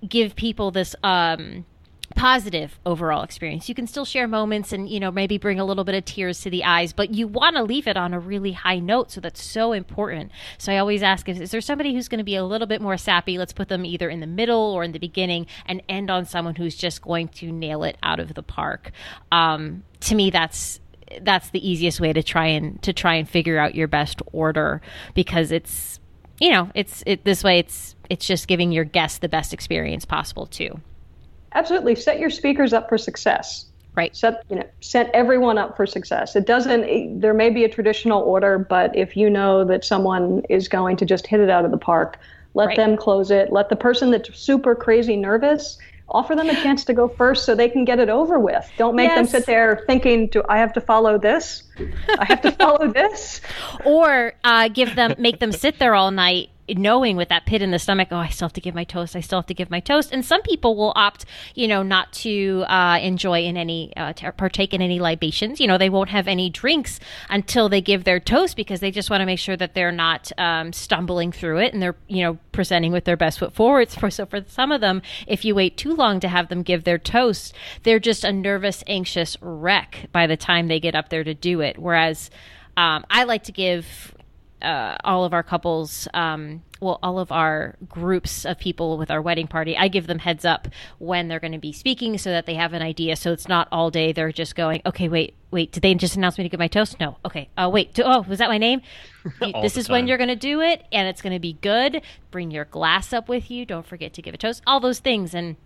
give 0.07 0.35
people 0.35 0.71
this. 0.71 0.95
Um, 1.03 1.65
positive 2.17 2.79
overall 2.83 3.21
experience. 3.21 3.69
You 3.69 3.75
can 3.75 3.85
still 3.85 4.03
share 4.03 4.27
moments 4.27 4.73
and, 4.73 4.89
you 4.89 4.99
know, 4.99 5.11
maybe 5.11 5.37
bring 5.37 5.59
a 5.59 5.65
little 5.65 5.83
bit 5.83 5.93
of 5.93 6.03
tears 6.03 6.41
to 6.41 6.49
the 6.49 6.63
eyes, 6.63 6.91
but 6.91 7.13
you 7.13 7.27
want 7.27 7.55
to 7.55 7.63
leave 7.63 7.87
it 7.87 7.95
on 7.95 8.13
a 8.13 8.19
really 8.19 8.53
high 8.53 8.79
note. 8.79 9.11
So 9.11 9.21
that's 9.21 9.41
so 9.41 9.71
important. 9.71 10.31
So 10.57 10.73
I 10.73 10.79
always 10.79 11.03
ask, 11.03 11.29
is, 11.29 11.39
is 11.39 11.51
there 11.51 11.61
somebody 11.61 11.93
who's 11.93 12.07
going 12.07 12.17
to 12.17 12.23
be 12.23 12.35
a 12.35 12.43
little 12.43 12.65
bit 12.65 12.81
more 12.81 12.97
sappy? 12.97 13.37
Let's 13.37 13.53
put 13.53 13.69
them 13.69 13.85
either 13.85 14.09
in 14.09 14.19
the 14.19 14.27
middle 14.27 14.73
or 14.73 14.83
in 14.83 14.93
the 14.93 14.99
beginning 14.99 15.45
and 15.67 15.83
end 15.87 16.09
on 16.09 16.25
someone 16.25 16.55
who's 16.55 16.75
just 16.75 17.03
going 17.03 17.27
to 17.29 17.51
nail 17.51 17.83
it 17.83 17.97
out 18.01 18.19
of 18.19 18.33
the 18.33 18.43
park. 18.43 18.91
Um, 19.31 19.83
to 20.01 20.15
me, 20.15 20.31
that's 20.31 20.79
that's 21.21 21.51
the 21.51 21.69
easiest 21.69 22.01
way 22.01 22.11
to 22.11 22.21
try 22.21 22.47
and 22.47 22.81
to 22.81 22.91
try 22.91 23.13
and 23.13 23.29
figure 23.29 23.57
out 23.57 23.75
your 23.75 23.87
best 23.87 24.21
order 24.33 24.81
because 25.13 25.53
it's 25.53 26.01
you 26.41 26.51
know 26.51 26.69
it's 26.75 27.01
it 27.05 27.23
this 27.23 27.45
way 27.45 27.59
it's 27.59 27.95
it's 28.09 28.27
just 28.27 28.45
giving 28.45 28.73
your 28.73 28.83
guests 28.83 29.19
the 29.19 29.29
best 29.29 29.53
experience 29.53 30.03
possible 30.03 30.45
too 30.45 30.81
absolutely 31.57 31.95
set 31.95 32.19
your 32.19 32.29
speakers 32.29 32.71
up 32.73 32.87
for 32.89 32.97
success 32.97 33.65
right 33.95 34.15
set 34.15 34.43
you 34.49 34.55
know 34.55 34.67
set 34.81 35.09
everyone 35.13 35.57
up 35.57 35.75
for 35.75 35.85
success 35.87 36.35
it 36.35 36.45
doesn't 36.45 37.19
there 37.19 37.33
may 37.33 37.49
be 37.49 37.63
a 37.63 37.69
traditional 37.69 38.21
order 38.21 38.59
but 38.59 38.95
if 38.95 39.17
you 39.17 39.27
know 39.29 39.65
that 39.65 39.83
someone 39.83 40.41
is 40.49 40.67
going 40.67 40.95
to 40.95 41.05
just 41.05 41.25
hit 41.25 41.39
it 41.39 41.49
out 41.49 41.65
of 41.65 41.71
the 41.71 41.77
park 41.91 42.19
Let 42.53 42.67
Right. 42.67 42.77
them 42.77 42.97
close 42.97 43.29
it. 43.29 43.51
Let 43.51 43.69
the 43.69 43.75
person 43.75 44.09
that's 44.11 44.29
super 44.35 44.73
crazy 44.75 45.15
nervous 45.15 45.77
offer 46.09 46.33
them 46.35 46.49
a 46.49 46.55
chance 46.63 46.83
to 46.85 46.93
go 46.93 47.07
first 47.07 47.45
so 47.45 47.53
they 47.53 47.69
can 47.69 47.85
get 47.85 47.99
it 47.99 48.09
over 48.09 48.39
with. 48.39 48.65
Don't 48.77 48.95
make 48.95 49.13
them 49.13 49.25
sit 49.27 49.45
there 49.45 49.83
thinking, 49.85 50.27
"Do 50.27 50.41
I 50.49 50.57
have 50.57 50.73
to 50.73 50.81
follow 50.81 51.19
this? 51.19 51.63
I 52.17 52.25
have 52.25 52.41
to 52.41 52.51
follow 52.63 52.91
this." 52.91 53.41
or 53.85 54.33
uh, 54.43 54.69
give 54.69 54.95
them 54.95 55.13
make 55.19 55.39
them 55.39 55.51
sit 55.51 55.77
there 55.77 55.93
all 55.93 56.09
night 56.11 56.49
knowing 56.69 57.15
with 57.15 57.29
that 57.29 57.45
pit 57.45 57.61
in 57.61 57.71
the 57.71 57.79
stomach 57.79 58.09
oh 58.11 58.17
i 58.17 58.29
still 58.29 58.47
have 58.47 58.53
to 58.53 58.61
give 58.61 58.75
my 58.75 58.83
toast. 58.83 59.15
I 59.15 59.21
still 59.21 59.39
have 59.39 59.45
to 59.47 59.53
give 59.53 59.69
my 59.69 59.79
toast. 59.79 60.11
And 60.11 60.23
some 60.23 60.41
people 60.41 60.75
will 60.75 60.93
opt 60.95 61.25
you 61.55 61.67
know 61.67 61.83
not 61.83 62.11
to 62.13 62.63
uh, 62.67 62.99
enjoy 63.01 63.43
in 63.43 63.57
any 63.57 63.93
uh, 63.95 64.13
partake 64.37 64.73
in 64.73 64.81
any 64.81 64.99
libations. 64.99 65.59
You 65.59 65.67
know 65.67 65.77
they 65.77 65.89
won't 65.89 66.09
have 66.09 66.27
any 66.27 66.49
drinks 66.49 66.99
until 67.29 67.69
they 67.69 67.81
give 67.81 68.03
their 68.03 68.19
toast 68.19 68.55
because 68.55 68.79
they 68.79 68.91
just 68.91 69.09
want 69.09 69.21
to 69.21 69.25
make 69.25 69.39
sure 69.39 69.57
that 69.57 69.73
they're 69.73 69.91
not 69.91 70.31
um, 70.37 70.73
stumbling 70.73 71.31
through 71.31 71.59
it 71.59 71.73
and 71.73 71.81
they're 71.81 71.95
you 72.07 72.23
know 72.23 72.37
presenting 72.51 72.91
with 72.91 73.05
their 73.05 73.17
best 73.17 73.39
foot 73.39 73.53
forward 73.53 73.89
so 73.89 74.25
for 74.25 74.43
some 74.47 74.71
of 74.71 74.81
them 74.81 75.01
if 75.27 75.45
you 75.45 75.53
wait 75.53 75.77
too 75.77 75.93
long 75.93 76.19
to 76.19 76.27
have 76.27 76.49
them 76.49 76.63
give 76.63 76.83
their 76.83 76.97
toast 76.97 77.53
they're 77.83 77.99
just 77.99 78.23
a 78.23 78.31
nervous 78.31 78.83
anxious 78.87 79.37
wreck 79.41 80.09
by 80.11 80.27
the 80.27 80.37
time 80.37 80.67
they 80.67 80.79
get 80.79 80.95
up 80.95 81.09
there 81.09 81.23
to 81.23 81.33
do 81.33 81.61
it. 81.61 81.77
Whereas 81.77 82.29
um, 82.75 83.05
I 83.09 83.23
like 83.23 83.43
to 83.43 83.51
give 83.51 84.13
uh, 84.61 84.97
all 85.03 85.23
of 85.23 85.33
our 85.33 85.43
couples, 85.43 86.07
um, 86.13 86.63
well, 86.79 86.99
all 87.03 87.19
of 87.19 87.31
our 87.31 87.75
groups 87.87 88.45
of 88.45 88.57
people 88.57 88.97
with 88.97 89.11
our 89.11 89.21
wedding 89.21 89.47
party, 89.47 89.77
I 89.77 89.87
give 89.87 90.07
them 90.07 90.19
heads 90.19 90.45
up 90.45 90.67
when 90.99 91.27
they're 91.27 91.39
going 91.39 91.53
to 91.53 91.59
be 91.59 91.71
speaking 91.71 92.17
so 92.17 92.31
that 92.31 92.45
they 92.45 92.55
have 92.55 92.73
an 92.73 92.81
idea. 92.81 93.15
So 93.15 93.31
it's 93.31 93.47
not 93.47 93.67
all 93.71 93.91
day 93.91 94.11
they're 94.11 94.31
just 94.31 94.55
going, 94.55 94.81
okay, 94.85 95.09
wait, 95.09 95.35
wait, 95.51 95.71
did 95.71 95.83
they 95.83 95.93
just 95.95 96.15
announce 96.15 96.37
me 96.37 96.43
to 96.43 96.49
give 96.49 96.59
my 96.59 96.67
toast? 96.67 96.99
No. 96.99 97.17
Okay. 97.25 97.49
Uh, 97.57 97.69
wait, 97.71 97.99
oh, 98.03 98.21
was 98.21 98.39
that 98.39 98.49
my 98.49 98.57
name? 98.57 98.81
This 99.61 99.75
is 99.75 99.89
when 99.89 100.07
you're 100.07 100.17
going 100.17 100.29
to 100.29 100.37
do 100.37 100.61
it 100.61 100.85
and 100.93 101.07
it's 101.09 101.21
going 101.21 101.33
to 101.33 101.39
be 101.39 101.53
good. 101.53 102.01
Bring 102.31 102.49
your 102.49 102.63
glass 102.63 103.11
up 103.11 103.27
with 103.27 103.51
you. 103.51 103.65
Don't 103.65 103.85
forget 103.85 104.13
to 104.13 104.21
give 104.21 104.33
a 104.33 104.37
toast. 104.37 104.63
All 104.65 104.79
those 104.79 104.99
things. 104.99 105.33
And 105.33 105.57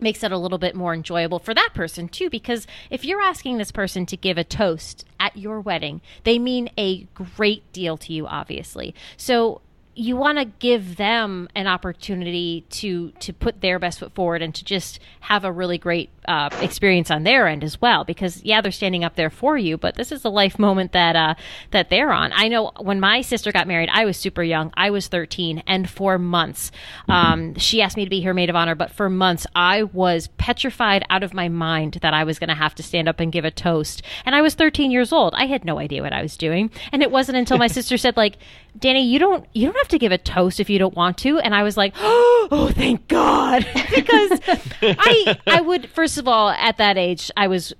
makes 0.00 0.22
it 0.22 0.32
a 0.32 0.38
little 0.38 0.58
bit 0.58 0.74
more 0.74 0.94
enjoyable 0.94 1.38
for 1.38 1.54
that 1.54 1.70
person 1.74 2.08
too 2.08 2.30
because 2.30 2.66
if 2.90 3.04
you're 3.04 3.20
asking 3.20 3.58
this 3.58 3.72
person 3.72 4.06
to 4.06 4.16
give 4.16 4.38
a 4.38 4.44
toast 4.44 5.04
at 5.18 5.36
your 5.36 5.60
wedding 5.60 6.00
they 6.24 6.38
mean 6.38 6.70
a 6.78 7.04
great 7.14 7.70
deal 7.72 7.96
to 7.96 8.12
you 8.12 8.26
obviously. 8.26 8.94
So 9.16 9.60
you 9.98 10.16
want 10.16 10.38
to 10.38 10.44
give 10.44 10.96
them 10.96 11.48
an 11.56 11.66
opportunity 11.66 12.64
to 12.70 13.10
to 13.12 13.32
put 13.32 13.60
their 13.60 13.80
best 13.80 13.98
foot 13.98 14.14
forward 14.14 14.42
and 14.42 14.54
to 14.54 14.64
just 14.64 15.00
have 15.20 15.44
a 15.44 15.50
really 15.50 15.76
great 15.76 16.08
uh, 16.28 16.50
experience 16.60 17.10
on 17.10 17.22
their 17.22 17.48
end 17.48 17.64
as 17.64 17.80
well 17.80 18.04
because 18.04 18.44
yeah 18.44 18.60
they're 18.60 18.70
standing 18.70 19.02
up 19.02 19.16
there 19.16 19.30
for 19.30 19.56
you 19.56 19.78
but 19.78 19.94
this 19.94 20.12
is 20.12 20.24
a 20.24 20.28
life 20.28 20.58
moment 20.58 20.92
that 20.92 21.16
uh, 21.16 21.34
that 21.70 21.88
they're 21.88 22.12
on. 22.12 22.30
I 22.34 22.48
know 22.48 22.70
when 22.78 23.00
my 23.00 23.22
sister 23.22 23.50
got 23.50 23.66
married 23.66 23.88
i 23.92 24.04
was 24.04 24.16
super 24.16 24.42
young. 24.42 24.70
I 24.74 24.90
was 24.90 25.08
13 25.08 25.62
and 25.66 25.88
for 25.88 26.18
months 26.18 26.70
um, 27.08 27.54
she 27.56 27.80
asked 27.80 27.96
me 27.96 28.04
to 28.04 28.10
be 28.10 28.20
her 28.22 28.34
maid 28.34 28.50
of 28.50 28.56
honor 28.56 28.74
but 28.74 28.92
for 28.92 29.08
months 29.08 29.46
i 29.54 29.84
was 29.84 30.28
petrified 30.36 31.02
out 31.08 31.22
of 31.22 31.32
my 31.32 31.48
mind 31.48 31.94
that 32.02 32.12
i 32.12 32.24
was 32.24 32.38
going 32.38 32.48
to 32.48 32.54
have 32.54 32.74
to 32.74 32.82
stand 32.82 33.08
up 33.08 33.20
and 33.20 33.32
give 33.32 33.46
a 33.46 33.50
toast. 33.50 34.02
And 34.26 34.34
i 34.34 34.42
was 34.42 34.54
13 34.54 34.90
years 34.90 35.12
old. 35.12 35.32
I 35.34 35.46
had 35.46 35.64
no 35.64 35.78
idea 35.78 36.02
what 36.02 36.12
i 36.12 36.20
was 36.20 36.36
doing. 36.36 36.70
And 36.92 37.02
it 37.02 37.10
wasn't 37.10 37.38
until 37.38 37.56
my 37.56 37.66
sister 37.78 37.96
said 37.96 38.16
like 38.18 38.36
danny 38.78 39.04
you 39.04 39.18
don't 39.18 39.46
you 39.54 39.66
don't 39.66 39.76
have 39.76 39.88
to 39.88 39.98
give 39.98 40.12
a 40.12 40.18
toast 40.18 40.60
if 40.60 40.68
you 40.68 40.78
don't 40.78 40.94
want 40.94 41.16
to. 41.18 41.38
And 41.38 41.54
i 41.54 41.62
was 41.62 41.76
like 41.78 41.94
oh 41.98 42.70
thank 42.74 43.08
god. 43.08 43.66
Because 43.94 44.40
i 44.82 45.36
i 45.46 45.60
would 45.60 45.88
first 46.18 46.26
of 46.26 46.28
all 46.28 46.50
at 46.50 46.76
that 46.78 46.98
age 46.98 47.30
i 47.36 47.46
was 47.46 47.72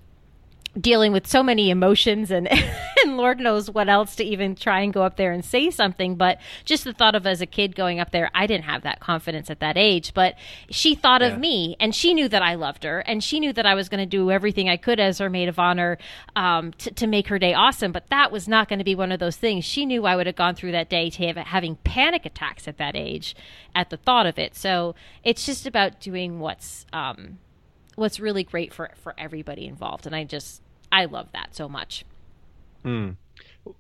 dealing 0.81 1.13
with 1.13 1.27
so 1.27 1.43
many 1.43 1.71
emotions 1.71 2.31
and 2.31 2.49
and 3.05 3.17
Lord 3.17 3.41
knows 3.41 3.71
what 3.71 3.89
else 3.89 4.15
to 4.17 4.25
even 4.25 4.55
try 4.55 4.81
and 4.81 4.93
go 4.93 5.03
up 5.03 5.17
there 5.17 5.33
and 5.33 5.45
say 5.45 5.71
something. 5.71 6.17
But 6.17 6.39
just 6.65 6.85
the 6.85 6.93
thought 6.93 7.15
of 7.15 7.27
as 7.27 7.41
a 7.41 7.47
kid 7.47 7.75
going 7.75 8.01
up 8.01 8.11
there, 8.11 8.31
I 8.35 8.47
didn't 8.47 8.65
have 8.65 8.83
that 8.83 9.01
confidence 9.01 9.51
at 9.51 9.61
that 9.61 9.77
age. 9.77 10.13
But 10.15 10.35
she 10.71 10.95
thought 10.95 11.21
Yeah. 11.21 11.29
of 11.29 11.39
me, 11.39 11.77
and 11.81 11.95
she 11.95 12.13
knew 12.13 12.29
that 12.29 12.43
I 12.43 12.55
loved 12.55 12.85
her, 12.85 13.01
and 13.01 13.23
she 13.23 13.41
knew 13.41 13.53
that 13.53 13.67
I 13.67 13.75
was 13.75 13.89
going 13.89 14.01
to 14.01 14.07
do 14.07 14.31
everything 14.31 14.69
I 14.69 14.77
could 14.77 15.01
as 15.01 15.19
her 15.19 15.31
maid 15.31 15.49
of 15.49 15.59
honor 15.59 15.97
um, 16.37 16.73
to, 16.75 16.91
to 16.93 17.07
make 17.07 17.29
her 17.29 17.39
day 17.39 17.55
awesome. 17.55 17.93
But 17.93 18.09
that 18.11 18.31
was 18.33 18.49
not 18.49 18.69
going 18.69 18.79
to 18.81 18.85
be 18.85 18.95
one 18.95 19.13
of 19.13 19.21
those 19.21 19.37
things. 19.37 19.65
She 19.65 19.87
knew 19.87 20.05
I 20.07 20.17
would 20.17 20.27
have 20.27 20.37
gone 20.37 20.55
through 20.55 20.73
that 20.73 20.89
day 20.89 21.09
to 21.11 21.27
have, 21.29 21.37
having 21.37 21.77
panic 21.77 22.27
attacks 22.27 22.69
at 22.69 22.79
that 22.79 22.97
age 22.97 23.35
at 23.75 23.91
the 23.91 23.97
thought 23.97 24.27
of 24.27 24.39
it. 24.39 24.55
So 24.57 24.95
it's 25.25 25.47
just 25.47 25.67
about 25.67 26.01
doing 26.01 26.41
what's 26.41 26.85
um, 26.93 27.39
what's 27.99 28.21
really 28.21 28.45
great 28.45 28.73
for 28.73 28.91
for 29.03 29.15
everybody 29.19 29.67
involved 29.67 30.07
and 30.07 30.15
i 30.15 30.25
just 30.25 30.63
i 30.93 31.05
love 31.05 31.31
that 31.33 31.55
so 31.55 31.69
much. 31.69 32.05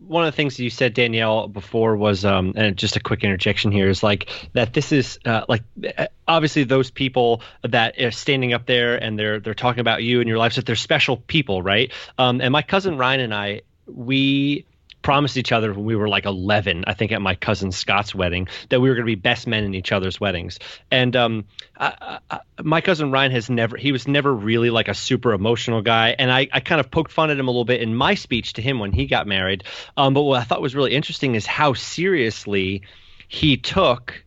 One 0.07 0.25
of 0.25 0.33
the 0.33 0.37
things 0.37 0.59
you 0.59 0.71
said 0.71 0.93
danielle 0.93 1.49
before 1.49 1.97
was 1.97 2.25
um 2.25 2.53
and 2.57 2.77
just 2.77 2.97
a 2.97 3.01
quick 3.01 3.25
interjection 3.25 3.71
here 3.71 3.89
is 3.89 4.03
like 4.03 4.29
that 4.53 4.75
this 4.75 4.93
is 4.93 5.19
uh, 5.25 5.45
like 5.49 5.63
uh, 5.97 6.09
obviously 6.27 6.65
those 6.65 6.91
people 6.91 7.41
that 7.63 7.99
are 7.99 8.11
standing 8.11 8.53
up 8.53 8.67
there 8.67 9.03
and 9.03 9.19
they're 9.19 9.41
they're 9.41 9.55
talking 9.55 9.81
about 9.81 10.03
you 10.03 10.21
and 10.21 10.29
your 10.29 10.37
lives 10.37 10.57
that 10.57 10.67
they're 10.67 10.77
special 10.77 11.17
people 11.17 11.63
right? 11.63 11.93
Um 12.19 12.41
and 12.41 12.53
my 12.53 12.63
cousin 12.63 12.99
ryan 12.99 13.21
and 13.21 13.35
i 13.35 13.63
we 13.87 14.67
promised 15.09 15.39
each 15.39 15.53
other 15.53 15.73
when 15.73 15.87
we 15.87 15.97
were 15.97 16.07
like 16.07 16.27
11 16.27 16.85
i 16.87 16.93
think 16.93 17.13
at 17.13 17.23
my 17.23 17.35
cousin 17.35 17.73
scott's 17.73 18.15
wedding 18.15 18.47
that 18.69 18.79
we 18.79 18.91
were 18.91 18.95
going 18.95 19.07
to 19.07 19.11
be 19.11 19.15
best 19.15 19.47
men 19.47 19.65
in 19.65 19.73
each 19.73 19.91
other's 19.91 20.21
weddings. 20.21 20.59
And 20.91 21.17
um 21.17 21.47
I, 21.81 22.19
I, 22.31 22.41
my 22.63 22.83
cousin 22.83 23.11
ryan 23.11 23.33
has 23.33 23.49
never 23.49 23.79
he 23.79 23.91
was 23.91 24.07
never 24.07 24.31
really 24.35 24.69
like 24.69 24.87
a 24.87 24.93
super 24.93 25.33
emotional 25.33 25.81
guy 25.81 26.15
and 26.19 26.31
i, 26.31 26.47
I 26.53 26.61
kind 26.61 26.79
of 26.79 26.91
poked 26.91 27.11
fun 27.11 27.31
at 27.31 27.39
him 27.39 27.49
a 27.49 27.51
little 27.51 27.65
bit 27.65 27.81
in 27.81 27.95
my 27.95 28.17
speech 28.17 28.53
to 28.53 28.61
him 28.61 28.81
when 28.81 28.93
he 28.93 29.07
got 29.07 29.27
married. 29.27 29.65
Um, 29.97 30.13
but 30.13 30.25
what 30.25 30.43
i 30.43 30.45
thought 30.45 30.61
was 30.61 30.75
really 30.75 30.93
interesting 30.93 31.37
is 31.37 31.47
how 31.47 31.73
seriously 31.73 32.83
he 33.29 33.57
took 33.57 34.23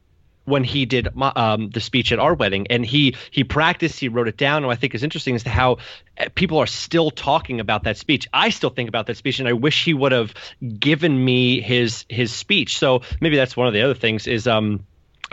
when 0.45 0.63
he 0.63 0.85
did 0.85 1.15
my, 1.15 1.31
um, 1.35 1.69
the 1.69 1.79
speech 1.79 2.11
at 2.11 2.19
our 2.19 2.33
wedding 2.33 2.67
and 2.69 2.85
he 2.85 3.15
he 3.29 3.43
practiced 3.43 3.99
he 3.99 4.09
wrote 4.09 4.27
it 4.27 4.37
down. 4.37 4.63
And 4.63 4.71
i 4.71 4.75
think 4.75 4.95
is 4.95 5.03
interesting 5.03 5.35
is 5.35 5.43
how 5.43 5.77
uh, 6.17 6.27
people 6.35 6.57
are 6.57 6.67
still 6.67 7.11
talking 7.11 7.59
about 7.59 7.83
that 7.83 7.97
speech. 7.97 8.27
I 8.33 8.49
still 8.49 8.69
think 8.69 8.89
about 8.89 9.07
that 9.07 9.17
speech 9.17 9.39
and 9.39 9.47
i 9.47 9.53
wish 9.53 9.83
he 9.83 9.93
would 9.93 10.11
have 10.11 10.33
given 10.79 11.23
me 11.23 11.61
his 11.61 12.05
his 12.09 12.33
speech. 12.33 12.77
So 12.77 13.01
maybe 13.19 13.35
that's 13.35 13.55
one 13.55 13.67
of 13.67 13.73
the 13.73 13.81
other 13.81 13.93
things 13.93 14.27
is 14.27 14.47
um 14.47 14.85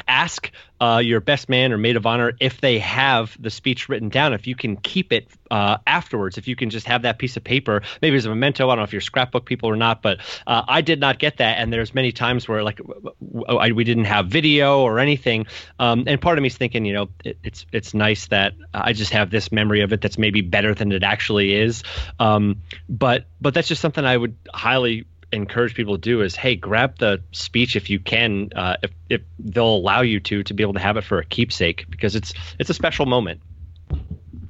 ask 0.07 0.51
uh, 0.81 1.01
your 1.05 1.21
best 1.21 1.49
man 1.49 1.73
or 1.73 1.79
maid 1.79 1.97
of 1.97 2.07
honor 2.07 2.33
if 2.41 2.61
they 2.61 2.79
have 2.79 3.37
the 3.41 3.51
speech 3.51 3.89
written 3.89 4.09
down 4.09 4.33
if 4.33 4.47
you 4.47 4.55
can 4.55 4.77
keep 4.77 5.13
it 5.13 5.29
uh, 5.51 5.79
afterwards 5.87 6.39
if 6.39 6.47
you 6.47 6.55
can 6.55 6.71
just 6.71 6.87
have 6.87 7.03
that 7.03 7.19
piece 7.19 7.37
of 7.37 7.45
paper. 7.45 7.83
Maybe 8.01 8.17
as 8.17 8.27
a 8.27 8.29
memento 8.29 8.67
i 8.69 8.71
don't 8.71 8.79
know 8.79 8.85
if 8.85 8.93
you're 8.93 9.01
scrapbook 9.01 9.45
people 9.45 9.69
or 9.69 9.77
not 9.77 10.03
but 10.03 10.19
uh, 10.47 10.63
i 10.69 10.81
did 10.81 11.01
not 11.01 11.19
get 11.19 11.39
that 11.39 11.59
and 11.59 11.73
there's 11.73 11.95
many 11.95 12.13
times 12.13 12.47
where 12.47 12.63
like 12.63 12.81
we 13.21 13.85
didn't 13.85 14.05
have 14.05 14.27
video 14.27 14.81
or 14.81 14.99
anything. 14.99 15.47
Um, 15.79 16.05
and 16.07 16.21
part 16.21 16.39
of 16.39 16.43
me 16.43 16.49
is 16.49 16.57
thinking 16.57 16.85
you 16.85 16.95
know 16.95 17.09
it, 17.25 17.39
it's 17.43 17.67
it's 17.73 17.95
nice 17.95 18.27
that 18.29 18.55
i 18.73 18.93
just 18.93 19.13
have 19.13 19.31
this 19.31 19.51
memory 19.51 19.81
of 19.81 19.93
it 19.93 20.01
that's 20.01 20.19
maybe 20.19 20.43
better 20.43 20.75
than 20.75 20.93
it 20.93 21.03
actually 21.03 21.55
is. 21.55 21.83
Um, 22.21 22.63
but 22.89 23.27
but 23.41 23.55
that's 23.55 23.69
just 23.69 23.81
something 23.81 24.05
i 24.05 24.17
would 24.17 24.37
highly 24.53 25.07
encourage 25.33 25.75
people 25.75 25.95
to 25.95 26.01
do 26.01 26.23
is 26.23 26.35
hey 26.35 26.57
grab 26.57 26.99
the 26.99 27.23
speech 27.33 27.77
if 27.77 27.91
you 27.91 28.01
can 28.01 28.49
uh, 28.57 28.77
if, 28.83 28.91
if 29.11 29.21
they'll 29.39 29.77
allow 29.77 30.01
you 30.01 30.21
to 30.21 30.43
to 30.43 30.55
be 30.55 30.63
able 30.63 30.73
to 30.73 30.81
have 30.81 30.97
it 30.97 31.05
for 31.05 31.19
a 31.19 31.25
keepsake 31.25 31.85
because 31.91 32.17
it's 32.17 32.33
it's 32.59 32.71
a 32.71 32.75
special 32.75 33.05
moment 33.07 33.41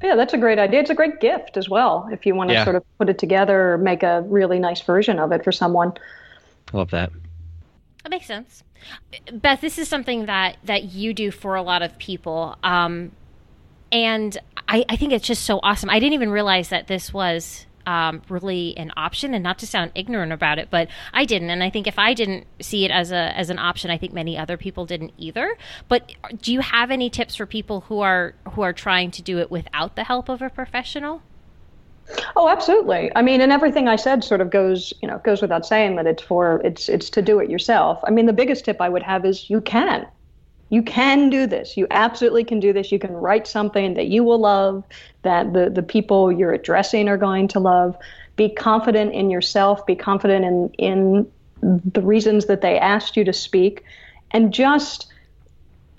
Yeah, 0.02 0.14
that's 0.14 0.32
a 0.32 0.38
great 0.38 0.60
idea. 0.60 0.78
It's 0.80 0.90
a 0.90 0.94
great 0.94 1.18
gift 1.20 1.56
as 1.56 1.68
well 1.68 2.08
if 2.12 2.24
you 2.24 2.34
want 2.36 2.50
to 2.50 2.54
Yeah. 2.54 2.64
sort 2.64 2.76
of 2.76 2.84
put 2.98 3.08
it 3.08 3.18
together 3.18 3.72
or 3.72 3.78
make 3.78 4.02
a 4.04 4.22
really 4.22 4.60
nice 4.60 4.80
version 4.82 5.18
of 5.18 5.32
it 5.32 5.42
for 5.42 5.50
someone. 5.52 5.92
i 6.72 6.76
love 6.76 6.90
that 6.90 7.10
that 8.04 8.10
makes 8.10 8.26
sense 8.26 8.62
beth 9.32 9.60
this 9.60 9.78
is 9.78 9.88
something 9.88 10.26
that 10.26 10.56
that 10.62 10.84
you 10.84 11.12
do 11.12 11.30
for 11.32 11.56
a 11.56 11.62
lot 11.62 11.82
of 11.82 11.98
people 11.98 12.56
um 12.62 13.10
and 13.90 14.38
i 14.68 14.84
i 14.88 14.94
think 14.96 15.12
it's 15.12 15.26
just 15.26 15.42
so 15.44 15.58
awesome 15.64 15.90
i 15.90 15.98
didn't 15.98 16.12
even 16.14 16.30
realize 16.30 16.68
that 16.68 16.86
this 16.86 17.12
was 17.12 17.66
um, 17.88 18.20
really 18.28 18.76
an 18.76 18.92
option 18.98 19.32
and 19.32 19.42
not 19.42 19.58
to 19.58 19.66
sound 19.66 19.90
ignorant 19.94 20.30
about 20.30 20.58
it 20.58 20.68
but 20.70 20.88
i 21.14 21.24
didn't 21.24 21.48
and 21.48 21.62
i 21.62 21.70
think 21.70 21.86
if 21.86 21.98
i 21.98 22.12
didn't 22.12 22.46
see 22.60 22.84
it 22.84 22.90
as 22.90 23.10
a 23.10 23.34
as 23.34 23.48
an 23.48 23.58
option 23.58 23.90
i 23.90 23.96
think 23.96 24.12
many 24.12 24.36
other 24.36 24.58
people 24.58 24.84
didn't 24.84 25.12
either 25.16 25.56
but 25.88 26.12
do 26.42 26.52
you 26.52 26.60
have 26.60 26.90
any 26.90 27.08
tips 27.08 27.34
for 27.34 27.46
people 27.46 27.80
who 27.82 28.00
are 28.00 28.34
who 28.52 28.60
are 28.60 28.74
trying 28.74 29.10
to 29.10 29.22
do 29.22 29.38
it 29.38 29.50
without 29.50 29.96
the 29.96 30.04
help 30.04 30.28
of 30.28 30.42
a 30.42 30.50
professional 30.50 31.22
Oh, 32.36 32.48
absolutely. 32.48 33.12
I 33.14 33.20
mean, 33.20 33.42
and 33.42 33.52
everything 33.52 33.86
I 33.86 33.96
said 33.96 34.24
sort 34.24 34.40
of 34.40 34.48
goes, 34.48 34.94
you 35.02 35.08
know, 35.08 35.18
goes 35.18 35.42
without 35.42 35.66
saying 35.66 35.96
that 35.96 36.06
it's 36.06 36.22
for 36.22 36.58
it's 36.64 36.88
it's 36.88 37.10
to 37.10 37.20
do 37.20 37.38
it 37.38 37.50
yourself. 37.50 38.00
I 38.02 38.10
mean, 38.10 38.24
the 38.24 38.32
biggest 38.32 38.64
tip 38.64 38.80
I 38.80 38.88
would 38.88 39.02
have 39.02 39.26
is 39.26 39.50
you 39.50 39.60
can. 39.60 40.06
You 40.70 40.82
can 40.82 41.30
do 41.30 41.46
this. 41.46 41.76
You 41.76 41.86
absolutely 41.90 42.44
can 42.44 42.60
do 42.60 42.72
this. 42.72 42.92
You 42.92 42.98
can 42.98 43.12
write 43.12 43.46
something 43.46 43.94
that 43.94 44.08
you 44.08 44.22
will 44.22 44.40
love, 44.40 44.84
that 45.22 45.52
the 45.52 45.70
the 45.70 45.82
people 45.82 46.30
you're 46.30 46.52
addressing 46.52 47.08
are 47.08 47.16
going 47.16 47.48
to 47.48 47.60
love. 47.60 47.96
Be 48.36 48.48
confident 48.48 49.14
in 49.14 49.30
yourself, 49.30 49.84
be 49.86 49.96
confident 49.96 50.44
in 50.44 50.70
in 50.78 51.30
the 51.62 52.02
reasons 52.02 52.46
that 52.46 52.60
they 52.60 52.78
asked 52.78 53.16
you 53.16 53.24
to 53.24 53.32
speak 53.32 53.82
and 54.30 54.52
just 54.52 55.12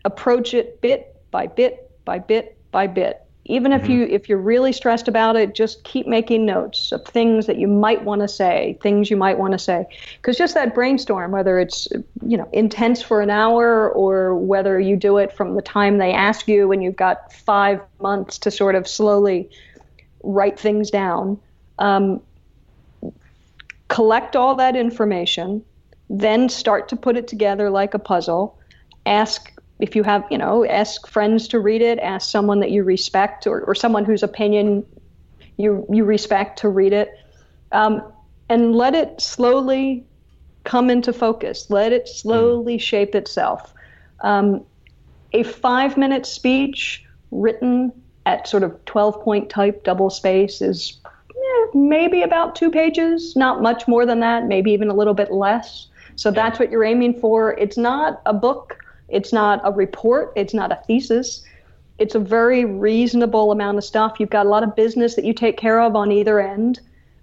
approach 0.05 0.53
it 0.53 0.79
bit 0.81 1.15
by 1.31 1.47
bit 1.47 1.91
by 2.05 2.19
bit 2.19 2.57
by 2.71 2.87
bit 2.87 3.25
even 3.49 3.73
if 3.73 3.81
mm-hmm. 3.81 3.91
you 3.91 4.03
if 4.05 4.29
you're 4.29 4.37
really 4.37 4.71
stressed 4.71 5.07
about 5.07 5.35
it 5.35 5.53
just 5.53 5.83
keep 5.83 6.07
making 6.07 6.45
notes 6.45 6.91
of 6.91 7.03
things 7.05 7.47
that 7.47 7.57
you 7.57 7.67
might 7.67 8.03
want 8.05 8.21
to 8.21 8.27
say 8.27 8.77
things 8.81 9.09
you 9.09 9.17
might 9.17 9.37
want 9.37 9.51
to 9.51 9.59
say 9.59 9.85
because 10.17 10.37
just 10.37 10.53
that 10.53 10.73
brainstorm 10.73 11.31
whether 11.31 11.59
it's 11.59 11.87
you 12.25 12.37
know 12.37 12.47
intense 12.53 13.01
for 13.01 13.21
an 13.21 13.29
hour 13.29 13.89
or 13.89 14.35
whether 14.35 14.79
you 14.79 14.95
do 14.95 15.17
it 15.17 15.35
from 15.35 15.55
the 15.55 15.61
time 15.61 15.97
they 15.97 16.13
ask 16.13 16.47
you 16.47 16.71
and 16.71 16.81
you've 16.83 16.95
got 16.95 17.33
five 17.33 17.81
months 17.99 18.37
to 18.37 18.49
sort 18.51 18.75
of 18.75 18.87
slowly 18.87 19.49
write 20.23 20.57
things 20.57 20.89
down 20.89 21.37
um, 21.79 22.21
collect 23.87 24.35
all 24.35 24.55
that 24.55 24.75
information 24.75 25.63
then 26.11 26.49
start 26.49 26.87
to 26.89 26.95
put 26.95 27.17
it 27.17 27.27
together 27.27 27.69
like 27.69 27.93
a 27.93 27.99
puzzle 27.99 28.57
ask 29.05 29.51
if 29.79 29.95
you 29.95 30.03
have, 30.03 30.25
you 30.29 30.37
know, 30.37 30.65
ask 30.65 31.07
friends 31.07 31.47
to 31.47 31.59
read 31.59 31.81
it, 31.81 31.99
ask 31.99 32.29
someone 32.29 32.59
that 32.59 32.71
you 32.71 32.83
respect 32.83 33.47
or, 33.47 33.61
or 33.61 33.73
someone 33.73 34.05
whose 34.05 34.23
opinion 34.23 34.85
you 35.57 35.85
you 35.89 36.05
respect 36.05 36.59
to 36.59 36.69
read 36.69 36.93
it, 36.93 37.11
um, 37.71 38.01
and 38.49 38.75
let 38.75 38.95
it 38.95 39.19
slowly 39.19 40.05
come 40.63 40.89
into 40.89 41.11
focus. 41.13 41.69
Let 41.69 41.91
it 41.91 42.07
slowly 42.07 42.77
mm. 42.77 42.81
shape 42.81 43.15
itself. 43.15 43.73
Um, 44.21 44.63
a 45.33 45.43
five 45.43 45.97
minute 45.97 46.25
speech 46.25 47.05
written 47.31 47.91
at 48.25 48.47
sort 48.47 48.63
of 48.63 48.83
12 48.85 49.21
point 49.21 49.49
type 49.49 49.83
double 49.83 50.09
space 50.09 50.61
is 50.61 50.97
eh, 51.05 51.65
maybe 51.73 52.21
about 52.21 52.55
two 52.55 52.69
pages, 52.69 53.35
not 53.35 53.61
much 53.61 53.87
more 53.87 54.05
than 54.05 54.19
that, 54.19 54.45
maybe 54.47 54.71
even 54.71 54.89
a 54.89 54.93
little 54.93 55.13
bit 55.13 55.31
less. 55.31 55.87
So 56.15 56.31
that's 56.31 56.59
what 56.59 56.69
you're 56.69 56.83
aiming 56.83 57.19
for. 57.19 57.53
It's 57.57 57.77
not 57.77 58.21
a 58.25 58.33
book 58.33 58.77
it's 59.09 59.33
not 59.33 59.61
a 59.63 59.71
report, 59.71 60.33
it's 60.35 60.53
not 60.53 60.71
a 60.71 60.75
thesis. 60.87 61.43
It's 61.97 62.15
a 62.15 62.19
very 62.19 62.63
reasonable 62.63 63.51
amount 63.51 63.77
of 63.77 63.83
stuff. 63.83 64.19
You've 64.19 64.29
got 64.29 64.45
a 64.45 64.49
lot 64.49 64.63
of 64.63 64.75
business 64.75 65.15
that 65.15 65.25
you 65.25 65.33
take 65.33 65.57
care 65.57 65.81
of 65.81 65.95
on 65.95 66.11
either 66.11 66.39
end. 66.39 66.79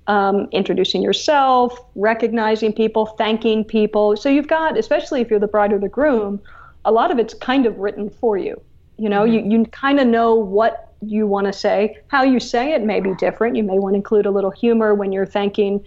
Um, 0.08 0.48
introducing 0.52 1.02
yourself, 1.02 1.80
recognizing 1.96 2.72
people, 2.72 3.06
thanking 3.06 3.64
people. 3.64 4.16
So 4.16 4.28
you've 4.28 4.46
got, 4.46 4.78
especially 4.78 5.20
if 5.20 5.30
you're 5.30 5.40
the 5.40 5.48
bride 5.48 5.72
or 5.72 5.80
the 5.80 5.88
groom, 5.88 6.40
a 6.84 6.92
lot 6.92 7.10
of 7.10 7.18
it's 7.18 7.34
kind 7.34 7.66
of 7.66 7.76
written 7.78 8.08
for 8.08 8.36
you. 8.36 8.60
You 8.98 9.08
know, 9.08 9.24
mm-hmm. 9.24 9.50
you, 9.50 9.58
you 9.58 9.66
kind 9.66 9.98
of 9.98 10.06
know 10.06 10.34
what 10.34 10.92
you 11.00 11.26
want 11.26 11.46
to 11.48 11.52
say. 11.52 11.98
How 12.08 12.22
you 12.22 12.38
say 12.38 12.72
it 12.72 12.82
may 12.82 13.00
be 13.00 13.14
different. 13.14 13.56
You 13.56 13.64
may 13.64 13.78
want 13.78 13.94
to 13.94 13.96
include 13.96 14.26
a 14.26 14.30
little 14.30 14.52
humor 14.52 14.94
when 14.94 15.10
you're 15.10 15.26
thanking 15.26 15.84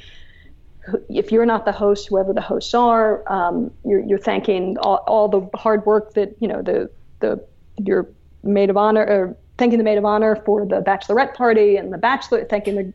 if 1.10 1.32
you're 1.32 1.46
not 1.46 1.66
the 1.66 1.72
host, 1.72 2.08
whoever 2.08 2.34
the 2.34 2.42
hosts 2.42 2.74
are, 2.74 3.24
um, 3.32 3.72
you're, 3.86 4.02
you're 4.02 4.20
thanking 4.20 4.78
all, 4.80 5.04
all, 5.08 5.28
the 5.28 5.50
hard 5.58 5.86
work 5.86 6.14
that 6.14 6.36
you 6.40 6.48
know 6.48 6.62
the 6.62 6.90
the 7.20 7.44
your 7.78 8.08
maid 8.44 8.70
of 8.70 8.78
honor 8.78 9.04
or 9.04 9.36
thanking 9.58 9.78
the 9.78 9.84
maid 9.84 9.98
of 9.98 10.06
honor 10.06 10.36
for 10.46 10.66
the 10.66 10.82
bachelorette 10.82 11.34
party 11.34 11.76
and 11.76 11.92
the 11.92 11.98
bachelor 11.98 12.46
thanking 12.46 12.76
the 12.76 12.94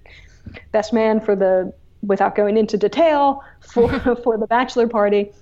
best 0.73 0.93
man 0.93 1.21
for 1.21 1.37
the 1.37 1.73
without 2.03 2.35
going 2.35 2.57
into 2.57 2.77
detail 2.77 3.43
for 3.61 3.89
for 4.23 4.39
the 4.39 4.47
bachelor 4.47 4.89
party. 4.89 5.33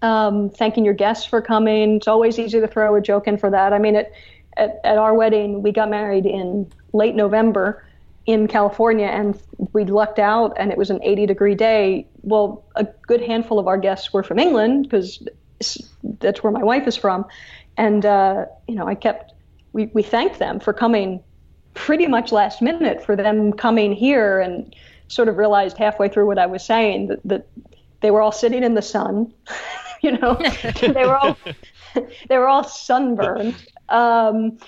Um, 0.00 0.50
thanking 0.50 0.84
your 0.84 0.94
guests 0.94 1.24
for 1.24 1.40
coming. 1.40 1.96
It's 1.96 2.08
always 2.08 2.38
easy 2.38 2.60
to 2.60 2.66
throw 2.66 2.96
a 2.96 3.00
joke 3.00 3.28
in 3.28 3.38
for 3.38 3.50
that. 3.50 3.72
I 3.72 3.78
mean, 3.78 3.94
at, 3.94 4.10
at, 4.56 4.80
at 4.82 4.98
our 4.98 5.14
wedding, 5.14 5.62
we 5.62 5.70
got 5.70 5.90
married 5.90 6.26
in 6.26 6.68
late 6.92 7.14
November 7.14 7.84
in 8.26 8.46
California 8.46 9.06
and 9.06 9.40
we 9.72 9.84
lucked 9.84 10.18
out 10.18 10.52
and 10.56 10.70
it 10.70 10.78
was 10.78 10.90
an 10.90 11.00
80 11.02 11.26
degree 11.26 11.54
day. 11.54 12.06
Well, 12.22 12.64
a 12.76 12.84
good 13.06 13.20
handful 13.20 13.58
of 13.58 13.66
our 13.66 13.78
guests 13.78 14.12
were 14.12 14.22
from 14.22 14.38
England 14.38 14.84
because 14.84 15.26
that's 16.20 16.42
where 16.42 16.52
my 16.52 16.62
wife 16.62 16.86
is 16.86 16.96
from. 16.96 17.24
And, 17.76 18.04
uh, 18.04 18.46
you 18.68 18.74
know, 18.74 18.86
I 18.86 18.94
kept, 18.94 19.32
we, 19.72 19.86
we 19.94 20.02
thanked 20.02 20.38
them 20.38 20.60
for 20.60 20.72
coming 20.72 21.22
pretty 21.74 22.06
much 22.06 22.32
last 22.32 22.60
minute 22.60 23.02
for 23.04 23.16
them 23.16 23.52
coming 23.52 23.92
here 23.92 24.40
and 24.40 24.74
sort 25.08 25.28
of 25.28 25.36
realized 25.36 25.76
halfway 25.76 26.08
through 26.08 26.26
what 26.26 26.38
I 26.38 26.46
was 26.46 26.64
saying 26.64 27.08
that, 27.08 27.20
that 27.24 27.46
they 28.00 28.10
were 28.10 28.20
all 28.20 28.32
sitting 28.32 28.62
in 28.62 28.74
the 28.74 28.82
sun, 28.82 29.32
you 30.02 30.12
know, 30.18 30.34
they 30.80 31.06
were 31.06 31.16
all, 31.16 31.36
they 32.28 32.38
were 32.38 32.48
all 32.48 32.64
sunburned. 32.64 33.54
Um, 33.88 34.58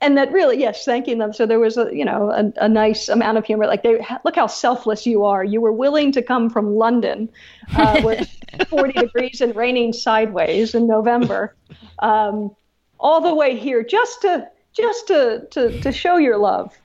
and 0.00 0.16
that 0.16 0.32
really 0.32 0.58
yes 0.58 0.84
thanking 0.84 1.18
them 1.18 1.32
so 1.32 1.46
there 1.46 1.60
was 1.60 1.76
a 1.76 1.88
you 1.92 2.04
know 2.04 2.30
a, 2.30 2.64
a, 2.64 2.68
nice 2.68 3.08
amount 3.08 3.38
of 3.38 3.44
humor. 3.44 3.66
Like 3.66 3.82
they 3.82 4.04
look 4.24 4.36
how 4.36 4.46
selfless 4.46 5.06
you 5.06 5.24
are. 5.24 5.44
You 5.44 5.60
were 5.60 5.72
willing 5.72 6.12
to 6.12 6.22
come 6.22 6.50
from 6.50 6.74
london 6.76 7.30
uh, 7.74 8.00
with 8.04 8.28
40 8.68 8.92
degrees 8.92 9.40
and 9.40 9.54
raining 9.54 9.92
sideways 9.92 10.74
in 10.74 10.86
november 10.86 11.56
um, 12.00 12.54
all 12.98 13.20
the 13.20 13.34
way 13.34 13.56
here 13.56 13.82
just 13.82 14.22
to 14.22 14.48
just 14.72 15.06
to 15.08 15.46
to, 15.50 15.80
to 15.80 15.92
show 15.92 16.16
your 16.16 16.38
love 16.38 16.76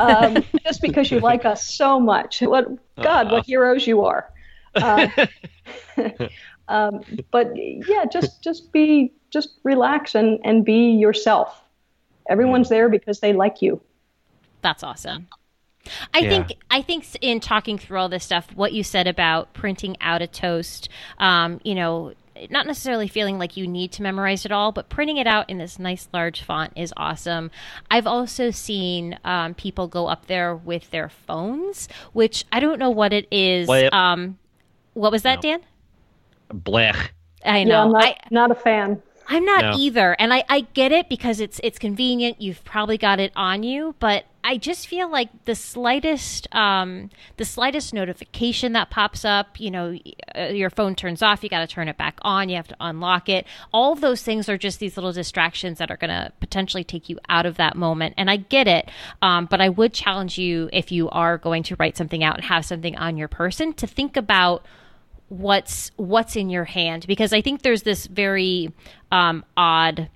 um, 0.00 0.44
just 0.64 0.80
because 0.80 1.10
you 1.10 1.20
like 1.20 1.44
us 1.44 1.64
so 1.64 2.00
much. 2.00 2.40
What 2.40 2.66
god 3.02 3.30
what 3.30 3.46
heroes 3.46 3.86
you 3.86 4.04
are. 4.04 4.30
Uh, 4.74 5.08
um, 6.68 7.00
but 7.30 7.52
yeah 7.54 8.04
just 8.10 8.42
just 8.42 8.72
be 8.72 9.12
just 9.30 9.60
relax 9.62 10.14
and 10.14 10.40
and 10.44 10.64
be 10.64 10.90
yourself 10.92 11.63
Everyone's 12.28 12.68
there 12.68 12.88
because 12.88 13.20
they 13.20 13.32
like 13.32 13.62
you. 13.62 13.80
That's 14.62 14.82
awesome. 14.82 15.28
I 16.14 16.20
yeah. 16.20 16.28
think 16.30 16.58
I 16.70 16.82
think 16.82 17.06
in 17.20 17.40
talking 17.40 17.76
through 17.78 17.98
all 17.98 18.08
this 18.08 18.24
stuff, 18.24 18.48
what 18.54 18.72
you 18.72 18.82
said 18.82 19.06
about 19.06 19.52
printing 19.52 19.96
out 20.00 20.22
a 20.22 20.26
toast, 20.26 20.88
um, 21.18 21.60
you 21.62 21.74
know, 21.74 22.14
not 22.50 22.66
necessarily 22.66 23.08
feeling 23.08 23.38
like 23.38 23.56
you 23.56 23.66
need 23.66 23.92
to 23.92 24.02
memorize 24.02 24.44
it 24.44 24.52
all, 24.52 24.72
but 24.72 24.88
printing 24.88 25.18
it 25.18 25.26
out 25.26 25.48
in 25.50 25.58
this 25.58 25.78
nice 25.78 26.08
large 26.12 26.42
font 26.42 26.72
is 26.76 26.92
awesome. 26.96 27.50
I've 27.90 28.06
also 28.06 28.50
seen 28.50 29.18
um, 29.24 29.54
people 29.54 29.86
go 29.86 30.06
up 30.06 30.26
there 30.26 30.54
with 30.56 30.90
their 30.90 31.08
phones, 31.08 31.88
which 32.12 32.44
I 32.50 32.60
don't 32.60 32.78
know 32.78 32.90
what 32.90 33.12
it 33.12 33.28
is. 33.30 33.68
Um, 33.92 34.38
what 34.94 35.12
was 35.12 35.22
that, 35.22 35.36
no. 35.36 35.42
Dan? 35.42 35.60
Blech. 36.52 37.10
I 37.44 37.64
know. 37.64 37.74
Yeah, 37.74 37.82
I'm 37.84 37.92
not, 37.92 38.04
I, 38.04 38.16
not 38.30 38.50
a 38.50 38.54
fan. 38.54 39.02
I'm 39.26 39.44
not 39.44 39.60
no. 39.62 39.72
either. 39.78 40.16
And 40.18 40.32
I, 40.32 40.44
I 40.48 40.60
get 40.74 40.92
it 40.92 41.08
because 41.08 41.40
it's 41.40 41.60
it's 41.62 41.78
convenient. 41.78 42.40
You've 42.40 42.64
probably 42.64 42.98
got 42.98 43.20
it 43.20 43.32
on 43.34 43.62
you, 43.62 43.94
but 43.98 44.24
I 44.46 44.58
just 44.58 44.86
feel 44.86 45.10
like 45.10 45.30
the 45.46 45.54
slightest 45.54 46.54
um, 46.54 47.08
the 47.38 47.46
slightest 47.46 47.94
notification 47.94 48.72
that 48.74 48.90
pops 48.90 49.24
up, 49.24 49.58
you 49.58 49.70
know, 49.70 49.96
uh, 50.36 50.44
your 50.44 50.68
phone 50.68 50.94
turns 50.94 51.22
off, 51.22 51.42
you 51.42 51.48
got 51.48 51.60
to 51.60 51.66
turn 51.66 51.88
it 51.88 51.96
back 51.96 52.18
on, 52.22 52.50
you 52.50 52.56
have 52.56 52.68
to 52.68 52.76
unlock 52.78 53.30
it. 53.30 53.46
All 53.72 53.92
of 53.92 54.02
those 54.02 54.22
things 54.22 54.48
are 54.48 54.58
just 54.58 54.80
these 54.80 54.96
little 54.98 55.12
distractions 55.12 55.78
that 55.78 55.90
are 55.90 55.96
going 55.96 56.10
to 56.10 56.30
potentially 56.40 56.84
take 56.84 57.08
you 57.08 57.18
out 57.30 57.46
of 57.46 57.56
that 57.56 57.76
moment. 57.76 58.14
And 58.18 58.30
I 58.30 58.36
get 58.36 58.68
it, 58.68 58.90
um, 59.22 59.46
but 59.46 59.62
I 59.62 59.70
would 59.70 59.94
challenge 59.94 60.36
you 60.36 60.68
if 60.72 60.92
you 60.92 61.08
are 61.08 61.38
going 61.38 61.62
to 61.64 61.76
write 61.76 61.96
something 61.96 62.22
out 62.22 62.36
and 62.36 62.44
have 62.44 62.66
something 62.66 62.96
on 62.96 63.16
your 63.16 63.28
person 63.28 63.72
to 63.74 63.86
think 63.86 64.16
about 64.16 64.66
what's 65.28 65.90
what's 65.96 66.36
in 66.36 66.50
your 66.50 66.64
hand? 66.64 67.06
Because 67.06 67.32
I 67.32 67.40
think 67.40 67.62
there's 67.62 67.82
this 67.82 68.06
very 68.06 68.72
um, 69.10 69.44
odd 69.56 70.08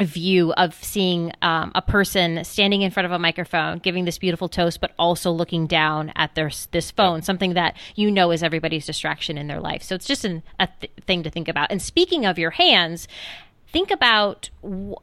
view 0.00 0.52
of 0.52 0.74
seeing 0.74 1.32
um, 1.40 1.72
a 1.74 1.80
person 1.80 2.44
standing 2.44 2.82
in 2.82 2.90
front 2.90 3.06
of 3.06 3.12
a 3.12 3.18
microphone 3.18 3.78
giving 3.78 4.04
this 4.04 4.18
beautiful 4.18 4.46
toast 4.46 4.78
but 4.78 4.92
also 4.98 5.30
looking 5.30 5.66
down 5.66 6.12
at 6.16 6.34
their 6.34 6.50
this 6.72 6.90
phone 6.90 7.22
something 7.22 7.54
that 7.54 7.74
you 7.94 8.10
know 8.10 8.30
is 8.30 8.42
everybody's 8.42 8.84
distraction 8.84 9.38
in 9.38 9.46
their 9.46 9.60
life. 9.60 9.82
So 9.82 9.94
it's 9.94 10.06
just 10.06 10.24
an, 10.24 10.42
a 10.60 10.68
th- 10.80 10.92
thing 11.06 11.22
to 11.22 11.30
think 11.30 11.48
about. 11.48 11.70
And 11.70 11.80
speaking 11.80 12.26
of 12.26 12.38
your 12.38 12.50
hands 12.50 13.08
think 13.68 13.90
about 13.90 14.50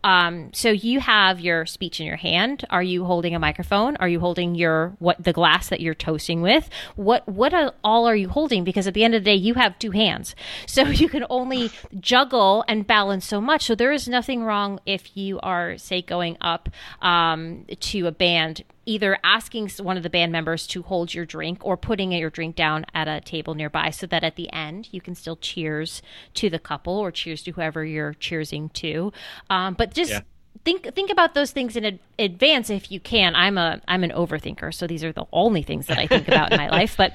um, 0.03 0.51
so 0.53 0.69
you 0.69 0.99
have 0.99 1.39
your 1.39 1.65
speech 1.65 1.99
in 1.99 2.05
your 2.05 2.17
hand. 2.17 2.65
Are 2.69 2.83
you 2.83 3.05
holding 3.05 3.35
a 3.35 3.39
microphone? 3.39 3.95
Are 3.97 4.07
you 4.07 4.19
holding 4.19 4.55
your 4.55 4.95
what 4.99 5.23
the 5.23 5.33
glass 5.33 5.69
that 5.69 5.79
you're 5.79 5.93
toasting 5.93 6.41
with? 6.41 6.69
What 6.95 7.27
what 7.27 7.53
all 7.83 8.07
are 8.07 8.15
you 8.15 8.29
holding? 8.29 8.63
Because 8.63 8.87
at 8.87 8.93
the 8.93 9.03
end 9.03 9.15
of 9.15 9.23
the 9.23 9.31
day 9.31 9.35
you 9.35 9.53
have 9.55 9.77
two 9.79 9.91
hands. 9.91 10.35
So 10.65 10.83
you 10.87 11.09
can 11.09 11.25
only 11.29 11.71
juggle 11.99 12.63
and 12.67 12.85
balance 12.85 13.25
so 13.25 13.39
much. 13.39 13.65
So 13.65 13.75
there 13.75 13.91
is 13.91 14.07
nothing 14.07 14.43
wrong 14.43 14.79
if 14.85 15.15
you 15.15 15.39
are 15.41 15.77
say 15.77 16.01
going 16.01 16.37
up 16.41 16.69
um, 17.01 17.65
to 17.79 18.07
a 18.07 18.11
band 18.11 18.63
either 18.85 19.17
asking 19.23 19.69
one 19.81 19.97
of 19.97 20.03
the 20.03 20.09
band 20.09 20.31
members 20.31 20.67
to 20.67 20.81
hold 20.83 21.13
your 21.13 21.25
drink 21.25 21.65
or 21.65 21.77
putting 21.77 22.11
your 22.11 22.29
drink 22.29 22.55
down 22.55 22.85
at 22.93 23.07
a 23.07 23.21
table 23.21 23.53
nearby 23.53 23.89
so 23.89 24.05
that 24.07 24.23
at 24.23 24.35
the 24.35 24.51
end 24.51 24.89
you 24.91 25.01
can 25.01 25.15
still 25.15 25.35
cheers 25.35 26.01
to 26.33 26.49
the 26.49 26.59
couple 26.59 26.97
or 26.97 27.11
cheers 27.11 27.43
to 27.43 27.51
whoever 27.51 27.85
you're 27.85 28.13
cheersing 28.15 28.71
to. 28.73 29.11
Um, 29.49 29.73
but 29.73 29.93
just. 29.93 30.11
Yeah. 30.11 30.21
Think 30.65 30.93
think 30.95 31.09
about 31.09 31.33
those 31.33 31.51
things 31.51 31.75
in 31.75 31.83
ad- 31.83 31.99
advance 32.17 32.69
if 32.69 32.89
you 32.89 32.99
can. 32.99 33.35
I'm 33.35 33.57
a 33.57 33.81
I'm 33.85 34.03
an 34.03 34.11
overthinker, 34.11 34.73
so 34.73 34.87
these 34.87 35.03
are 35.03 35.11
the 35.11 35.25
only 35.33 35.61
things 35.61 35.87
that 35.87 35.97
I 35.97 36.07
think 36.07 36.27
about 36.27 36.53
in 36.53 36.57
my 36.57 36.69
life. 36.69 36.95
But 36.95 37.13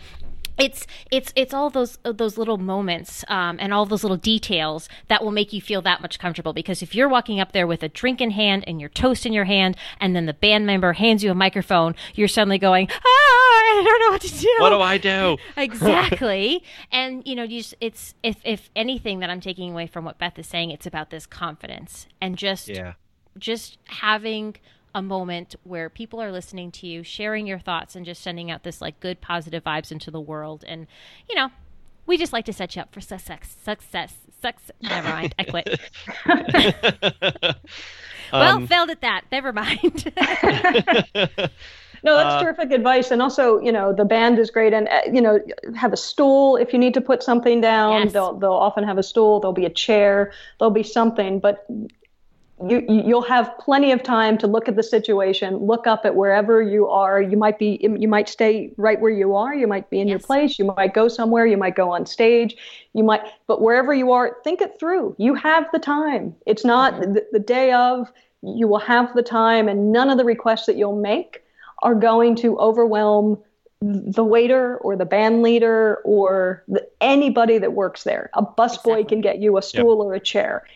it's 0.59 0.87
it's 1.11 1.33
it's 1.37 1.55
all 1.55 1.71
those 1.71 1.99
those 2.03 2.37
little 2.37 2.59
moments 2.59 3.25
um, 3.29 3.57
and 3.61 3.73
all 3.73 3.87
those 3.87 4.03
little 4.03 4.17
details 4.17 4.89
that 5.09 5.23
will 5.23 5.31
make 5.31 5.53
you 5.53 5.61
feel 5.61 5.83
that 5.83 6.01
much 6.01 6.19
comfortable. 6.19 6.53
Because 6.53 6.83
if 6.83 6.95
you're 6.95 7.09
walking 7.09 7.41
up 7.41 7.53
there 7.53 7.67
with 7.67 7.83
a 7.83 7.89
drink 7.89 8.21
in 8.21 8.33
hand 8.33 8.65
and 8.67 8.81
your 8.81 8.89
toast 8.89 9.25
in 9.25 9.33
your 9.33 9.45
hand 9.45 9.77
and 10.01 10.15
then 10.17 10.27
the 10.27 10.35
band 10.35 10.67
member 10.67 10.93
hands 10.93 11.23
you 11.23 11.31
a 11.31 11.35
microphone 11.35 11.95
you're 12.15 12.29
suddenly 12.29 12.59
going 12.59 12.89
ah 12.91 12.99
i 13.01 13.83
don't 13.85 14.01
know 14.01 14.11
what 14.11 14.21
to 14.21 14.39
do. 14.39 14.57
What 14.59 14.71
do 14.71 14.81
i 14.81 14.99
do? 14.99 15.37
Exactly. 15.57 16.63
And 16.91 17.27
you 17.27 17.35
know 17.35 17.43
you 17.43 17.59
just, 17.61 17.75
it's 17.81 18.15
if 18.23 18.37
if 18.45 18.71
anything 18.75 19.21
that 19.21 19.31
i'm 19.31 19.41
taking 19.41 19.71
away 19.73 19.87
from 19.87 20.05
what 20.05 20.19
beth 20.19 20.39
is 20.39 20.47
saying 20.47 20.71
it's 20.71 20.87
about 20.87 21.11
this 21.11 21.27
confidence 21.27 22.07
and 22.21 22.37
just 22.37 22.69
yeah. 22.69 22.95
just 23.39 23.79
having 23.87 24.57
a 24.95 25.03
moment 25.03 25.55
where 25.65 25.89
people 25.89 26.21
are 26.21 26.33
listening 26.33 26.71
to 26.73 26.87
you, 26.87 27.03
sharing 27.03 27.47
your 27.47 27.59
thoughts, 27.59 27.95
and 27.95 28.07
just 28.07 28.23
sending 28.23 28.51
out 28.51 28.63
this 28.63 28.81
like 28.81 29.01
good 29.01 29.21
positive 29.21 29.65
vibes 29.65 29.93
into 29.93 30.11
the 30.11 30.21
world. 30.21 30.65
And 30.67 30.87
you 31.29 31.35
know, 31.35 31.51
we 32.07 32.17
just 32.17 32.33
like 32.33 32.47
to 32.47 32.53
set 32.53 32.75
you 32.75 32.83
up 32.83 32.93
for 32.93 33.01
success. 33.01 33.57
Success. 33.63 34.17
Success. 34.41 34.71
Never 34.81 35.09
mind. 35.09 35.35
I 35.39 35.45
quit. 35.45 35.81
well, 38.33 38.57
um, 38.57 38.67
failed 38.67 38.91
at 38.91 39.03
that. 39.03 39.25
Never 39.31 39.53
mind. 39.53 40.13
no, 40.17 41.15
that's 41.15 42.05
uh, 42.05 42.43
terrific 42.43 42.73
advice. 42.73 43.11
And 43.11 43.21
also, 43.21 43.61
you 43.61 43.73
know, 43.73 43.93
the 43.93 44.05
band 44.05 44.39
is 44.39 44.51
great, 44.51 44.73
and 44.73 44.89
uh, 44.89 45.01
you 45.13 45.21
know, 45.21 45.41
have 45.77 45.93
a 45.93 45.97
stool 45.97 46.57
if 46.57 46.73
you 46.73 46.79
need 46.79 46.95
to 46.95 47.01
put 47.01 47.23
something 47.23 47.61
down. 47.61 48.05
Yes. 48.05 48.13
They'll 48.15 48.39
they'll 48.39 48.53
often 48.53 48.85
have 48.85 48.97
a 48.97 49.03
stool. 49.03 49.41
There'll 49.41 49.53
be 49.53 49.67
a 49.67 49.71
chair. 49.71 50.33
There'll 50.59 50.71
be 50.71 50.83
something, 50.83 51.41
but 51.41 51.67
you, 52.67 52.85
you'll 52.89 53.23
have 53.23 53.57
plenty 53.59 53.93
of 53.93 54.03
time 54.03 54.37
to 54.39 54.47
look 54.47 54.69
at 54.69 54.77
the 54.77 54.83
situation, 54.83 55.57
look 55.59 55.87
up 55.87 56.05
at 56.05 56.17
wherever 56.17 56.61
you 56.61 56.89
are. 56.89 57.21
You 57.23 57.37
might 57.37 57.59
be, 57.59 57.79
you 57.81 58.09
might 58.09 58.29
stay 58.29 58.73
right 58.77 59.01
where 59.01 59.13
you 59.13 59.37
are. 59.37 59.55
You 59.55 59.67
might 59.67 59.91
be 59.91 60.01
in 60.01 60.09
yes. 60.09 60.15
your 60.15 60.21
place. 60.21 60.59
You 60.59 60.65
might 60.65 60.95
go 60.95 61.09
somewhere. 61.09 61.47
You 61.47 61.57
might 61.57 61.77
go 61.77 61.91
on 61.93 62.07
stage. 62.07 62.57
You 62.95 63.05
might, 63.05 63.23
but 63.47 63.61
wherever 63.63 63.95
you 63.95 64.13
are, 64.13 64.37
think 64.43 64.61
it 64.61 64.79
through. 64.81 65.15
You 65.19 65.35
have 65.35 65.67
the 65.73 65.79
time. 65.79 66.35
It's 66.47 66.65
not 66.65 66.95
mm-hmm. 66.95 67.13
the, 67.15 67.27
the 67.33 67.39
day 67.39 67.73
of. 67.73 68.11
You 68.43 68.69
will 68.69 68.79
have 68.79 69.15
the 69.15 69.23
time, 69.23 69.69
and 69.69 69.91
none 69.91 70.11
of 70.11 70.17
the 70.17 70.25
requests 70.25 70.67
that 70.67 70.77
you'll 70.77 71.01
make 71.01 71.43
are 71.83 71.95
going 71.95 72.37
to 72.37 72.57
overwhelm 72.59 73.39
the 73.81 74.25
waiter 74.25 74.77
or 74.79 74.97
the 74.97 75.05
band 75.05 75.43
leader 75.43 75.97
or 76.05 76.65
the, 76.67 76.87
anybody 77.01 77.59
that 77.59 77.73
works 77.73 78.03
there. 78.05 78.31
A 78.35 78.43
busboy 78.43 78.99
exactly. 78.99 79.05
can 79.05 79.21
get 79.21 79.39
you 79.39 79.57
a 79.57 79.63
stool 79.63 79.99
yep. 79.99 80.07
or 80.07 80.15
a 80.15 80.21
chair. 80.21 80.67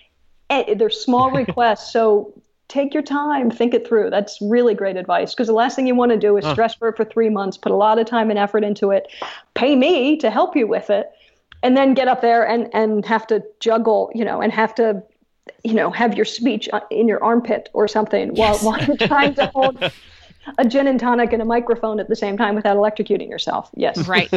Eh, 0.53 0.75
they're 0.75 0.91
small 0.91 1.31
requests. 1.43 1.93
So 1.93 2.33
take 2.69 2.95
your 2.95 3.03
time, 3.03 3.51
think 3.51 3.75
it 3.75 3.87
through. 3.87 4.11
That's 4.11 4.39
really 4.41 4.75
great 4.75 4.97
advice 4.97 5.35
because 5.35 5.47
the 5.47 5.55
last 5.55 5.77
thing 5.77 5.87
you 5.87 5.95
want 5.95 6.13
to 6.13 6.19
do 6.19 6.37
is 6.37 6.45
huh. 6.45 6.53
stress 6.53 6.75
for 6.75 6.89
it 6.89 6.97
for 6.97 7.05
three 7.05 7.29
months, 7.29 7.57
put 7.57 7.73
a 7.73 7.77
lot 7.77 7.99
of 7.99 8.07
time 8.07 8.31
and 8.31 8.39
effort 8.39 8.65
into 8.65 8.91
it, 8.91 9.09
pay 9.55 9.77
me 9.77 10.17
to 10.19 10.31
help 10.31 10.57
you 10.57 10.67
with 10.67 10.89
it, 10.91 11.11
and 11.63 11.77
then 11.77 11.95
get 11.95 12.09
up 12.09 12.21
there 12.23 12.47
and, 12.47 12.69
and 12.73 13.05
have 13.05 13.27
to 13.27 13.43
juggle, 13.61 14.11
you 14.15 14.25
know, 14.25 14.41
and 14.41 14.53
have 14.53 14.75
to, 14.77 15.03
you 15.65 15.75
know, 15.75 15.91
have 15.91 16.17
your 16.17 16.25
speech 16.25 16.69
uh, 16.73 16.81
in 16.91 17.09
your 17.09 17.23
armpit 17.23 17.69
or 17.73 17.87
something 17.87 18.35
yes. 18.35 18.63
while, 18.63 18.79
while 18.79 18.87
you're 18.87 19.09
trying 19.09 19.35
to 19.35 19.47
hold 19.55 19.79
a 20.59 20.65
gin 20.65 20.87
and 20.87 20.99
tonic 20.99 21.33
and 21.33 21.43
a 21.43 21.45
microphone 21.45 22.01
at 22.01 22.09
the 22.09 22.17
same 22.17 22.37
time 22.37 22.55
without 22.55 22.77
electrocuting 22.77 23.29
yourself. 23.29 23.71
Yes. 23.75 24.09
Right. 24.09 24.31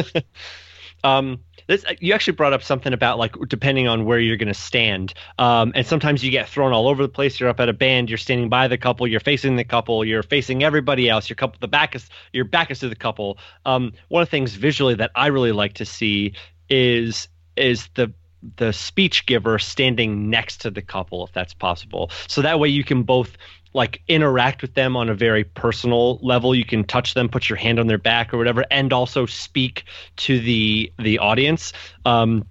Um, 1.04 1.40
this 1.66 1.84
you 2.00 2.14
actually 2.14 2.34
brought 2.34 2.52
up 2.52 2.62
something 2.62 2.92
about 2.92 3.18
like 3.18 3.34
depending 3.48 3.88
on 3.88 4.04
where 4.04 4.18
you're 4.18 4.36
going 4.36 4.48
to 4.48 4.54
stand. 4.54 5.14
Um, 5.38 5.72
and 5.74 5.86
sometimes 5.86 6.24
you 6.24 6.30
get 6.30 6.48
thrown 6.48 6.72
all 6.72 6.88
over 6.88 7.02
the 7.02 7.08
place. 7.08 7.38
You're 7.40 7.48
up 7.48 7.60
at 7.60 7.68
a 7.68 7.72
band 7.72 8.08
you're 8.08 8.18
standing 8.18 8.48
by 8.48 8.68
the 8.68 8.78
couple 8.78 9.06
you're 9.06 9.20
facing 9.20 9.56
the 9.56 9.64
couple 9.64 10.04
you're 10.04 10.22
facing 10.22 10.62
everybody 10.62 11.08
else 11.08 11.28
your 11.28 11.36
couple 11.36 11.58
the 11.60 11.68
back 11.68 11.94
is 11.94 12.08
your 12.32 12.44
back 12.44 12.70
is 12.70 12.80
to 12.80 12.88
the 12.88 12.96
couple. 12.96 13.38
Um, 13.64 13.92
one 14.08 14.22
of 14.22 14.28
the 14.28 14.30
things 14.30 14.54
visually 14.54 14.94
that 14.94 15.10
i 15.14 15.26
really 15.28 15.52
like 15.52 15.74
to 15.74 15.84
see 15.84 16.34
is 16.68 17.28
is 17.56 17.88
the 17.94 18.12
the 18.56 18.72
speech 18.72 19.26
giver 19.26 19.58
standing 19.58 20.30
next 20.30 20.60
to 20.60 20.70
the 20.70 20.82
couple 20.82 21.24
if 21.24 21.32
that's 21.32 21.54
possible. 21.54 22.10
So 22.28 22.42
that 22.42 22.60
way 22.60 22.68
you 22.68 22.84
can 22.84 23.02
both 23.02 23.36
like 23.76 24.02
interact 24.08 24.62
with 24.62 24.74
them 24.74 24.96
on 24.96 25.10
a 25.10 25.14
very 25.14 25.44
personal 25.44 26.18
level. 26.22 26.54
You 26.54 26.64
can 26.64 26.82
touch 26.82 27.12
them, 27.12 27.28
put 27.28 27.48
your 27.48 27.58
hand 27.58 27.78
on 27.78 27.86
their 27.86 27.98
back 27.98 28.32
or 28.32 28.38
whatever, 28.38 28.64
and 28.70 28.92
also 28.92 29.26
speak 29.26 29.84
to 30.16 30.40
the 30.40 30.90
the 30.98 31.18
audience. 31.18 31.74
Um, 32.04 32.46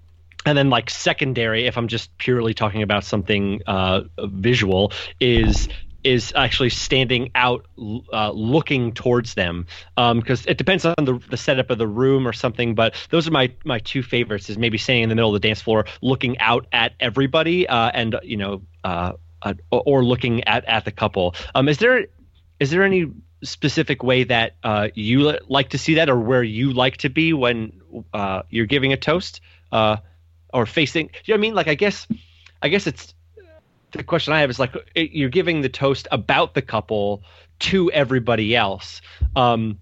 and 0.46 0.56
then 0.56 0.70
like 0.70 0.88
secondary, 0.88 1.66
if 1.66 1.76
I'm 1.76 1.88
just 1.88 2.16
purely 2.18 2.54
talking 2.54 2.82
about 2.82 3.04
something 3.04 3.60
uh, 3.66 4.02
visual, 4.18 4.92
is 5.20 5.68
is 6.04 6.32
actually 6.36 6.70
standing 6.70 7.32
out, 7.34 7.66
uh, 8.12 8.30
looking 8.30 8.92
towards 8.92 9.34
them, 9.34 9.66
because 9.96 10.46
um, 10.46 10.50
it 10.50 10.56
depends 10.56 10.84
on 10.84 10.94
the, 11.02 11.20
the 11.30 11.36
setup 11.36 11.70
of 11.70 11.78
the 11.78 11.88
room 11.88 12.28
or 12.28 12.32
something. 12.32 12.76
But 12.76 12.94
those 13.10 13.26
are 13.26 13.32
my 13.32 13.52
my 13.64 13.80
two 13.80 14.04
favorites: 14.04 14.48
is 14.48 14.56
maybe 14.56 14.78
standing 14.78 15.02
in 15.02 15.08
the 15.08 15.16
middle 15.16 15.34
of 15.34 15.42
the 15.42 15.48
dance 15.48 15.60
floor, 15.60 15.86
looking 16.02 16.38
out 16.38 16.68
at 16.70 16.92
everybody, 17.00 17.66
uh, 17.66 17.90
and 17.92 18.14
you 18.22 18.36
know, 18.36 18.62
uh, 18.84 19.14
uh, 19.72 19.76
or 19.76 20.04
looking 20.04 20.44
at 20.44 20.64
at 20.64 20.84
the 20.84 20.92
couple. 20.92 21.34
Um, 21.54 21.68
is 21.68 21.78
there 21.78 22.06
is 22.60 22.70
there 22.70 22.82
any 22.82 23.06
specific 23.42 24.02
way 24.02 24.24
that 24.24 24.56
uh, 24.64 24.88
you 24.94 25.38
like 25.48 25.70
to 25.70 25.78
see 25.78 25.94
that, 25.94 26.08
or 26.08 26.18
where 26.18 26.42
you 26.42 26.72
like 26.72 26.96
to 26.98 27.08
be 27.08 27.32
when 27.32 27.80
uh, 28.12 28.42
you're 28.50 28.66
giving 28.66 28.92
a 28.92 28.96
toast, 28.96 29.40
uh, 29.72 29.96
or 30.52 30.66
facing? 30.66 31.10
You 31.24 31.32
know 31.32 31.34
what 31.34 31.38
I 31.38 31.40
mean? 31.40 31.54
Like, 31.54 31.68
I 31.68 31.74
guess, 31.74 32.06
I 32.62 32.68
guess 32.68 32.86
it's 32.86 33.14
the 33.92 34.02
question 34.02 34.32
I 34.32 34.40
have 34.40 34.50
is 34.50 34.58
like 34.58 34.74
you're 34.94 35.28
giving 35.28 35.60
the 35.60 35.68
toast 35.68 36.08
about 36.10 36.54
the 36.54 36.62
couple 36.62 37.22
to 37.58 37.90
everybody 37.92 38.54
else. 38.54 39.00
Um, 39.34 39.78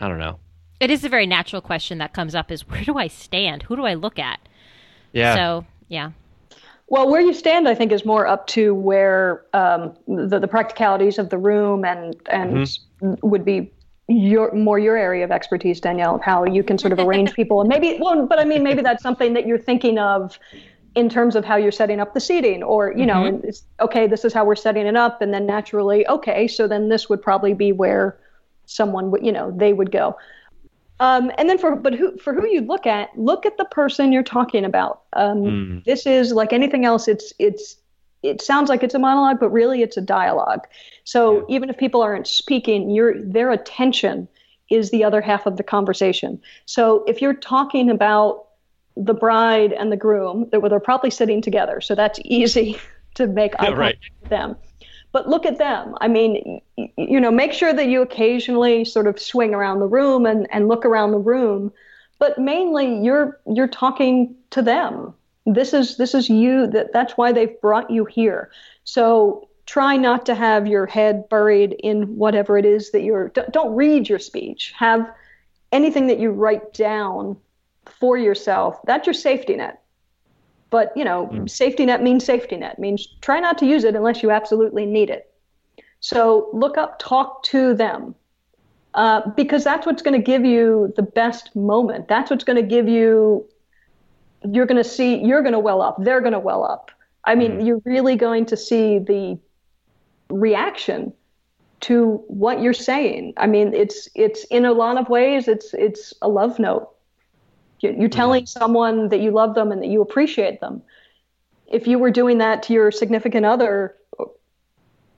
I 0.00 0.08
don't 0.08 0.18
know. 0.18 0.38
It 0.80 0.90
is 0.90 1.04
a 1.04 1.08
very 1.08 1.26
natural 1.26 1.60
question 1.60 1.98
that 1.98 2.12
comes 2.12 2.34
up: 2.34 2.50
is 2.50 2.68
where 2.68 2.84
do 2.84 2.96
I 2.96 3.08
stand? 3.08 3.64
Who 3.64 3.76
do 3.76 3.84
I 3.84 3.94
look 3.94 4.18
at? 4.18 4.40
Yeah. 5.12 5.34
So 5.34 5.66
yeah. 5.88 6.12
Well, 6.90 7.08
where 7.08 7.20
you 7.20 7.32
stand, 7.32 7.68
I 7.68 7.74
think, 7.74 7.92
is 7.92 8.04
more 8.04 8.26
up 8.26 8.48
to 8.48 8.74
where 8.74 9.44
um, 9.54 9.96
the, 10.08 10.40
the 10.40 10.48
practicalities 10.48 11.18
of 11.18 11.30
the 11.30 11.38
room 11.38 11.84
and 11.84 12.16
and 12.28 12.56
mm-hmm. 12.56 13.14
would 13.22 13.44
be 13.44 13.72
your 14.08 14.52
more 14.52 14.78
your 14.80 14.96
area 14.96 15.24
of 15.24 15.30
expertise, 15.30 15.80
Danielle, 15.80 16.16
of 16.16 16.22
how 16.22 16.44
you 16.44 16.64
can 16.64 16.78
sort 16.78 16.92
of 16.92 16.98
arrange 16.98 17.32
people 17.32 17.60
and 17.60 17.68
maybe 17.68 17.96
well, 18.00 18.26
but 18.26 18.40
I 18.40 18.44
mean 18.44 18.64
maybe 18.64 18.82
that's 18.82 19.04
something 19.04 19.34
that 19.34 19.46
you're 19.46 19.58
thinking 19.58 19.98
of 19.98 20.36
in 20.96 21.08
terms 21.08 21.36
of 21.36 21.44
how 21.44 21.54
you're 21.54 21.70
setting 21.70 22.00
up 22.00 22.12
the 22.12 22.20
seating, 22.20 22.64
or 22.64 22.92
you 22.96 23.06
know, 23.06 23.22
mm-hmm. 23.22 23.84
okay, 23.84 24.08
this 24.08 24.24
is 24.24 24.32
how 24.32 24.44
we're 24.44 24.56
setting 24.56 24.84
it 24.84 24.96
up, 24.96 25.22
and 25.22 25.32
then 25.32 25.46
naturally, 25.46 26.04
okay, 26.08 26.48
so 26.48 26.66
then 26.66 26.88
this 26.88 27.08
would 27.08 27.22
probably 27.22 27.54
be 27.54 27.70
where 27.70 28.18
someone 28.66 29.12
would, 29.12 29.24
you 29.24 29.30
know, 29.30 29.52
they 29.56 29.72
would 29.72 29.92
go. 29.92 30.16
Um, 31.00 31.32
and 31.38 31.48
then 31.48 31.56
for 31.56 31.74
but 31.74 31.94
who 31.94 32.16
for 32.18 32.34
who 32.34 32.46
you 32.46 32.60
look 32.60 32.86
at, 32.86 33.18
look 33.18 33.46
at 33.46 33.56
the 33.56 33.64
person 33.64 34.12
you're 34.12 34.22
talking 34.22 34.66
about. 34.66 35.02
Um, 35.14 35.38
mm. 35.38 35.84
This 35.84 36.06
is 36.06 36.32
like 36.32 36.52
anything 36.52 36.84
else. 36.84 37.08
It's 37.08 37.32
it's 37.38 37.76
it 38.22 38.42
sounds 38.42 38.68
like 38.68 38.82
it's 38.82 38.94
a 38.94 38.98
monologue, 38.98 39.40
but 39.40 39.48
really 39.48 39.80
it's 39.80 39.96
a 39.96 40.02
dialogue. 40.02 40.66
So 41.04 41.38
yeah. 41.48 41.56
even 41.56 41.70
if 41.70 41.78
people 41.78 42.02
aren't 42.02 42.26
speaking, 42.26 42.90
your 42.90 43.18
their 43.18 43.50
attention 43.50 44.28
is 44.68 44.90
the 44.90 45.02
other 45.02 45.22
half 45.22 45.46
of 45.46 45.56
the 45.56 45.62
conversation. 45.62 46.40
So 46.66 47.02
if 47.04 47.22
you're 47.22 47.34
talking 47.34 47.90
about 47.90 48.48
the 48.94 49.14
bride 49.14 49.72
and 49.72 49.90
the 49.90 49.96
groom, 49.96 50.48
they're, 50.52 50.60
they're 50.60 50.80
probably 50.80 51.10
sitting 51.10 51.40
together, 51.40 51.80
so 51.80 51.94
that's 51.94 52.20
easy 52.24 52.78
to 53.14 53.26
make 53.26 53.54
eye 53.58 53.66
contact 53.68 54.10
with 54.20 54.30
them 54.30 54.56
but 55.12 55.28
look 55.28 55.44
at 55.46 55.58
them. 55.58 55.94
I 56.00 56.08
mean, 56.08 56.60
you 56.76 57.20
know, 57.20 57.30
make 57.30 57.52
sure 57.52 57.72
that 57.72 57.88
you 57.88 58.02
occasionally 58.02 58.84
sort 58.84 59.06
of 59.06 59.20
swing 59.20 59.54
around 59.54 59.80
the 59.80 59.86
room 59.86 60.26
and, 60.26 60.46
and 60.52 60.68
look 60.68 60.84
around 60.84 61.10
the 61.10 61.18
room, 61.18 61.72
but 62.18 62.38
mainly 62.38 63.02
you're 63.02 63.40
you're 63.46 63.68
talking 63.68 64.36
to 64.50 64.62
them. 64.62 65.14
This 65.46 65.72
is 65.72 65.96
this 65.96 66.14
is 66.14 66.28
you 66.28 66.66
that 66.68 66.92
that's 66.92 67.16
why 67.16 67.32
they've 67.32 67.60
brought 67.60 67.90
you 67.90 68.04
here. 68.04 68.50
So 68.84 69.48
try 69.66 69.96
not 69.96 70.26
to 70.26 70.34
have 70.34 70.66
your 70.66 70.86
head 70.86 71.28
buried 71.28 71.72
in 71.72 72.16
whatever 72.16 72.58
it 72.58 72.64
is 72.64 72.92
that 72.92 73.02
you're 73.02 73.28
don't 73.28 73.74
read 73.74 74.08
your 74.08 74.18
speech. 74.18 74.72
Have 74.76 75.10
anything 75.72 76.06
that 76.08 76.20
you 76.20 76.30
write 76.30 76.72
down 76.72 77.36
for 77.86 78.16
yourself. 78.16 78.78
That's 78.84 79.06
your 79.06 79.14
safety 79.14 79.56
net. 79.56 79.79
But 80.70 80.92
you 80.96 81.04
know, 81.04 81.28
mm. 81.32 81.50
safety 81.50 81.84
net 81.84 82.02
means 82.02 82.24
safety 82.24 82.56
net 82.56 82.78
means 82.78 83.06
try 83.20 83.40
not 83.40 83.58
to 83.58 83.66
use 83.66 83.84
it 83.84 83.94
unless 83.94 84.22
you 84.22 84.30
absolutely 84.30 84.86
need 84.86 85.10
it. 85.10 85.32
So 86.00 86.48
look 86.52 86.78
up, 86.78 86.98
talk 86.98 87.42
to 87.44 87.74
them, 87.74 88.14
uh, 88.94 89.28
because 89.36 89.64
that's 89.64 89.84
what's 89.84 90.02
going 90.02 90.18
to 90.18 90.24
give 90.24 90.44
you 90.44 90.92
the 90.96 91.02
best 91.02 91.54
moment. 91.54 92.08
That's 92.08 92.30
what's 92.30 92.44
going 92.44 92.56
to 92.56 92.62
give 92.62 92.88
you. 92.88 93.46
You're 94.48 94.66
going 94.66 94.82
to 94.82 94.88
see. 94.88 95.22
You're 95.22 95.42
going 95.42 95.52
to 95.52 95.58
well 95.58 95.82
up. 95.82 95.96
They're 96.02 96.20
going 96.20 96.32
to 96.32 96.38
well 96.38 96.64
up. 96.64 96.90
I 97.24 97.34
mean, 97.34 97.58
mm. 97.58 97.66
you're 97.66 97.82
really 97.84 98.16
going 98.16 98.46
to 98.46 98.56
see 98.56 98.98
the 98.98 99.38
reaction 100.30 101.12
to 101.80 102.22
what 102.28 102.60
you're 102.60 102.72
saying. 102.72 103.34
I 103.36 103.46
mean, 103.46 103.74
it's 103.74 104.08
it's 104.14 104.44
in 104.44 104.64
a 104.64 104.72
lot 104.72 104.98
of 104.98 105.08
ways, 105.08 105.48
it's 105.48 105.74
it's 105.74 106.14
a 106.22 106.28
love 106.28 106.58
note 106.58 106.90
you're 107.80 108.08
telling 108.08 108.46
someone 108.46 109.08
that 109.08 109.20
you 109.20 109.30
love 109.30 109.54
them 109.54 109.72
and 109.72 109.82
that 109.82 109.88
you 109.88 110.00
appreciate 110.00 110.60
them. 110.60 110.82
If 111.66 111.86
you 111.86 111.98
were 111.98 112.10
doing 112.10 112.38
that 112.38 112.62
to 112.64 112.72
your 112.72 112.90
significant 112.90 113.46
other, 113.46 113.94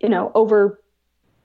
you 0.01 0.09
know, 0.09 0.31
over 0.35 0.81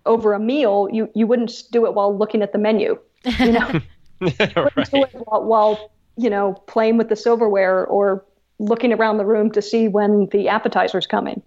over 0.06 0.34
a 0.34 0.40
meal, 0.40 0.88
you 0.92 1.10
you 1.14 1.28
wouldn't 1.28 1.64
do 1.72 1.86
it 1.86 1.94
while 1.94 2.16
looking 2.16 2.42
at 2.42 2.52
the 2.52 2.58
menu. 2.58 3.00
You 3.40 3.52
know, 3.52 3.82
right. 4.22 4.92
do 4.92 5.04
it 5.04 5.16
while, 5.26 5.44
while 5.44 5.92
you 6.18 6.30
know 6.30 6.54
playing 6.68 6.98
with 6.98 7.10
the 7.10 7.16
silverware 7.16 7.86
or 7.86 8.26
looking 8.60 8.92
around 8.92 9.18
the 9.18 9.26
room 9.26 9.52
to 9.52 9.62
see 9.62 9.88
when 9.88 10.28
the 10.32 10.48
appetizer's 10.48 11.08
coming. 11.08 11.42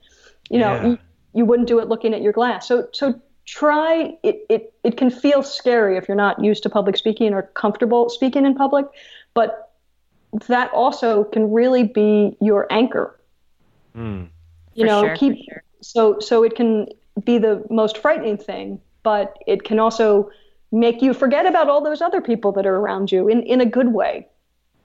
You 0.49 0.59
know, 0.61 0.75
yeah. 0.75 0.87
you, 0.87 0.99
you 1.35 1.45
wouldn't 1.45 1.69
do 1.69 1.79
it 1.79 1.89
looking 1.89 2.15
at 2.15 2.23
your 2.23 2.33
glass. 2.33 2.67
So 2.67 2.89
so 2.93 3.21
try 3.47 4.17
it, 4.23 4.47
it 4.49 4.73
it 4.85 4.97
can 4.97 5.11
feel 5.11 5.43
scary 5.43 5.97
if 5.97 6.07
you're 6.07 6.17
not 6.17 6.43
used 6.43 6.63
to 6.63 6.71
public 6.71 6.97
speaking 6.97 7.33
or 7.35 7.43
comfortable 7.55 8.09
speaking 8.09 8.47
in 8.47 8.55
public 8.55 8.87
but 9.35 9.73
that 10.49 10.73
also 10.73 11.25
can 11.25 11.51
really 11.51 11.85
be 11.85 12.37
your 12.41 12.67
anchor. 12.71 13.19
Mm. 13.97 14.29
You 14.75 14.85
for 14.85 14.87
know, 14.87 15.05
sure, 15.05 15.17
keep 15.17 15.39
sure. 15.49 15.63
so 15.81 16.21
so 16.21 16.43
it 16.43 16.55
can 16.55 16.87
be 17.25 17.39
the 17.39 17.65
most 17.71 17.99
frightening 17.99 18.39
thing, 18.39 18.81
but 19.03 19.39
it 19.47 19.65
can 19.65 19.79
also 19.79 20.31
make 20.73 21.03
you 21.03 21.13
forget 21.13 21.47
about 21.47 21.69
all 21.69 21.83
those 21.83 22.01
other 22.01 22.21
people 22.21 22.53
that 22.53 22.67
are 22.67 22.77
around 22.77 23.11
you 23.11 23.29
in, 23.29 23.43
in 23.43 23.61
a 23.61 23.67
good 23.67 23.93
way. 23.93 24.29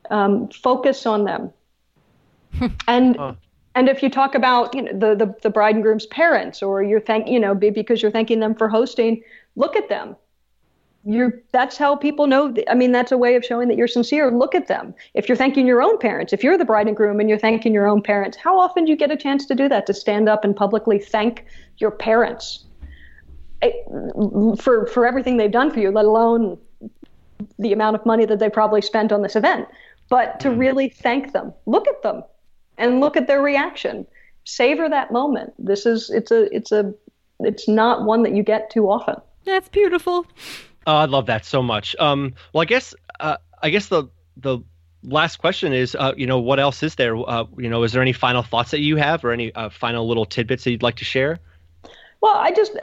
Um, 0.10 0.50
focus 0.50 1.06
on 1.06 1.26
them. 1.26 1.52
and 2.88 3.18
and 3.76 3.90
if 3.90 4.02
you 4.02 4.10
talk 4.10 4.36
about 4.36 4.74
you 4.74 4.84
know 4.84 4.92
the, 4.94 5.16
the 5.16 5.36
the 5.44 5.50
bride 5.50 5.76
and 5.76 5.84
groom's 5.84 6.06
parents, 6.08 6.64
or 6.64 6.84
you're 6.84 7.02
thank 7.02 7.28
you 7.28 7.40
know 7.40 7.54
because 7.54 8.02
you're 8.02 8.12
thanking 8.12 8.40
them 8.40 8.56
for 8.56 8.70
hosting, 8.70 9.22
look 9.56 9.76
at 9.76 9.90
them. 9.90 10.16
You're 11.08 11.40
that's 11.52 11.78
how 11.78 11.96
people 11.96 12.26
know. 12.26 12.54
I 12.68 12.74
mean, 12.74 12.92
that's 12.92 13.12
a 13.12 13.18
way 13.18 13.36
of 13.36 13.46
showing 13.46 13.68
that 13.68 13.78
you're 13.78 13.88
sincere. 13.88 14.32
Look 14.32 14.56
at 14.56 14.68
them. 14.68 14.94
If 15.14 15.30
you're 15.30 15.36
thanking 15.36 15.68
your 15.68 15.82
own 15.82 16.00
parents, 16.00 16.34
if 16.34 16.44
you're 16.44 16.58
the 16.58 16.66
bride 16.66 16.88
and 16.88 16.96
groom 16.96 17.20
and 17.20 17.30
you're 17.30 17.38
thanking 17.38 17.74
your 17.74 17.88
own 17.88 18.02
parents, 18.02 18.36
how 18.38 18.60
often 18.60 18.86
do 18.86 18.92
you 18.92 18.98
get 18.98 19.12
a 19.12 19.18
chance 19.18 19.46
to 19.46 19.56
do 19.56 19.70
that? 19.70 19.86
To 19.86 19.94
stand 19.94 20.28
up 20.28 20.44
and 20.44 20.56
publicly 20.56 20.98
thank 20.98 21.46
your 21.78 21.92
parents 21.92 22.66
for 24.60 24.88
for 24.88 25.06
everything 25.06 25.38
they've 25.38 25.52
done 25.52 25.72
for 25.72 25.80
you, 25.80 25.92
let 25.92 26.06
alone 26.06 26.58
the 27.60 27.74
amount 27.74 27.96
of 27.96 28.06
money 28.06 28.26
that 28.26 28.40
they 28.40 28.50
probably 28.50 28.82
spent 28.82 29.12
on 29.12 29.22
this 29.22 29.36
event. 29.36 29.68
But 30.10 30.40
to 30.42 30.50
mm. 30.50 30.58
really 30.58 30.90
thank 30.90 31.34
them, 31.34 31.54
look 31.66 31.88
at 31.88 32.02
them, 32.04 32.24
and 32.78 33.00
look 33.00 33.18
at 33.18 33.28
their 33.28 33.42
reaction. 33.42 34.06
Savor 34.46 34.90
that 34.90 35.12
moment. 35.12 35.54
This 35.58 35.86
is 35.86 36.10
it's 36.10 36.32
a 36.32 36.54
it's 36.56 36.72
a 36.72 36.94
it's 37.40 37.68
not 37.68 38.06
one 38.06 38.24
that 38.24 38.36
you 38.36 38.44
get 38.44 38.70
too 38.70 38.90
often. 38.90 39.16
That's 39.44 39.70
beautiful. 39.70 40.26
Oh, 40.88 40.96
I 40.96 41.06
love 41.06 41.28
that 41.28 41.46
so 41.46 41.64
much. 41.64 41.96
Um, 42.00 42.34
well, 42.54 42.62
I 42.62 42.66
guess 42.66 42.94
uh, 43.20 43.38
I 43.62 43.70
guess 43.70 43.88
the 43.88 44.10
the 44.38 44.60
last 45.04 45.38
question 45.38 45.74
is, 45.74 45.96
uh, 45.96 46.14
you 46.16 46.28
know, 46.28 46.40
what 46.40 46.60
else 46.60 46.84
is 46.84 46.96
there? 46.96 47.16
Uh, 47.18 47.46
you 47.58 47.70
know, 47.70 47.84
is 47.84 47.92
there 47.92 48.02
any 48.02 48.14
final 48.14 48.44
thoughts 48.44 48.72
that 48.72 48.82
you 48.82 48.96
have, 48.98 49.24
or 49.24 49.32
any 49.32 49.54
uh, 49.54 49.70
final 49.70 50.08
little 50.08 50.26
tidbits 50.26 50.64
that 50.64 50.72
you'd 50.72 50.84
like 50.84 50.98
to 50.98 51.06
share? 51.06 51.40
Well, 52.22 52.36
I 52.36 52.52
just 52.52 52.78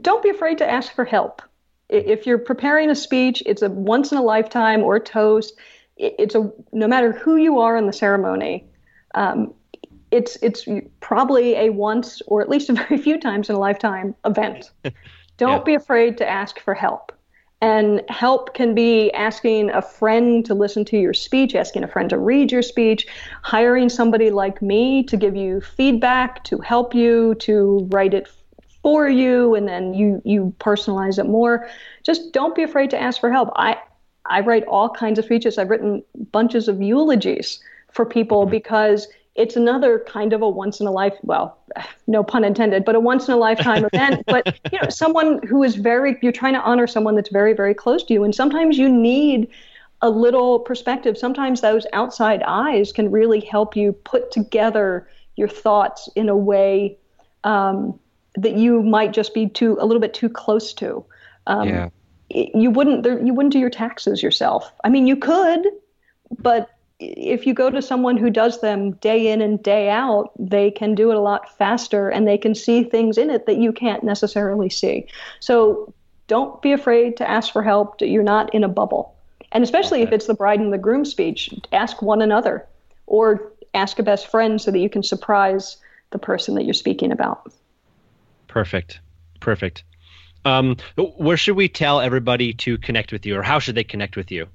don't 0.00 0.22
be 0.22 0.30
afraid 0.30 0.58
to 0.58 0.68
ask 0.68 0.94
for 0.94 1.04
help. 1.04 1.42
If 1.88 2.26
you're 2.26 2.38
preparing 2.38 2.90
a 2.90 2.94
speech, 2.94 3.42
it's 3.44 3.62
a 3.62 3.70
once 3.70 4.12
in 4.12 4.18
a 4.18 4.22
lifetime 4.22 4.82
or 4.82 4.96
a 4.96 5.00
toast. 5.00 5.54
It's 5.96 6.34
a 6.34 6.50
no 6.72 6.88
matter 6.88 7.12
who 7.12 7.36
you 7.36 7.60
are 7.60 7.76
in 7.76 7.86
the 7.86 7.92
ceremony. 7.92 8.66
Um, 9.14 9.54
it's 10.10 10.36
it's 10.42 10.66
probably 11.00 11.54
a 11.56 11.70
once 11.70 12.22
or 12.26 12.40
at 12.40 12.48
least 12.48 12.70
a 12.70 12.72
very 12.88 12.98
few 12.98 13.20
times 13.20 13.50
in 13.50 13.56
a 13.56 13.58
lifetime 13.58 14.14
event. 14.24 14.70
Don't 15.38 15.58
yeah. 15.58 15.64
be 15.64 15.74
afraid 15.74 16.18
to 16.18 16.28
ask 16.28 16.60
for 16.60 16.74
help. 16.74 17.12
And 17.62 18.02
help 18.08 18.54
can 18.54 18.74
be 18.74 19.10
asking 19.12 19.70
a 19.70 19.80
friend 19.80 20.44
to 20.46 20.52
listen 20.52 20.84
to 20.86 20.98
your 20.98 21.14
speech, 21.14 21.54
asking 21.54 21.84
a 21.84 21.88
friend 21.88 22.10
to 22.10 22.18
read 22.18 22.52
your 22.52 22.60
speech, 22.60 23.06
hiring 23.42 23.88
somebody 23.88 24.30
like 24.30 24.60
me 24.60 25.04
to 25.04 25.16
give 25.16 25.36
you 25.36 25.60
feedback, 25.60 26.42
to 26.44 26.58
help 26.58 26.92
you, 26.94 27.36
to 27.36 27.88
write 27.90 28.14
it 28.14 28.28
for 28.82 29.08
you 29.08 29.54
and 29.54 29.68
then 29.68 29.94
you 29.94 30.20
you 30.24 30.52
personalize 30.58 31.18
it 31.18 31.26
more. 31.26 31.68
Just 32.02 32.32
don't 32.32 32.54
be 32.54 32.64
afraid 32.64 32.90
to 32.90 33.00
ask 33.00 33.20
for 33.20 33.30
help. 33.30 33.50
I 33.56 33.78
i 34.26 34.40
write 34.40 34.64
all 34.64 34.88
kinds 34.90 35.18
of 35.18 35.24
speeches. 35.24 35.56
I've 35.56 35.70
written 35.70 36.02
bunches 36.32 36.68
of 36.68 36.82
eulogies 36.82 37.60
for 37.92 38.04
people 38.04 38.42
mm-hmm. 38.42 38.50
because 38.50 39.06
it's 39.34 39.56
another 39.56 40.04
kind 40.06 40.32
of 40.32 40.42
a 40.42 40.48
once 40.48 40.80
in 40.80 40.86
a 40.86 40.90
life 40.90 41.14
well 41.22 41.58
no 42.06 42.22
pun 42.22 42.44
intended 42.44 42.84
but 42.84 42.94
a 42.94 43.00
once 43.00 43.28
in 43.28 43.34
a 43.34 43.36
lifetime 43.36 43.84
event 43.92 44.22
but 44.26 44.58
you 44.70 44.78
know 44.80 44.88
someone 44.88 45.40
who 45.46 45.62
is 45.62 45.74
very 45.74 46.16
you're 46.22 46.32
trying 46.32 46.54
to 46.54 46.60
honor 46.60 46.86
someone 46.86 47.14
that's 47.14 47.30
very 47.30 47.52
very 47.54 47.74
close 47.74 48.04
to 48.04 48.12
you 48.12 48.24
and 48.24 48.34
sometimes 48.34 48.76
you 48.78 48.88
need 48.88 49.48
a 50.02 50.10
little 50.10 50.58
perspective 50.58 51.16
sometimes 51.16 51.60
those 51.60 51.86
outside 51.92 52.42
eyes 52.46 52.92
can 52.92 53.10
really 53.10 53.40
help 53.40 53.76
you 53.76 53.92
put 53.92 54.30
together 54.30 55.08
your 55.36 55.48
thoughts 55.48 56.08
in 56.14 56.28
a 56.28 56.36
way 56.36 56.96
um, 57.44 57.98
that 58.36 58.56
you 58.56 58.82
might 58.82 59.12
just 59.12 59.34
be 59.34 59.48
too 59.48 59.76
a 59.80 59.86
little 59.86 60.00
bit 60.00 60.14
too 60.14 60.28
close 60.28 60.72
to. 60.74 61.04
Um, 61.46 61.68
yeah. 61.68 61.88
You 62.30 62.70
wouldn't 62.70 63.04
you 63.04 63.34
wouldn't 63.34 63.52
do 63.52 63.58
your 63.58 63.70
taxes 63.70 64.22
yourself. 64.22 64.72
I 64.84 64.88
mean, 64.88 65.06
you 65.06 65.16
could, 65.16 65.66
but 66.38 66.70
if 66.98 67.46
you 67.46 67.54
go 67.54 67.70
to 67.70 67.82
someone 67.82 68.16
who 68.16 68.30
does 68.30 68.60
them 68.60 68.92
day 68.92 69.30
in 69.32 69.40
and 69.40 69.62
day 69.62 69.88
out, 69.90 70.30
they 70.38 70.70
can 70.70 70.94
do 70.94 71.10
it 71.10 71.16
a 71.16 71.20
lot 71.20 71.56
faster 71.56 72.08
and 72.08 72.26
they 72.26 72.38
can 72.38 72.54
see 72.54 72.84
things 72.84 73.18
in 73.18 73.30
it 73.30 73.46
that 73.46 73.58
you 73.58 73.72
can't 73.72 74.04
necessarily 74.04 74.70
see. 74.70 75.06
So 75.40 75.92
don't 76.28 76.60
be 76.62 76.72
afraid 76.72 77.16
to 77.18 77.28
ask 77.28 77.52
for 77.52 77.62
help. 77.62 78.00
You're 78.00 78.22
not 78.22 78.54
in 78.54 78.64
a 78.64 78.68
bubble. 78.68 79.14
And 79.52 79.64
especially 79.64 80.02
okay. 80.02 80.08
if 80.08 80.12
it's 80.12 80.26
the 80.26 80.34
bride 80.34 80.60
and 80.60 80.72
the 80.72 80.78
groom 80.78 81.04
speech, 81.04 81.50
ask 81.72 82.00
one 82.00 82.22
another 82.22 82.66
or 83.06 83.52
ask 83.74 83.98
a 83.98 84.02
best 84.02 84.28
friend 84.28 84.60
so 84.60 84.70
that 84.70 84.78
you 84.78 84.88
can 84.88 85.02
surprise 85.02 85.76
the 86.10 86.18
person 86.18 86.54
that 86.54 86.64
you're 86.64 86.74
speaking 86.74 87.12
about. 87.12 87.52
Perfect. 88.48 89.00
Perfect. 89.40 89.84
Um, 90.44 90.76
where 90.96 91.36
should 91.36 91.56
we 91.56 91.68
tell 91.68 92.00
everybody 92.00 92.52
to 92.54 92.76
connect 92.78 93.12
with 93.12 93.24
you, 93.26 93.36
or 93.36 93.42
how 93.42 93.58
should 93.58 93.74
they 93.74 93.84
connect 93.84 94.16
with 94.16 94.30
you? 94.30 94.48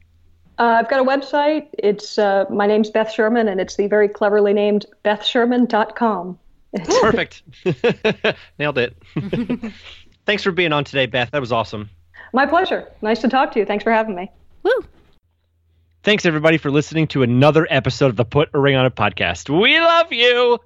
Uh, 0.59 0.79
I've 0.79 0.89
got 0.89 0.99
a 0.99 1.03
website. 1.03 1.67
It's 1.77 2.17
uh, 2.17 2.45
my 2.49 2.65
name's 2.65 2.89
Beth 2.89 3.11
Sherman, 3.11 3.47
and 3.47 3.61
it's 3.61 3.75
the 3.75 3.87
very 3.87 4.07
cleverly 4.07 4.53
named 4.53 4.85
BethSherman.com. 5.05 6.39
Perfect. 7.01 7.43
Nailed 8.59 8.77
it. 8.77 8.97
Thanks 10.25 10.43
for 10.43 10.51
being 10.51 10.73
on 10.73 10.83
today, 10.83 11.05
Beth. 11.05 11.31
That 11.31 11.41
was 11.41 11.51
awesome. 11.51 11.89
My 12.33 12.45
pleasure. 12.45 12.91
Nice 13.01 13.21
to 13.21 13.29
talk 13.29 13.51
to 13.53 13.59
you. 13.59 13.65
Thanks 13.65 13.83
for 13.83 13.91
having 13.91 14.15
me. 14.15 14.31
Woo. 14.63 14.71
Thanks 16.03 16.25
everybody 16.25 16.57
for 16.57 16.71
listening 16.71 17.07
to 17.07 17.21
another 17.23 17.67
episode 17.69 18.07
of 18.07 18.15
the 18.15 18.25
Put 18.25 18.49
a 18.53 18.59
Ring 18.59 18.75
on 18.75 18.85
It 18.85 18.95
podcast. 18.95 19.49
We 19.49 19.79
love 19.79 20.11
you. 20.11 20.59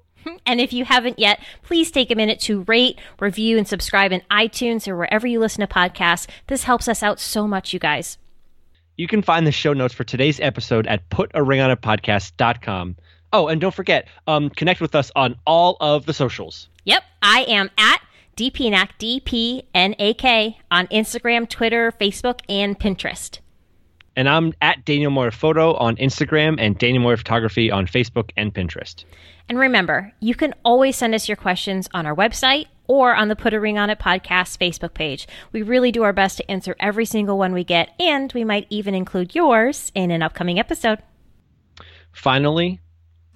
And 0.46 0.60
if 0.60 0.72
you 0.72 0.84
haven't 0.84 1.18
yet, 1.18 1.40
please 1.62 1.90
take 1.90 2.10
a 2.10 2.14
minute 2.14 2.40
to 2.40 2.62
rate, 2.62 2.98
review, 3.20 3.58
and 3.58 3.66
subscribe 3.66 4.12
in 4.12 4.22
iTunes 4.30 4.86
or 4.86 4.96
wherever 4.96 5.26
you 5.26 5.40
listen 5.40 5.66
to 5.66 5.72
podcasts. 5.72 6.28
This 6.46 6.64
helps 6.64 6.88
us 6.88 7.02
out 7.02 7.18
so 7.18 7.48
much, 7.48 7.72
you 7.72 7.80
guys. 7.80 8.18
You 8.96 9.06
can 9.06 9.22
find 9.22 9.46
the 9.46 9.52
show 9.52 9.72
notes 9.72 9.94
for 9.94 10.04
today's 10.04 10.38
episode 10.40 10.86
at 10.86 11.08
putaringonitpodcast.com. 11.10 12.96
Oh, 13.32 13.48
and 13.48 13.60
don't 13.60 13.74
forget, 13.74 14.08
um, 14.26 14.50
connect 14.50 14.80
with 14.80 14.94
us 14.94 15.10
on 15.16 15.36
all 15.46 15.76
of 15.80 16.04
the 16.04 16.12
socials. 16.12 16.68
Yep, 16.84 17.02
I 17.22 17.44
am 17.48 17.70
at 17.78 18.02
DPNAK, 18.36 18.90
D-P-N-A-K, 18.98 20.58
on 20.70 20.86
Instagram, 20.88 21.48
Twitter, 21.48 21.92
Facebook, 21.92 22.40
and 22.48 22.78
Pinterest. 22.78 23.38
And 24.14 24.28
I'm 24.28 24.52
at 24.60 24.84
Daniel 24.84 25.10
Moore 25.10 25.30
Photo 25.30 25.74
on 25.74 25.96
Instagram 25.96 26.56
and 26.58 26.76
Daniel 26.76 27.02
Moore 27.02 27.16
Photography 27.16 27.70
on 27.70 27.86
Facebook 27.86 28.30
and 28.36 28.52
Pinterest. 28.52 29.04
And 29.48 29.58
remember, 29.58 30.12
you 30.20 30.34
can 30.34 30.54
always 30.64 30.96
send 30.96 31.14
us 31.14 31.28
your 31.28 31.36
questions 31.36 31.88
on 31.94 32.04
our 32.04 32.14
website 32.14 32.66
or 32.86 33.14
on 33.14 33.28
the 33.28 33.36
Put 33.36 33.54
a 33.54 33.60
Ring 33.60 33.78
on 33.78 33.90
It 33.90 33.98
podcast 33.98 34.58
Facebook 34.58 34.94
page. 34.94 35.26
We 35.52 35.62
really 35.62 35.92
do 35.92 36.02
our 36.02 36.12
best 36.12 36.36
to 36.38 36.50
answer 36.50 36.76
every 36.80 37.04
single 37.04 37.38
one 37.38 37.52
we 37.52 37.64
get, 37.64 37.90
and 38.00 38.32
we 38.32 38.44
might 38.44 38.66
even 38.70 38.94
include 38.94 39.34
yours 39.34 39.90
in 39.94 40.10
an 40.10 40.22
upcoming 40.22 40.58
episode. 40.58 40.98
Finally, 42.12 42.80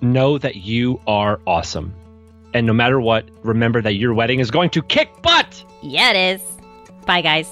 know 0.00 0.38
that 0.38 0.56
you 0.56 1.00
are 1.06 1.40
awesome. 1.46 1.94
And 2.54 2.66
no 2.66 2.72
matter 2.72 3.00
what, 3.00 3.28
remember 3.44 3.82
that 3.82 3.94
your 3.94 4.14
wedding 4.14 4.40
is 4.40 4.50
going 4.50 4.70
to 4.70 4.82
kick 4.82 5.10
butt. 5.22 5.64
Yeah, 5.82 6.12
it 6.12 6.36
is. 6.36 6.42
Bye, 7.06 7.20
guys. 7.20 7.50